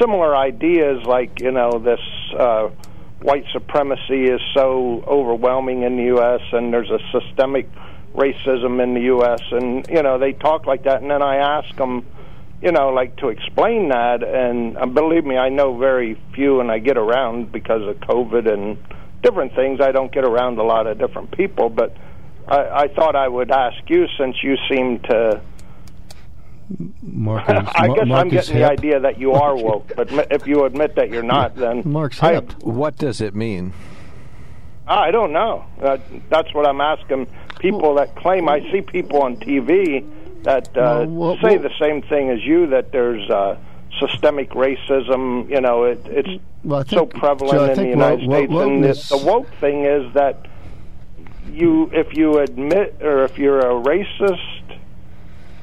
similar 0.00 0.36
ideas, 0.36 1.04
like 1.04 1.40
you 1.40 1.50
know 1.52 1.78
this 1.78 2.00
uh, 2.38 2.68
white 3.22 3.44
supremacy 3.52 4.24
is 4.24 4.40
so 4.54 5.02
overwhelming 5.06 5.82
in 5.82 5.96
the 5.96 6.04
U.S. 6.04 6.40
and 6.52 6.72
there's 6.72 6.90
a 6.90 6.98
systemic 7.12 7.68
racism 8.14 8.82
in 8.82 8.94
the 8.94 9.02
U.S. 9.02 9.40
and 9.50 9.86
you 9.88 10.02
know 10.02 10.18
they 10.18 10.32
talk 10.32 10.66
like 10.66 10.84
that, 10.84 11.02
and 11.02 11.10
then 11.10 11.22
I 11.22 11.36
ask 11.36 11.74
them. 11.76 12.04
You 12.62 12.72
know, 12.72 12.90
like 12.90 13.16
to 13.16 13.28
explain 13.28 13.88
that, 13.88 14.22
and 14.22 14.76
uh, 14.76 14.84
believe 14.84 15.24
me, 15.24 15.38
I 15.38 15.48
know 15.48 15.78
very 15.78 16.20
few, 16.34 16.60
and 16.60 16.70
I 16.70 16.78
get 16.78 16.98
around 16.98 17.52
because 17.52 17.82
of 17.88 17.96
COVID 18.00 18.52
and 18.52 18.76
different 19.22 19.54
things. 19.54 19.80
I 19.80 19.92
don't 19.92 20.12
get 20.12 20.24
around 20.24 20.58
a 20.58 20.62
lot 20.62 20.86
of 20.86 20.98
different 20.98 21.34
people, 21.36 21.70
but 21.70 21.96
I, 22.46 22.82
I 22.82 22.88
thought 22.88 23.16
I 23.16 23.28
would 23.28 23.50
ask 23.50 23.78
you 23.88 24.06
since 24.18 24.36
you 24.42 24.56
seem 24.68 25.00
to. 25.00 25.40
Mark 27.02 27.44
is, 27.48 27.66
I 27.74 27.88
guess 27.88 28.06
Mark 28.06 28.20
I'm 28.20 28.26
is 28.26 28.32
getting 28.32 28.56
hip. 28.56 28.62
the 28.62 28.70
idea 28.70 29.00
that 29.00 29.18
you 29.18 29.32
are 29.32 29.56
woke, 29.64 29.92
but 29.96 30.12
if 30.30 30.46
you 30.46 30.64
admit 30.64 30.96
that 30.96 31.08
you're 31.08 31.22
not, 31.22 31.56
then 31.56 31.82
Mark's 31.86 32.22
I, 32.22 32.34
hip. 32.34 32.52
What 32.62 32.96
does 32.96 33.20
it 33.20 33.34
mean? 33.34 33.72
I 34.86 35.12
don't 35.12 35.32
know. 35.32 35.64
Uh, 35.80 35.98
that's 36.28 36.52
what 36.52 36.66
I'm 36.66 36.80
asking 36.80 37.28
people 37.60 37.94
that 37.94 38.16
claim. 38.16 38.48
I 38.48 38.60
see 38.72 38.80
people 38.80 39.22
on 39.22 39.36
TV 39.36 40.04
that 40.42 40.68
uh, 40.76 41.04
Well, 41.06 41.06
well, 41.06 41.38
say 41.42 41.56
the 41.56 41.72
same 41.80 42.02
thing 42.02 42.30
as 42.30 42.42
you 42.44 42.68
that 42.68 42.92
there's 42.92 43.28
uh, 43.30 43.58
systemic 43.98 44.50
racism. 44.50 45.48
You 45.50 45.60
know, 45.60 45.84
it, 45.84 46.00
it's 46.06 46.42
Well, 46.64 46.80
I 46.80 46.84
so 46.84 47.06
prevalent 47.06 47.58
I 47.58 47.72
in 47.72 47.76
the 47.78 47.88
United 47.88 48.28
States. 48.28 48.52
And 48.52 48.84
the, 48.84 49.24
woke 49.24 49.52
thing 49.60 49.84
is 49.84 50.12
that 50.14 50.46
you, 51.52 51.90
if 51.92 52.16
you 52.16 52.38
admit 52.38 52.96
or 53.00 53.24
if 53.24 53.38
you're 53.38 53.60
a 53.60 53.74
racist. 53.82 54.56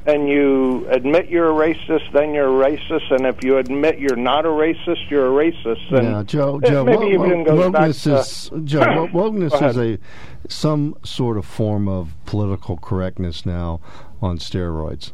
And 0.06 0.30
you 0.30 0.88
admit 0.90 1.28
you're 1.28 1.50
a 1.50 1.54
racist, 1.54 2.14
then 2.14 2.34
you're 2.34 2.48
a 2.48 2.70
racist. 2.70 3.12
And 3.12 3.26
if 3.26 3.44
you 3.44 3.58
admit 3.58 4.00
you're 4.00 4.16
not 4.16 4.46
a 4.46 4.48
racist, 4.48 5.10
you're 5.10 5.28
a 5.28 5.52
racist. 5.52 5.94
And 5.94 6.08
yeah, 6.08 6.24
Joe. 6.24 6.62
Joe, 6.62 6.86
maybe 6.86 7.08
even 7.08 7.44
goes 7.44 7.74
back 7.74 7.90
wokeness 7.90 8.04
to- 8.04 8.60
is 8.60 8.64
Joe. 8.64 8.80
wokeness 9.12 9.60
Go 9.60 9.68
is 9.68 9.78
a 9.78 10.00
some 10.48 10.96
sort 11.04 11.38
of 11.38 11.46
form 11.46 11.90
of 11.90 12.16
political 12.26 12.78
correctness 12.78 13.46
now 13.46 13.82
on 14.22 14.38
steroids. 14.38 15.12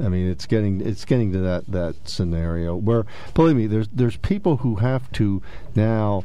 I 0.00 0.08
mean, 0.08 0.28
it's 0.28 0.46
getting 0.46 0.80
it's 0.80 1.04
getting 1.04 1.32
to 1.32 1.38
that 1.38 1.66
that 1.68 2.08
scenario 2.08 2.76
where, 2.76 3.04
believe 3.34 3.56
me, 3.56 3.66
there's 3.66 3.88
there's 3.88 4.16
people 4.18 4.58
who 4.58 4.76
have 4.76 5.10
to 5.12 5.42
now 5.74 6.22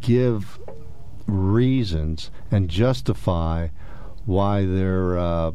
give 0.00 0.58
reasons 1.26 2.30
and 2.50 2.68
justify 2.68 3.68
why 4.26 4.64
they're 4.64 5.18
uh, 5.18 5.52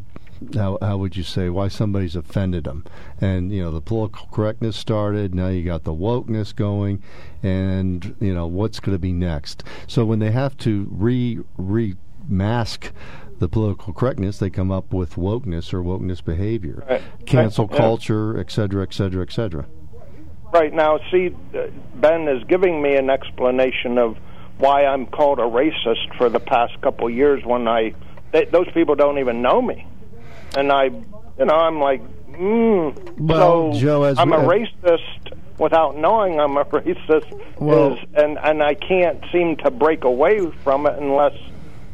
how 0.53 0.77
how 0.81 0.97
would 0.97 1.17
you 1.17 1.23
say 1.23 1.49
why 1.49 1.67
somebody's 1.67 2.15
offended 2.15 2.63
them 2.63 2.85
and 3.19 3.51
you 3.51 3.61
know 3.61 3.71
the 3.71 3.81
political 3.81 4.27
correctness 4.31 4.77
started 4.77 5.35
now 5.35 5.47
you 5.47 5.63
got 5.63 5.83
the 5.83 5.93
wokeness 5.93 6.55
going 6.55 7.01
and 7.43 8.15
you 8.19 8.33
know 8.33 8.47
what's 8.47 8.79
going 8.79 8.95
to 8.95 8.99
be 8.99 9.11
next 9.11 9.63
so 9.87 10.05
when 10.05 10.19
they 10.19 10.31
have 10.31 10.55
to 10.57 10.87
re 10.91 11.39
remask 11.57 12.91
the 13.39 13.47
political 13.49 13.93
correctness 13.93 14.37
they 14.37 14.49
come 14.49 14.71
up 14.71 14.93
with 14.93 15.15
wokeness 15.15 15.73
or 15.73 15.81
wokeness 15.81 16.23
behavior. 16.23 16.83
Right. 16.89 17.01
cancel 17.25 17.65
Right, 17.65 17.73
yeah. 17.73 17.79
culture 17.79 18.39
et 18.39 18.51
cetera 18.51 18.83
et 18.83 18.93
cetera 18.93 19.23
et 19.23 19.31
cetera. 19.31 19.65
Right. 20.51 20.73
Now, 20.73 20.99
see, 21.11 21.35
uh, 21.55 21.67
Ben 21.95 22.27
is 22.27 22.43
giving 22.45 22.81
me 22.81 22.95
an 22.95 23.09
explanation 23.09 23.97
of 23.97 24.17
why 24.57 24.85
I'm 24.85 25.05
called 25.05 25.39
a 25.39 25.43
racist 25.43 26.17
for 26.17 26.27
the 26.29 26.39
past 26.39 26.79
couple 26.81 27.07
of 27.07 27.13
years 27.13 27.43
when 27.45 27.67
I 27.67 27.93
they, 28.31 28.45
those 28.45 28.69
people 28.73 28.95
don't 28.95 29.19
even 29.19 29.41
know 29.41 29.61
me, 29.61 29.85
and 30.57 30.71
I, 30.71 30.85
you 30.85 31.45
know, 31.45 31.55
I'm 31.55 31.79
like, 31.79 32.01
mm, 32.31 33.17
Well, 33.19 33.73
so 33.73 33.79
Joe, 33.79 34.03
as 34.03 34.19
I'm 34.19 34.33
a 34.33 34.37
racist 34.37 35.33
without 35.57 35.97
knowing 35.97 36.39
I'm 36.39 36.57
a 36.57 36.65
racist, 36.79 37.31
Well- 37.59 37.93
is, 37.93 37.99
and 38.15 38.37
and 38.39 38.61
I 38.63 38.73
can't 38.73 39.23
seem 39.31 39.55
to 39.57 39.71
break 39.71 40.03
away 40.03 40.49
from 40.63 40.85
it 40.87 40.97
unless 40.99 41.33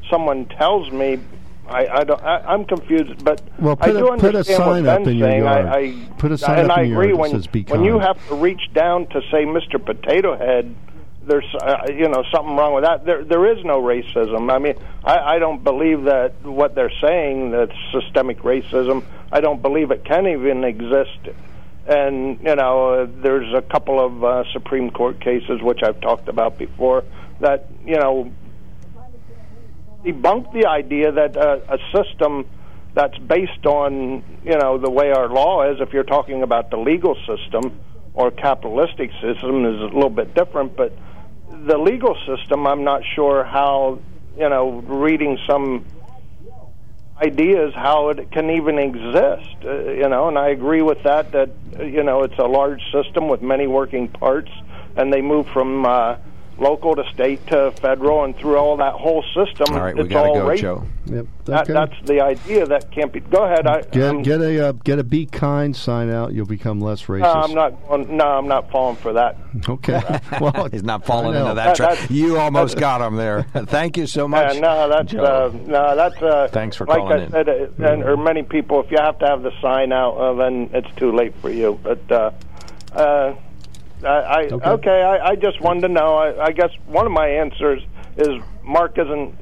someone 0.09 0.45
tells 0.45 0.91
me. 0.91 1.19
I, 1.67 1.87
I 1.87 2.03
don't. 2.03 2.21
I, 2.21 2.37
I'm 2.41 2.63
confused, 2.65 3.25
but 3.25 3.41
Well, 3.59 3.75
I 3.81 3.87
put 3.87 3.95
a- 3.95 3.99
do 3.99 4.05
put 4.05 4.35
a 4.35 4.37
understand 4.37 4.59
what 4.59 4.65
sign 4.75 4.85
up 4.87 4.95
Ben's 4.97 5.07
in 5.07 5.17
your 5.17 5.29
saying. 5.31 5.43
yard. 5.43 5.65
I, 5.65 5.77
I 5.79 6.07
Put 6.19 6.31
a 6.31 6.37
sign 6.37 6.59
and 6.59 6.71
up 6.71 6.77
I 6.77 6.81
in 6.83 6.89
your 6.91 7.01
agree 7.01 7.07
yard 7.07 7.17
that 7.17 7.21
when 7.21 7.31
says, 7.31 7.47
"Be 7.47 7.63
when 7.63 7.83
you 7.83 7.97
have 7.97 8.27
to 8.27 8.35
reach 8.35 8.71
down 8.73 9.07
to 9.07 9.21
say 9.31 9.45
Mr. 9.45 9.83
Potato 9.83 10.37
Head, 10.37 10.75
there's 11.23 11.55
uh, 11.59 11.87
you 11.89 12.07
know 12.07 12.23
something 12.31 12.55
wrong 12.55 12.75
with 12.75 12.83
that. 12.83 13.03
There 13.03 13.23
there 13.23 13.51
is 13.51 13.65
no 13.65 13.81
racism. 13.81 14.51
I 14.53 14.59
mean, 14.59 14.75
I, 15.03 15.17
I 15.17 15.39
don't 15.39 15.63
believe 15.63 16.03
that 16.03 16.39
what 16.45 16.75
they're 16.75 16.93
saying 17.01 17.49
that 17.51 17.71
systemic 17.91 18.41
racism. 18.43 19.03
I 19.31 19.41
don't 19.41 19.63
believe 19.63 19.89
it 19.89 20.05
can 20.05 20.27
even 20.27 20.63
exist. 20.63 21.17
And 21.87 22.39
you 22.43 22.55
know, 22.55 22.89
uh, 22.89 23.07
there's 23.23 23.51
a 23.55 23.63
couple 23.63 23.99
of 24.05 24.23
uh, 24.23 24.43
Supreme 24.53 24.91
Court 24.91 25.19
cases 25.19 25.63
which 25.63 25.81
I've 25.81 25.99
talked 25.99 26.27
about 26.27 26.59
before 26.59 27.03
that 27.39 27.67
you 27.83 27.97
know 27.97 28.31
debunk 30.05 30.53
the 30.53 30.67
idea 30.67 31.11
that 31.11 31.35
uh, 31.35 31.59
a 31.69 31.77
system 31.95 32.45
that's 32.93 33.17
based 33.17 33.65
on 33.65 34.23
you 34.43 34.57
know 34.57 34.77
the 34.77 34.89
way 34.89 35.11
our 35.11 35.27
law 35.27 35.69
is. 35.69 35.81
If 35.81 35.93
you're 35.93 36.03
talking 36.03 36.43
about 36.43 36.69
the 36.71 36.77
legal 36.77 37.15
system 37.27 37.79
or 38.13 38.31
capitalistic 38.31 39.11
system, 39.21 39.65
is 39.65 39.81
a 39.81 39.93
little 39.93 40.09
bit 40.09 40.33
different. 40.33 40.75
But 40.75 40.97
the 41.65 41.77
legal 41.77 42.15
system, 42.25 42.65
I'm 42.65 42.83
not 42.83 43.01
sure 43.15 43.43
how 43.43 43.99
you 44.37 44.49
know 44.49 44.79
reading 44.81 45.37
some 45.47 45.85
ideas 47.17 47.73
how 47.73 48.09
it 48.09 48.31
can 48.31 48.49
even 48.49 48.77
exist. 48.77 49.55
Uh, 49.63 49.91
you 49.91 50.09
know, 50.09 50.27
and 50.27 50.37
I 50.37 50.49
agree 50.49 50.81
with 50.81 51.03
that. 51.03 51.31
That 51.33 51.49
you 51.79 52.03
know 52.03 52.23
it's 52.23 52.37
a 52.37 52.47
large 52.47 52.81
system 52.91 53.27
with 53.27 53.41
many 53.41 53.67
working 53.67 54.07
parts, 54.07 54.51
and 54.95 55.11
they 55.11 55.21
move 55.21 55.47
from. 55.47 55.85
Uh, 55.85 56.15
Local 56.57 56.95
to 56.95 57.03
state 57.13 57.45
to 57.47 57.71
federal, 57.81 58.23
and 58.23 58.33
through 58.37 58.55
all 58.55 58.77
that 58.77 58.93
whole 58.93 59.23
system, 59.35 59.75
All 59.75 59.81
right, 59.83 59.93
we 59.95 60.07
gotta 60.07 60.29
all 60.29 60.35
go, 60.35 60.47
race- 60.47 60.61
Joe. 60.61 60.85
Yep. 61.07 61.25
that, 61.45 61.61
okay. 61.63 61.73
that's 61.73 61.93
the 62.05 62.21
idea 62.21 62.65
that 62.65 62.89
can't 62.91 63.11
be. 63.11 63.19
Go 63.19 63.43
ahead. 63.43 63.67
I, 63.67 63.81
Get 63.81 64.09
I'm, 64.09 64.21
get 64.23 64.39
a 64.41 64.69
uh, 64.69 64.71
get 64.71 64.97
a 64.97 65.03
be 65.03 65.25
kind 65.25 65.75
sign 65.75 66.09
out. 66.09 66.31
You'll 66.33 66.45
become 66.45 66.79
less 66.79 67.03
racist. 67.03 67.21
no, 67.23 67.31
I'm 67.33 67.53
not. 67.53 67.87
going- 67.89 68.15
No, 68.17 68.25
I'm 68.25 68.47
not 68.47 68.71
falling 68.71 68.95
for 68.95 69.11
that. 69.13 69.35
Okay. 69.69 70.01
well, 70.41 70.69
He's 70.71 70.83
not 70.83 71.05
falling 71.05 71.35
into 71.35 71.53
that 71.53 71.55
That- 71.55 71.75
trap. 71.75 71.89
that's- 71.91 72.09
You 72.11 72.37
almost 72.37 72.77
got 72.77 73.01
him 73.01 73.15
there. 73.17 73.43
Thank 73.53 73.97
you 73.97 74.07
so 74.07 74.25
much. 74.27 74.53
Yeah, 74.55 74.59
no, 74.61 74.89
that's 74.89 75.13
uh, 75.13 75.51
no, 75.65 75.95
that's 75.97 76.21
uh, 76.21 76.47
Thanks 76.53 76.77
for 76.77 76.85
like 76.87 76.99
calling 76.99 77.19
I 77.19 77.23
in. 77.25 77.31
said, 77.31 77.49
uh, 77.49 77.67
and, 77.85 78.03
or 78.03 78.15
many 78.15 78.43
people. 78.43 78.81
If 78.81 78.91
you 78.91 78.97
have 78.99 79.19
to 79.19 79.25
have 79.27 79.43
the 79.43 79.51
sign 79.61 79.91
out, 79.91 80.15
uh, 80.15 80.33
then 80.35 80.69
it's 80.73 80.93
too 80.95 81.11
late 81.11 81.33
for 81.41 81.49
you. 81.49 81.77
But 81.83 82.11
uh, 82.11 82.31
uh, 82.93 83.35
I, 84.03 84.07
I 84.07 84.41
Okay. 84.51 84.69
okay, 84.69 85.01
I, 85.03 85.29
I 85.29 85.35
just 85.35 85.61
wanted 85.61 85.81
to 85.81 85.89
know. 85.89 86.15
I, 86.15 86.45
I 86.47 86.51
guess 86.51 86.69
one 86.85 87.05
of 87.05 87.11
my 87.11 87.27
answers 87.27 87.81
is 88.17 88.41
Mark 88.63 88.97
isn't 88.97 89.35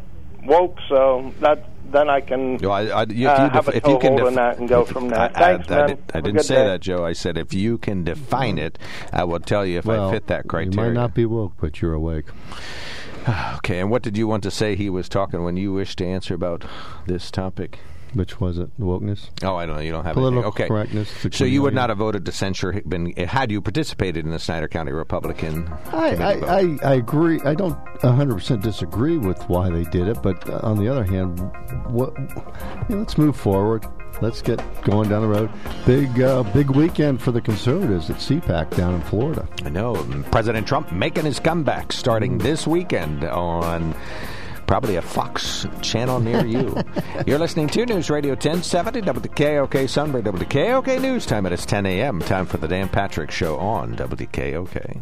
woke, 0.46 0.78
so 0.90 1.34
that 1.42 1.70
then 1.92 2.10
I 2.10 2.22
can 2.22 2.58
No, 2.58 2.72
I, 2.72 2.86
I, 2.88 3.04
if 3.04 3.12
you, 3.14 3.28
uh, 3.30 3.44
def- 3.46 3.54
have 3.54 3.68
a 3.68 3.78
if 3.78 3.86
you 3.88 4.00
can 4.00 4.16
toehold 4.16 4.20
in 4.20 4.26
def- 4.26 4.36
that 4.36 4.58
and 4.58 4.68
go 4.70 4.82
if- 4.82 4.88
from 4.90 5.06
I, 5.06 5.10
there. 5.10 5.30
Thanks, 5.30 5.72
I, 5.72 5.74
I, 5.74 5.78
man. 5.78 5.88
did, 5.90 5.98
I 6.14 6.18
Have 6.18 6.24
a 6.26 6.28
didn't 6.28 6.44
say 6.44 6.56
day. 6.56 6.66
that, 6.66 6.82
Joe. 6.82 7.06
I 7.06 7.14
said 7.14 7.38
if 7.38 7.54
you 7.54 7.78
can 7.78 8.04
define 8.04 8.58
it, 8.58 8.80
I 9.12 9.24
will 9.26 9.40
tell 9.40 9.66
you 9.66 9.80
if 9.80 9.86
well, 9.86 10.10
I 10.10 10.14
fit 10.14 10.28
that 10.28 10.48
criteria. 10.48 10.72
You 10.72 10.94
might 10.94 11.00
not 11.00 11.14
be 11.14 11.26
woke, 11.26 11.54
but 11.60 11.82
you're 11.82 11.94
awake. 11.94 12.26
Okay, 13.58 13.80
and 13.80 13.90
what 13.90 14.02
did 14.02 14.18
you 14.18 14.28
want 14.28 14.44
to 14.44 14.52
say 14.52 14.76
he 14.76 14.90
was 14.90 15.08
talking 15.08 15.46
when 15.46 15.56
you 15.56 15.72
wished 15.72 15.98
to 16.00 16.06
answer 16.06 16.34
about 16.34 16.66
this 17.08 17.32
topic? 17.32 17.80
Which 18.14 18.40
was 18.40 18.58
it? 18.58 18.70
The 18.78 18.86
Wokeness? 18.86 19.30
Oh, 19.44 19.56
I 19.56 19.66
don't 19.66 19.76
know. 19.76 19.82
You 19.82 19.92
don't 19.92 20.06
have 20.06 20.16
Political 20.16 20.44
anything. 20.44 20.64
Okay. 20.64 20.68
correctness, 20.68 21.28
So 21.32 21.46
you 21.46 21.62
would 21.62 21.74
not 21.74 21.90
have 21.90 21.98
voted 21.98 22.26
to 22.26 22.32
censure 22.32 22.74
been 22.88 23.12
had 23.16 23.52
you 23.52 23.62
participated 23.62 24.26
in 24.26 24.32
the 24.32 24.40
Snyder 24.40 24.68
County 24.68 24.92
Republican 24.92 25.72
I. 25.92 26.16
I, 26.16 26.32
I, 26.60 26.78
I 26.84 26.94
agree. 26.96 27.40
I 27.42 27.56
don't 27.56 27.78
100% 28.00 28.62
disagree 28.62 29.18
with 29.18 29.42
why 29.50 29.70
they 29.70 29.84
did 29.86 30.08
it, 30.08 30.22
but 30.22 30.48
uh, 30.50 30.60
on 30.64 30.78
the 30.78 30.88
other 30.88 31.04
hand, 31.04 31.40
what? 31.88 32.14
you 32.18 32.96
know, 32.96 32.98
let's 33.00 33.18
move 33.18 33.36
forward. 33.36 33.86
Let's 34.22 34.42
get 34.42 34.62
going 34.84 35.10
down 35.10 35.24
the 35.24 35.28
road. 35.28 35.50
Big, 35.86 36.22
uh, 36.22 36.44
big 36.54 36.70
weekend 36.70 37.22
for 37.22 37.32
the 37.32 37.42
conservatives 37.42 38.10
at 38.10 38.18
CPAC 38.18 38.76
down 38.76 38.94
in 38.94 39.02
Florida. 39.02 39.48
I 39.66 39.70
know. 39.70 39.96
President 40.32 40.68
Trump 40.68 40.92
making 40.92 41.26
his 41.26 41.40
comeback 41.40 41.92
starting 41.92 42.38
this 42.38 42.68
weekend 42.68 43.24
on 43.24 43.96
probably 44.68 44.96
a 44.96 45.02
Fox 45.02 45.68
channel 45.82 46.20
near 46.20 46.46
you. 46.46 46.76
You're 47.28 47.40
listening 47.40 47.68
to 47.70 47.86
News 47.86 48.10
Radio 48.10 48.32
1070 48.32 49.02
WKOK 49.02 49.90
Sunbury 49.90 50.24
WKOK 50.24 51.02
News 51.02 51.26
time. 51.26 51.46
It 51.46 51.54
is 51.54 51.66
10 51.66 51.86
a.m. 51.86 52.20
Time 52.20 52.46
for 52.46 52.58
the 52.58 52.68
Dan 52.68 52.90
Patrick 52.90 53.32
Show 53.32 53.58
on 53.58 53.96
WKOK. 53.96 55.02